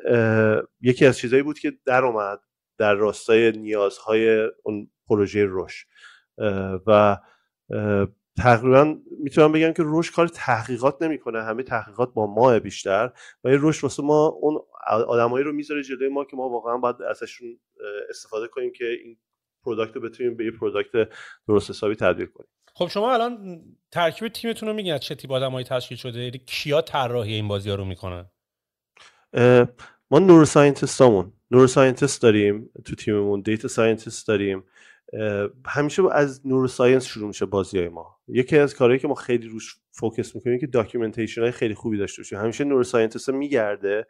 [0.81, 2.39] یکی از چیزایی بود که در اومد
[2.77, 5.85] در راستای نیازهای اون پروژه روش
[6.87, 7.17] و
[8.37, 11.43] تقریبا می‌تونم بگم که روش کار تحقیقات نمی‌کنه.
[11.43, 13.11] همه تحقیقات با ما بیشتر
[13.43, 14.59] و این روش واسه ما اون
[15.07, 17.59] آدمایی رو می‌ذاره جلوی ما که ما واقعا باید ازشون
[18.09, 19.17] استفاده کنیم که این
[19.63, 21.09] product رو بتونیم به یه product
[21.47, 22.49] درست حسابی تبدیل کنیم.
[22.73, 26.81] خب شما الان ترکیب تیمتون رو میگین از چه تیپ آدمایی تشکیل شده؟ یعنی کیا
[26.81, 28.29] طراحی این بازی ها رو می‌کنن؟
[30.11, 34.63] ما neuroscientist امون neuroscientist داریم تو تیممون data scientist داریم.
[35.65, 38.19] همیشه از neuroscience شروع میشه بازی های ما.
[38.27, 42.19] یکی از کارهایی که ما خیلی روش focus می‌کنیم که documentation های خیلی خوبی داشته
[42.19, 42.39] باشیم.
[42.39, 44.07] همیشه neuroscientist میگرده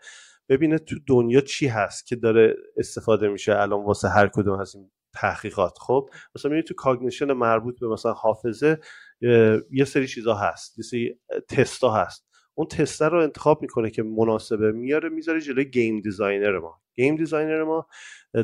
[0.50, 3.56] ببینه تو دنیا چی هست که داره استفاده میشه.
[3.56, 5.78] الان واسه هر کدوم از این تحقیقات.
[5.80, 8.80] خب مثلا میری تو cognition مربوط به مثلا حافظه
[9.72, 10.78] یه سری چیزا هست.
[10.78, 11.20] یه سری
[11.50, 12.25] تستا هست.
[12.56, 16.82] اون تست رو انتخاب می‌کنه که مناسبه میاره می‌ذاره جلوی game designer ما.
[16.94, 17.88] game designer ما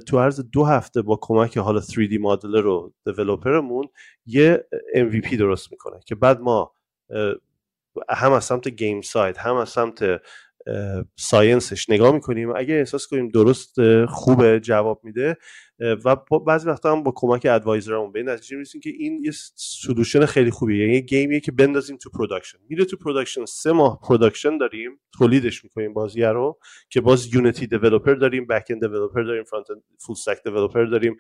[0.08, 3.88] تو عرض دو هفته با کمک حالا 3D modeler و developer مون
[4.26, 6.76] یه MVP درست می‌کنه که بعد ما
[8.10, 10.22] هم از سمت game side هم از سمت
[11.16, 12.56] science ش نگاه می‌کنیم.
[12.56, 13.76] اگه احساس کنیم درست
[14.06, 15.38] خوبه جواب میده
[15.80, 16.16] و
[16.48, 18.12] بعضی وقتا هم با کمک advisor مون.
[18.12, 20.82] به این نتیجه می‌رسیم که این یه solution خیلی خوبیه.
[20.82, 25.00] یعنی یه game یه که بندازیم تو production میره تو production سه ماه production داریم
[25.18, 26.60] تولیدش می‌کنیم بازی رو
[26.90, 31.18] که باز Unity developer داریم backend developer داریم frontend full stack developer داریم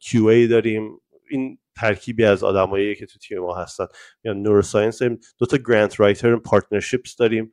[0.00, 1.00] QA داریم.
[1.30, 3.86] این ترکیبی از آدمایی که تو تیم ما هستن.
[4.24, 5.18] یا داریم.
[5.38, 7.52] دو تا grant writer partnerships داریم.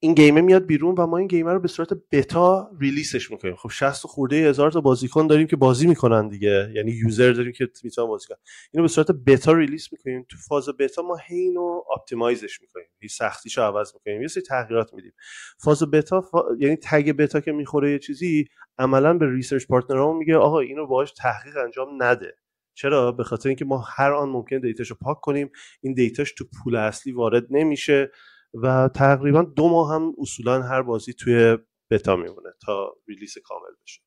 [0.00, 3.19] این game ه میاد بیرون و ما این game ه رو به صورت بتا release
[3.19, 3.56] ش می‌کنیم.
[3.56, 6.70] خب 60 خورده هزار تا بازیکن داریم که بازی می‌کنن دیگه.
[6.74, 8.38] یعنی user داریم که می‌تونن بازی کنن.
[8.72, 10.26] اینو به صورت بتا release می‌کنیم.
[10.28, 12.86] تو فاز بتا ما هی اینو optimize ش می‌کنیم.
[13.02, 14.22] هی سختیشو عوض می‌کنیم.
[14.22, 15.12] یه سری تغییرات میدیم.
[15.58, 16.24] فاز بتا
[16.58, 18.44] یعنی tag بتا که می‌خوره یه چیزی
[18.78, 22.36] عملا به research partner امون میگه آقا اینو باهاش تحقیق انجام نده.
[22.74, 25.50] چرا؟ به خاطر اینکه ما هر آن ممکن data شو پاک کنیم.
[25.80, 28.10] این data ش تو pool اصلی وارد نمیشه.
[28.54, 31.58] و تقریبا دو ماه هم اصولا هر بازی توی
[31.90, 34.02] بتا میمونه تا release کامل بشه.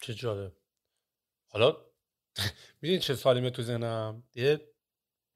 [0.00, 0.52] چه جالب.
[1.48, 1.76] حالا
[2.82, 4.72] می‌دونی چه سوالی تو ذهنم؟ یه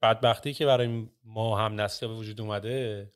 [0.01, 3.13] بدبختی که برای ما هم نسل به وجود اومده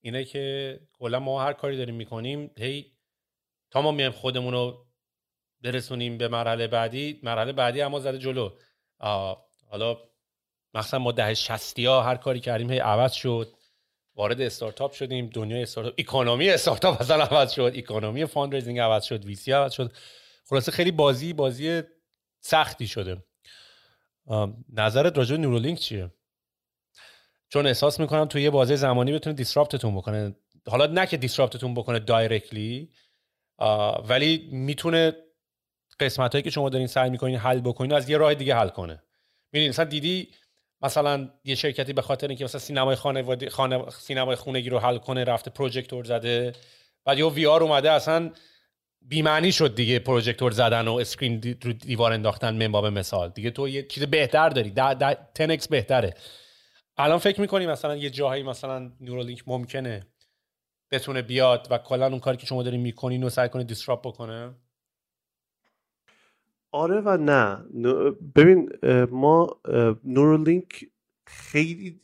[0.00, 2.96] اینه که کلا ما هر کاری داریم می‌کنیم هی
[3.70, 4.86] تا ما میایم خودمون رو
[5.60, 8.50] برسونیم به مرحله بعدی مرحله بعدی اما زده جلو.
[9.68, 9.96] حالا
[10.76, 13.52] مثلا ما دهه شصتی ها هر کاری کردیم هی عوض شد.
[14.14, 17.72] وارد استارتاپ شدیم دنیای استارتاپ economy استارتاپ مثلا عوض شد.
[17.76, 19.92] economy fundraising عوض شد VC عوض شد.
[20.44, 21.82] خلاصه خیلی بازی بازی
[22.40, 23.24] سختی شده.
[24.72, 26.10] نظرت راجع به نورولینک چیه؟
[27.48, 30.36] چون احساس می‌کنم توی یه بازی زمانی بتونه disrupt تون بکنه.
[30.68, 32.90] حالا نه که disrupt تون بکنه directly
[34.08, 35.12] ولی می‌تونه
[36.00, 39.02] قسمت هایی که شما دارین سعی می‌کنین حل بکنین از یه راه دیگه حل کنه.
[39.52, 40.28] می‌دونین مثلا دیدی
[40.86, 45.24] مثلا یه شرکتی به خاطر اینکه مثلا سینمای خانوادگی خانه سینمای خونگی رو حل کنه
[45.24, 46.52] رفته پروژکتور زده.
[47.04, 48.30] بعد یه VR اومده اصلا
[49.02, 53.28] بیمعنی شد دیگه پروژکتور زدن و screen رو دیوار انداختن من باب مثال.
[53.30, 54.70] دیگه تو یه چیز بهتر داری.
[54.70, 56.14] ده ده تنکس بهتره.
[56.96, 60.06] الان فکر می‌کنی مثلا یه جاهایی مثلا نورولینک ممکنه
[60.90, 64.54] بتونه بیاد و کلا اون کاری که شما دارین می‌کنین و سعی کنه دیسراپ بکنه؟
[66.72, 67.64] آره و نه.
[68.36, 68.70] ببین
[69.10, 69.60] ما
[70.04, 70.90] نورولینک
[71.26, 72.00] خیلی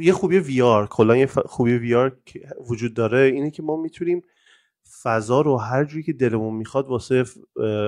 [0.00, 2.16] یه خوبی وی آر کلا یه خوبی وی آر
[2.70, 4.22] وجود داره اینه که ما می‌تونیم
[5.02, 7.24] فضا رو هر جوری که دلمون می‌خواد واسه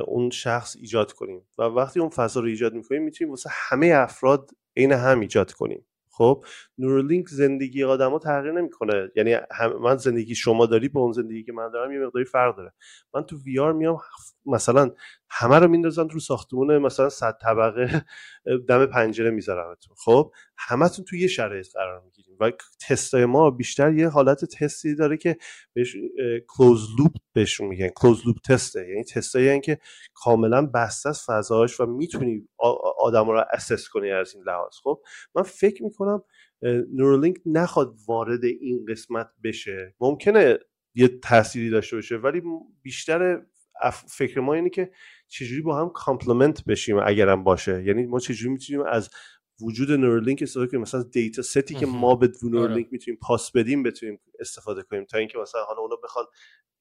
[0.06, 1.42] اون شخص ایجاد کنیم.
[1.59, 5.86] و وقتی اون فضا رو ایجاد می‌کنیم می‌تونیم واسه همه افراد عین هم ایجاد کنیم.
[6.10, 6.44] خب؟
[6.78, 9.10] نورولینک زندگی آدما تغییر نمی‌کنه.
[9.16, 9.36] یعنی
[9.80, 12.72] من زندگی شما داری با اون زندگی که من دارم یه مقداری فرق داره.
[13.14, 13.98] من تو VR میام
[14.47, 14.90] مثلا
[15.31, 18.05] همه رو میندازم رو ساختمون مثلا صد طبقه
[18.69, 19.97] دم پنجره میذارمتون.
[20.05, 22.52] خب همتون تو یه شرایط قرار می‌گیریم و
[22.89, 25.36] تستای ما بیشتر یه حالت تستی داره که
[25.74, 25.97] بهش
[26.48, 27.89] closed loop بهشون میگن.
[27.89, 29.78] closed loop تسته یعنی تستایی یعنی که
[30.14, 32.48] کاملا بسته از فضاش و می‌تونی
[32.98, 34.73] آدم رو assess کنی از این لحاظ.
[34.82, 35.02] خب
[35.35, 36.23] من فکر می‌کنم
[36.93, 39.94] نورولینک نخواد وارد این قسمت بشه.
[40.01, 40.59] ممکنه
[40.94, 42.43] یه تأثیری داشته باشه ولی
[42.82, 43.43] بیشتر
[43.90, 44.90] فکر ما اینه که
[45.28, 47.84] چجوری با هم complement بشیم اگرم باشه.
[47.84, 49.10] یعنی ما چجوری می‌تونیم از
[49.60, 52.88] وجود نورولینک استفاده کنیم؟ مثلا data set ی که ما به نورولینک آره.
[52.92, 56.24] می‌تونیم pass بدیم بتونیم استفاده کنیم تا اینکه مثلا حالا اونا بخوان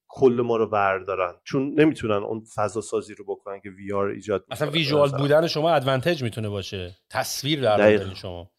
[0.08, 1.34] کل ما رو بردارن.
[1.44, 6.22] چون نمی‌تونن اون فضا سازی رو بکنن که VR ایجاد مثلا visual بودن شما advantage
[6.22, 6.96] می‌تونه باشه.
[7.10, 8.52] تصویر در شما.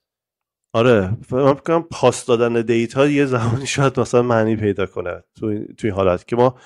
[0.75, 1.17] آره.
[1.31, 6.27] من فکر pass دادن data یه زمانی شاید مثلا معنی پیدا کنه تو توی حالت
[6.27, 6.59] که ما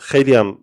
[0.00, 0.58] خیلی هم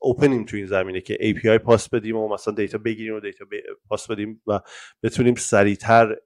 [0.00, 3.44] open یم تو این زمینه که API pass بدیم و مثلا data بگیریم و data
[3.88, 4.60] pass بدیم و
[5.02, 6.16] بتونیم سریعتر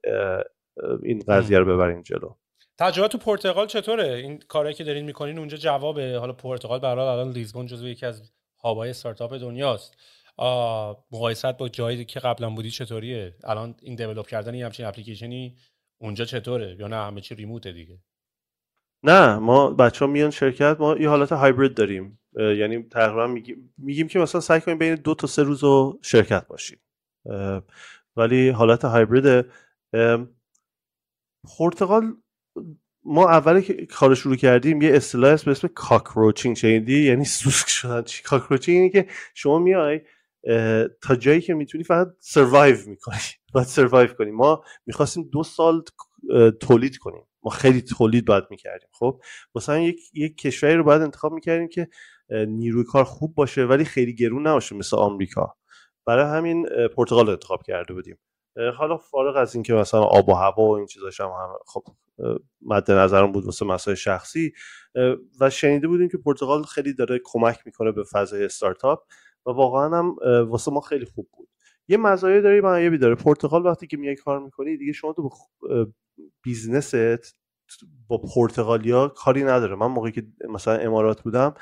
[1.03, 2.35] این قضیه رو ببریم جلو.
[2.79, 6.17] تجربه تو پرتغال چطوره؟ این کاری که دارین می‌کنین اونجا جوابه.
[6.17, 8.31] حالا پرتغال به الان لیزبون جزو یکی از
[8.63, 9.97] هابای استارتاپ دنیاست.
[11.11, 15.57] مقایست با جایی که قبلا بودی چطوریه؟ الان این دیولپ کردن یه همچین اپلیکیشنی
[16.01, 17.99] اونجا چطوره؟ یا نه همه چی ریموته دیگه؟
[19.03, 22.19] نه ما بچه ها میان شرکت ما یه حالت هایبرید داریم.
[22.37, 26.47] یعنی تقریبا میگیم, میگیم که مثلا سعی کنیم بین دو تا سه روز رو شرکت
[26.47, 26.79] باشیم.
[28.15, 29.45] ولی حالت هایبرید
[31.57, 32.13] پرتغال
[33.05, 38.01] ما اول که کار شروع کردیم یه اصطلاح به اسم کاکروچینگ شنیدی؟ یعنی سوسک شدن.
[38.01, 40.01] چی؟ کاکروچینگ اینه که شما میای
[41.01, 43.17] تا جایی که می‌تونی فقط سروایو می‌کنی.
[43.53, 44.31] باید سروایو کنی.
[44.31, 45.83] ما می‌خواستیم دو سال
[46.61, 47.27] تولید کنیم.
[47.43, 49.21] ما خیلی تولید باید می‌کردیم خب؟
[49.55, 51.87] مثلا یک, یک کشوری رو باید انتخاب می‌کردیم که
[52.29, 55.55] نیروی کار خوب باشه ولی خیلی گرون نباشه مثل آمریکا.
[56.05, 58.17] برای همین پرتغال انتخاب کرده بودیم.
[58.77, 61.29] حالا فارغ از اینکه مثلا آب و هوا و این چیزاش هم,
[61.65, 61.83] خب
[62.61, 64.53] مد نظرم بود واسه مسائل شخصی
[65.39, 68.99] و شنیده بودیم که پرتغال خیلی داره کمک می‌کنه به فضای استارتاپ
[69.45, 70.15] و واقعا هم
[70.49, 71.49] واسه ما خیلی خوب بود.
[71.87, 73.15] یه مزایای داره معایبی داره.
[73.15, 75.29] پرتغال وقتی که میای کار می‌کنی دیگه شما تو
[76.43, 76.95] business ت
[78.07, 79.75] با پرتغالیا کاری نداره.
[79.75, 81.53] من موقعی که مثلا امارات بودم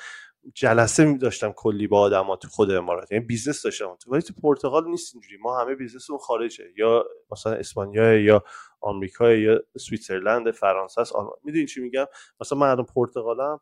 [0.53, 3.11] جلسه داشتم کلی با آدما تو خود امارات.
[3.11, 5.37] یعنی business داشتم تو ولی تو پرتغال نیست اینجوری.
[5.37, 6.63] ما همه business مون خارجه.
[6.77, 8.43] یا مثلا اسپانیا یا
[8.81, 11.13] آمریکا یا Switzerland فرانسه است
[11.43, 12.05] می‌دونی چی میگم؟
[12.41, 13.59] مثلا من الان پرتغالم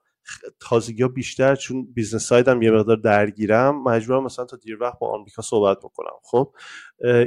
[0.60, 5.00] تازگی ها بیشتر چون business side م یه مقدار درگیرم مجبورم مثلا تا دیر وقت
[5.00, 6.14] با آمریکا صحبت بکنم.
[6.24, 6.54] خب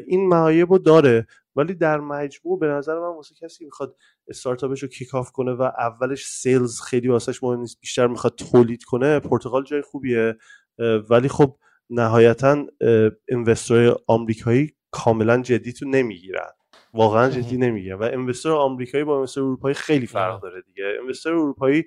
[0.06, 1.26] این معایب رو داره.
[1.56, 3.96] ولی در مجموع به نظر من واسه کسی می‌خواد
[4.28, 8.84] استارتاپش رو kick off کنه و اولش sales خیلی واسش مهم نیست بیشتر می‌خواد تولید
[8.84, 10.36] کنه پرتغال جای خوبیه.
[11.10, 11.56] ولی خب
[11.90, 12.66] نهایتا
[13.28, 16.50] اینوستور آمریکایی کاملا جدی تو نمی‌گیرن.
[16.94, 17.98] واقعا جدی نمی‌گیرن.
[17.98, 20.84] و اینوستور آمریکایی با اینوستور اروپایی خیلی فرق داره دیگه.
[21.00, 21.84] اینوستور اروپایی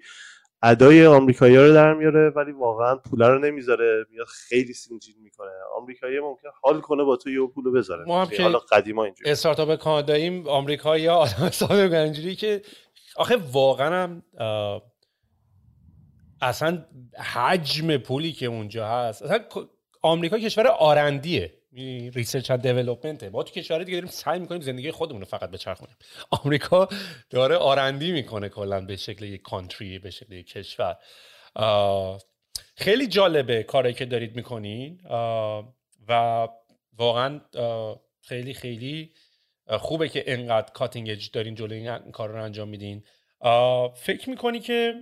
[0.63, 4.05] ادای آمریکایی رو در میاره ولی واقعا پولا رو نمی‌ذاره.
[4.11, 5.51] میاد خیلی سینجین می‌کنه.
[5.77, 8.05] آمریکایی ممکن حال کنه با تو یه پولو بذاره.
[8.05, 9.31] ما هم که حالا قدیما اینجوری.
[9.31, 12.61] استارتاپ کاناداییم آمریکایی آدم حساب اینجوری که
[13.15, 14.21] آخه واقعا هم
[16.41, 16.85] اصلا
[17.33, 19.39] حجم پولی که اونجا هست اصلا
[20.01, 21.53] آمریکا کشور R&D ه.
[22.15, 25.95] research and development ما تو کشور دیگه داریم سعی می‌کنیم زندگی خودمون رو فقط بچرخونیم.
[26.43, 26.87] آمریکا
[27.29, 30.97] داره R&D می‌کنه کلا به شکل یک country به شکل یک کشور.
[32.75, 35.01] خیلی جالبه کاری که دارید می‌کنین.
[36.07, 36.47] و
[36.93, 37.41] واقعا
[38.21, 39.13] خیلی خیلی
[39.67, 43.03] خوبه که انقدر cutting edge دارین جلوی این کار رو انجام میدین.
[43.95, 44.93] فکر می‌کنی که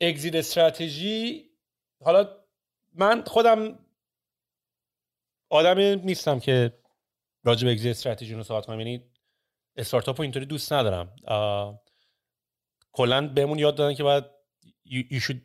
[0.00, 1.50] اگزیت استراتژی
[2.00, 2.43] حالا
[2.94, 3.78] من خودم
[5.48, 6.78] آدم نیستم که
[7.44, 8.78] راجع به اگزیت استراتژی رو صحبت کنم.
[8.80, 9.10] یعنی
[9.76, 11.16] استارتاپ رو اینطوری دوست ندارم.
[12.92, 14.24] کلا بهمون یاد دادن که باید
[14.86, 15.40] you, you should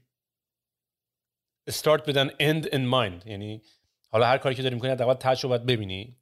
[1.71, 3.27] start with an end in mind.
[3.27, 3.61] یعنی
[4.09, 6.17] حالا هر کاری که داری می‌کنی حداقل تاش رو باید ببینی.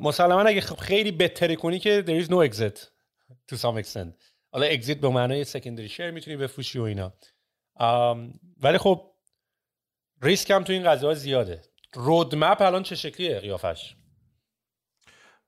[0.00, 2.78] مسلما اگه خیلی بهتره کنی که there is no exit
[3.52, 4.22] to some extent.
[4.52, 7.12] حالا exit به معنای secondary share می‌تونی بفروشی و اینا.
[8.56, 9.12] ولی خب
[10.22, 11.62] ریسک هم تو این قضیه زیاده.
[11.94, 13.96] roadmap الان چه شکلیه قیافش؟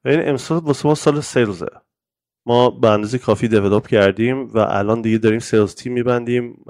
[0.04, 1.66] این امسال واسه ما سال sales ه
[2.46, 6.64] ما به اندازه کافی develop کردیم و الان دیگه داریم sales team میبندیم.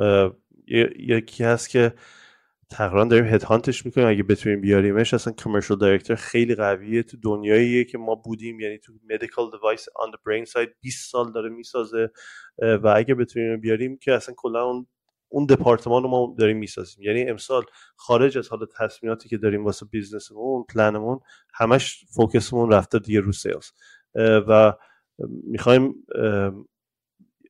[0.98, 1.94] یکی هست که
[2.70, 4.06] تقریبا داریم headhunt ش می‌کنیم.
[4.06, 7.02] اگه بتونیم بیاریمش اصلا commercial director خیلی قویه.
[7.02, 11.48] تو دنیاییه که ما بودیم یعنی تو medical device on brain side 20 سال داره
[11.48, 12.10] می‌سازه.
[12.58, 14.86] و اگه بتونیم بیاریم که اصلا کلا اون
[15.32, 17.04] اون دپارتمان رو ما داریم می‌سازیم.
[17.04, 17.64] یعنی امسال
[17.96, 21.20] خارج از حالا تصمیماتی که داریم واسه business مون plan مون
[21.54, 23.70] همش focus مون رفته دیگه رو sales.
[24.48, 24.72] و
[25.44, 25.94] می‌خوایم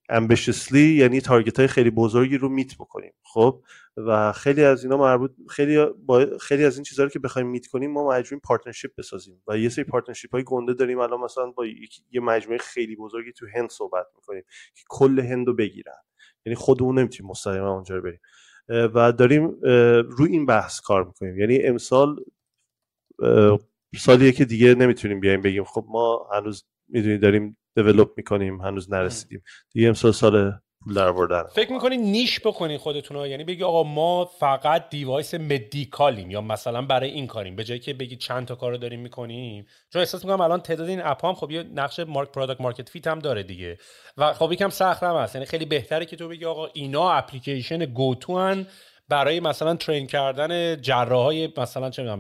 [0.09, 3.13] ambitiously یعنی target های خیلی بزرگی رو meet بکنیم.
[3.23, 3.63] خب؟
[3.97, 7.67] و خیلی از اینا مربوط خیلی با خیلی از این چیزها رو که بخوایم meet
[7.67, 9.43] کنیم ما مجبوریم partnership بسازیم.
[9.47, 10.99] و یه سری partnership های گنده داریم.
[10.99, 11.67] الان مثلا با
[12.11, 14.43] یه مجموعه خیلی بزرگی تو هند صحبت می‌کنیم
[14.75, 15.99] که کل هند رو بگیرن.
[16.47, 18.21] یعنی خودمون نمی‌تونیم مستقیما اونجا رو بریم.
[18.69, 19.51] و داریم
[20.03, 21.39] روی این بحث کار می‌کنیم.
[21.39, 22.25] یعنی امسال
[23.99, 25.65] سالیه که دیگه نمی‌تونیم بیایم بگیم.
[25.65, 29.43] خب ما هنوز می‌دونیم داریم دیولپ می‌کنیم هنوز نرسیدیم.
[29.73, 30.53] دیگه امسال سال
[30.85, 30.95] پول
[31.27, 36.41] در فکر می‌کنی نیش بکنین خودتون رو؟ یعنی بگی آقا ما فقط دیوایس مدیکالیم یا
[36.41, 37.57] مثلا برای این کاریم.
[37.57, 39.67] به جایی که بگی چند تا کار رو داریم می‌کنیم.
[39.93, 43.07] چون احساس می‌کنم الان تعداد این app هم خب یه نقش مارک product market fit
[43.07, 43.79] هم داره دیگه.
[44.17, 45.35] و خب یکم سخت هم هست.
[45.35, 48.65] یعنی خیلی بهتره که تو بگی آقا اینا اپلیکیشن go-to
[49.09, 52.19] برای مثلا train کردن جراحای مثلا چه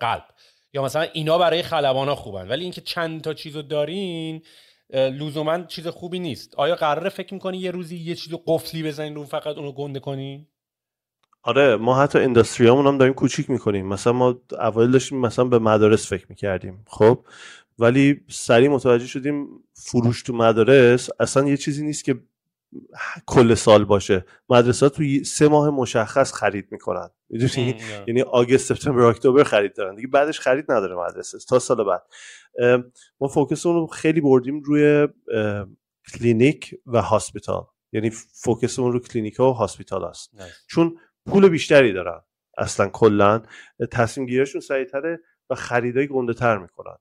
[0.00, 0.24] قلب.
[0.72, 2.48] یا مثلا اینا برای خلبانا خوبن.
[2.48, 4.42] ولی اینکه چند تا چیزو دارین
[4.90, 6.54] لزوما چیز خوبی نیست.
[6.54, 10.46] آیا قراره فکر می‌کنی یه روزی یه چیز قفلی بزنین رو فقط اونو گنده کنین
[11.42, 13.86] آره ما حتی industry امون هم داریم کوچیک می‌کنیم.
[13.86, 17.24] مثلا ما اوایل داشتیم مثلا به مدارس فکر می‌کردیم خب؟
[17.78, 22.20] ولی سریع متوجه شدیم فروش تو مدارس اصلا یه چیزی نیست که
[23.26, 24.24] کل سال باشه.
[24.48, 27.10] مدرسه تو سه ماه مشخص خرید می‌کنن.
[27.28, 27.76] می‌دونی؟
[28.06, 29.94] یعنی August سپتامبر اکتبر خرید دارن.
[29.94, 31.38] دیگه بعدش خرید نداره مدرسه.
[31.48, 32.02] تا سال بعد.
[33.20, 35.08] ما focus مون رو خیلی بردیم روی
[36.14, 37.64] کلینیک و hospital.
[37.92, 38.10] یعنی
[38.42, 40.30] focus مون رو کلینیک ها و hospital هست
[40.66, 40.96] چون
[41.26, 42.20] پول بیشتری دارن.
[42.58, 43.42] اصلا کلا.
[43.92, 45.20] تصمیم گیریشون سریعتره
[45.50, 46.96] و خریدای گنده تر می‌کنن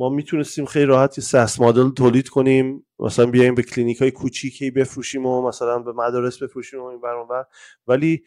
[0.00, 2.86] ما می‌تونستیم خیلی راحت یه SaaS model تولید کنیم.
[2.98, 7.44] مثلا بیایم به کلینیک های کوچیکی بفروشیم و مثلا به مدارس بفروشیم و این برون
[7.86, 8.22] ولی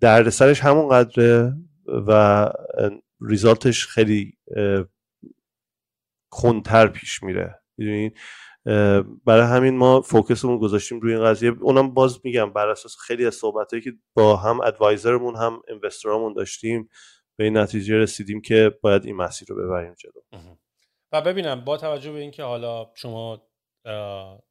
[0.00, 1.54] دردسرش همون قدره
[1.86, 2.48] و
[3.20, 4.38] result ش خیلی
[6.30, 7.60] کندتر پیش میره.
[7.76, 8.16] می‌دونید
[9.24, 11.52] برای همین ما focus مون گذاشتیم روی این قضیه.
[11.60, 16.14] اونم باز میگم بر اساس خیلی از صحبتهایی که با هم advisor مون هم investor
[16.14, 16.88] امون داشتیم
[17.36, 20.40] به این نتیجه رسیدیم که باید این مسیر رو ببریم جلو.
[21.12, 23.42] و ببینم با توجه به اینکه حالا شما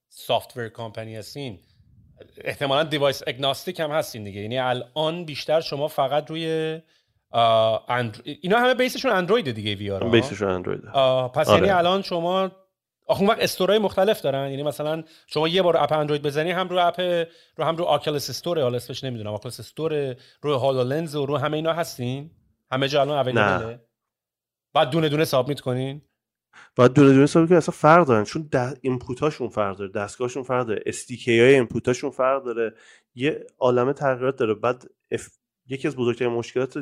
[0.10, 1.60] software company هستین
[2.44, 4.42] احتمالا device agnostic هم هستین دیگه.
[4.42, 6.80] یعنی الان بیشتر شما فقط روی
[7.88, 8.24] اندرو...
[8.42, 10.82] اینا همه base شون Android دیگه VR base شون Android
[11.34, 11.58] پس آره.
[11.58, 12.52] یعنی الان شما
[13.08, 14.50] آخه وقت store ای مختلف دارن.
[14.50, 17.00] یعنی مثلا شما یه بار app Android بزنی هم رو app
[17.56, 21.58] رو هم رو Oculus Store حالا اسمش نمی‌دونم Oculus Store رو HoloLens و رو همه
[21.58, 22.32] اینا هستین؟
[22.72, 23.80] همه جا الان available ه
[24.74, 26.02] بعد دونه دونه submit کنین؟
[26.76, 28.50] بعد دونه دونه submit اصلا فرق دارن چون
[28.82, 32.76] input هاشون فرق داره دستگاهشون فرق داره SDK های input هاشون فرق داره.
[33.16, 34.54] یه عالمه تغییرات داره.
[34.54, 35.28] بعد اف...
[35.68, 36.78] یکی از بزرگترین مشکلات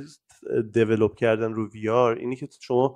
[0.73, 2.95] develop کردن رو VR اینی که شما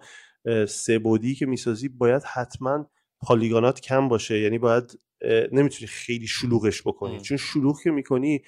[0.67, 2.89] سه بعدی که می‌سازی باید حتما
[3.19, 4.39] polygon ات کم باشه.
[4.39, 4.99] یعنی باید
[5.51, 7.21] نمی‌تونی خیلی شلوغش بکنی.
[7.21, 8.41] چون شلوغ که می‌کنی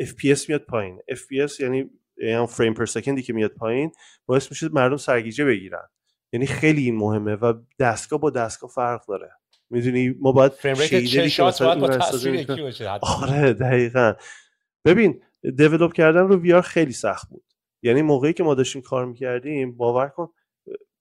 [0.00, 1.00] FPS میاد پایین.
[1.10, 3.92] FPS یعنی یعنی فریم پر سکندی که میاد پایین
[4.26, 5.88] باعث میشه مردم سرگیجه بگیرن.
[6.32, 9.30] یعنی خیلی این مهمه و دستگاه با دستگاه فرق داره.
[9.70, 11.42] می‌دونی؟ ما باید شیدری که
[13.02, 14.14] آره دقیقا.
[14.84, 15.22] ببین
[15.56, 17.44] دیولپ کردن رو وی خیلی سخت بود.
[17.82, 20.28] یعنی موقعی که ما داشتیم کار می‌کردیم باور کن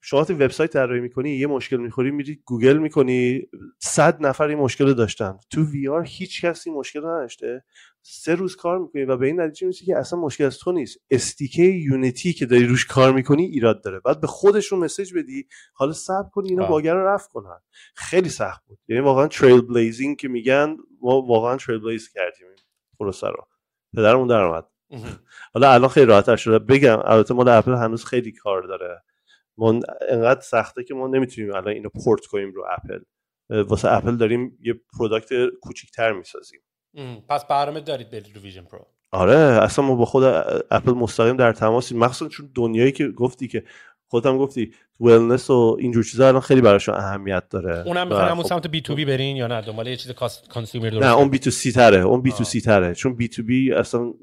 [0.03, 3.41] شما وقتی وبسایت طراحی می‌کنی یه مشکل می‌خوری میری گوگل می‌کنی
[3.79, 5.37] صد نفر این مشکل داشتن.
[5.49, 7.63] تو وی آر هیچ کسی مشکل نداشته.
[8.01, 10.97] سه روز کار می‌کنی و به این نتیجه می‌رسی که اصلا مشکل از تو نیست.
[11.11, 13.99] SDK Unity که داری روش کار می‌کنی ایراد داره.
[13.99, 17.59] بعد به خودشون message بدی حالا صبر کنی اینو bug رو رفع کنن.
[17.95, 18.79] خیلی سخت بود.
[18.87, 22.47] یعنی واقعا trail blazing که میگن ما واقعا trail blaze کردیم
[22.99, 23.47] پروسه رو.
[23.95, 24.67] پدرمون در اومد
[25.53, 26.59] حالا الان خیلی راحت‌تر شده.
[26.59, 29.03] بگم البته مال اپل هنوز خیلی کار داره.
[29.61, 29.79] ما
[30.09, 32.99] انقدر سخته که ما نمی‌تونیم الان اینو پورت کنیم رو اپل.
[33.63, 35.29] واسه اپل داریم یه product
[35.61, 36.59] کوچیکتر می‌سازیم.
[37.29, 38.87] پس برنامه دارید برید رو Vision Pro.
[39.11, 40.23] آره اصلا ما با خود
[40.71, 43.63] اپل مستقیم در تماسیم مخصوصا چون دنیایی که گفتی که
[44.07, 47.87] خودم گفتی wellness و اینجور چیزا الان خیلی براشون اهمیت داره.
[47.87, 50.11] اونم می‌خوان همون سمت B2B برین یا نه؟ دنبال یه چیز
[50.49, 52.95] consumer نه اون بی تو سی تره اون B2C تره.
[52.95, 54.13] چون B2B اصلا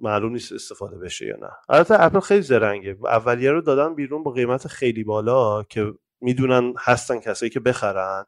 [0.00, 1.50] معلوم نیست استفاده بشه یا نه.
[1.68, 2.96] البته اپل خیلی زرنگه.
[3.04, 8.24] اولیه رو دادن بیرون با قیمت خیلی بالا که می‌دونن هستن کسایی که بخرن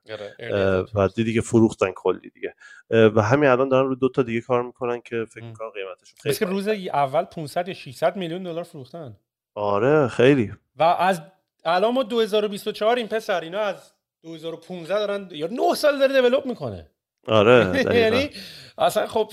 [0.94, 2.54] و دیدی که فروختن کلی دیگه.
[2.90, 6.34] و همین الان دارن رو دو تا دیگه کار می‌کنن که فکر می‌کنم قیمتشون خیلی
[6.34, 9.16] که روز اول 500 یا 600 میلیون دلار فروختن.
[9.54, 10.52] آره خیلی.
[10.76, 11.20] و از
[11.64, 13.92] الان ما 2024 این پسر اینا از
[14.22, 16.90] 2015 دارن یا 9 سال داره دیولپ می‌کنه.
[17.28, 18.30] آره یعنی
[18.78, 19.32] اصلا خب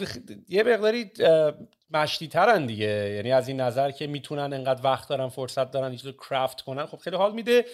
[0.50, 1.12] یه مقداری
[1.90, 3.14] مشتی ترن دیگه.
[3.16, 6.98] یعنی از این نظر که می‌تونن انقدر وقت دارن فرصت دارن یه کرافت کنن خب
[6.98, 7.66] خیلی حال میده.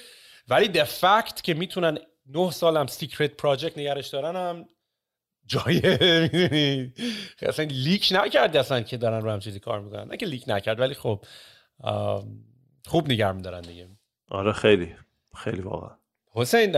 [0.48, 4.66] ولی the fact که می‌تونن نه سالم secret project نگهش دارن هم
[5.46, 5.82] جای
[6.34, 6.94] می‌دونی؟
[7.42, 10.08] اصلا leak نکرد اصلا که دارن رو هم چیزی کار می‌کنن.
[10.08, 11.26] نه که leak نکرد ولی خب
[12.86, 13.88] خوب نگه میدارن دیگه.
[14.30, 14.96] آره خیلی.
[15.36, 15.98] خیلی واقعا.
[16.36, 16.76] حسین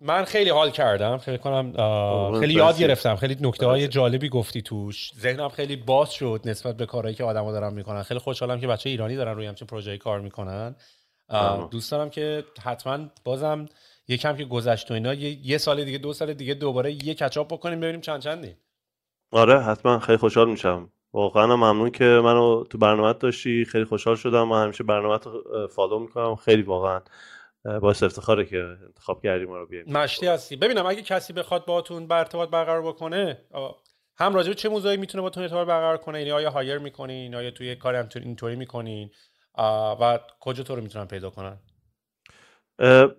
[0.00, 1.16] من خیلی حال کردم.
[1.16, 1.72] فکر کنم
[2.40, 3.16] خیلی یاد گرفتم.
[3.16, 5.10] خیلی نکته های جالبی گفتی توش.
[5.20, 8.02] ذهنم خیلی باز شد نسبت به کارهایی که آدما دارن می‌کنن.
[8.02, 10.76] خیلی خوشحالم که بچه ایرانی دارن روی همچین پروژه‌ای کار می‌کنن.
[11.70, 13.66] دوست دارم که حتما بازم
[14.08, 17.80] یکم که گذشت و اینا یه سال دیگه دو سال دیگه دوباره یه کچاپ بکنیم
[17.80, 18.56] ببینیم چند چندی.
[19.32, 19.98] آره حتما.
[19.98, 20.90] خیلی خوشحال میشم.
[21.12, 23.64] واقعا ممنون که منو تو برنامه داشتی.
[23.64, 24.48] خیلی خوشحال شدم.
[24.48, 25.18] من همیشه برنامه
[25.66, 26.36] فالو می‌کنم.
[26.36, 27.00] خیلی واقعا.
[27.64, 30.56] باعث افتخاره که انتخاب کردیم رو بیایم مشتی هستی.
[30.56, 33.44] ببینم اگه کسی بخواد باهاتون بر ارتباط برقرار بکنه
[34.16, 37.76] هم راجع چه موضوعی می‌تونه باتون ارتباط برقرار کنه؟ یعنی آیا هایر می‌کنین؟ آیا توی
[37.76, 39.10] کاری هم اینطوری می‌کنین؟
[40.00, 41.58] و کجا تو رو می‌تونن پیدا کنن؟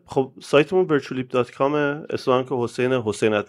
[0.06, 1.62] خب سایتمون virtualleap.com
[2.14, 3.46] اسمم که حسین حسین at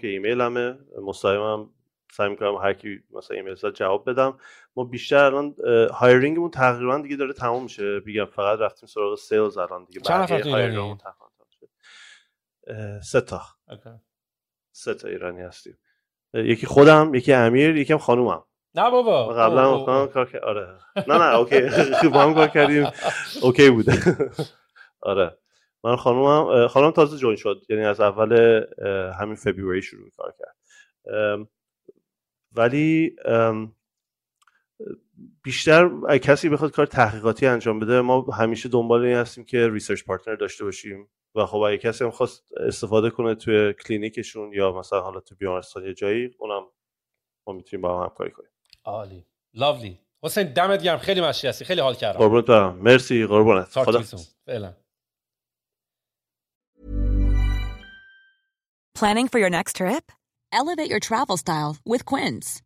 [0.00, 0.78] که ایمیل همه.
[1.02, 1.70] مستقیمم
[2.12, 4.38] سعی می‌کنم هر کی مثلا ایمیل زد جواب بدم.
[4.76, 5.54] ما بیشتر الان
[5.92, 8.00] هایرینگمون تقریبا دیگه داره تموم میشه.
[8.06, 10.00] میگم فقط رفتیم سراغ سیلز الان دیگه.
[10.00, 10.98] چند نفر ایرانی؟
[11.50, 11.68] شد.
[13.02, 13.42] سه تا.
[14.72, 15.78] سه تا ایرانی هستیم.
[16.34, 18.44] یکی خودم یکی امیر یکی هم خانومم.
[18.74, 19.28] نه بابا.
[19.28, 20.08] قبلا با هم.
[20.08, 20.78] کار کرد آره.
[21.08, 21.60] نه نه OK.
[22.14, 22.86] با هم کار کردیم.
[23.42, 23.92] OK بوده
[25.00, 25.38] آره.
[25.84, 27.62] من خانومم اه، خانومم تازه join شد.
[27.68, 28.62] یعنی از اول
[29.20, 30.56] همین February شروع کار کرد.
[32.52, 33.75] ولی ام،
[35.46, 40.04] بیشتر اگه کسی بخواد کار تحقیقاتی انجام بده ما همیشه دنبال این هستیم که research
[40.04, 41.08] partner داشته باشیم.
[41.34, 45.84] و خب اگه کسی هم خواست استفاده کنه توی کلینیکشون یا مثلا حالا تو بیمارستان
[45.84, 46.62] یه جایی اونم
[47.46, 48.50] ما می‌تونیم با هم همکاری کنیم.
[48.84, 49.26] عالی.
[49.54, 50.98] لاولی حسین دمت گرم.
[50.98, 51.64] خیلی مشی هستی.
[51.64, 52.18] خیلی حال کردم.
[52.18, 52.78] قربونت برم.
[52.78, 53.26] مرسی.
[53.26, 53.78] قربونت.
[53.78, 54.02] خدا.
[54.46, 54.74] فعلا.
[58.98, 60.12] Planning for your next trip?
[60.52, 62.65] Elevate your travel style with Quince.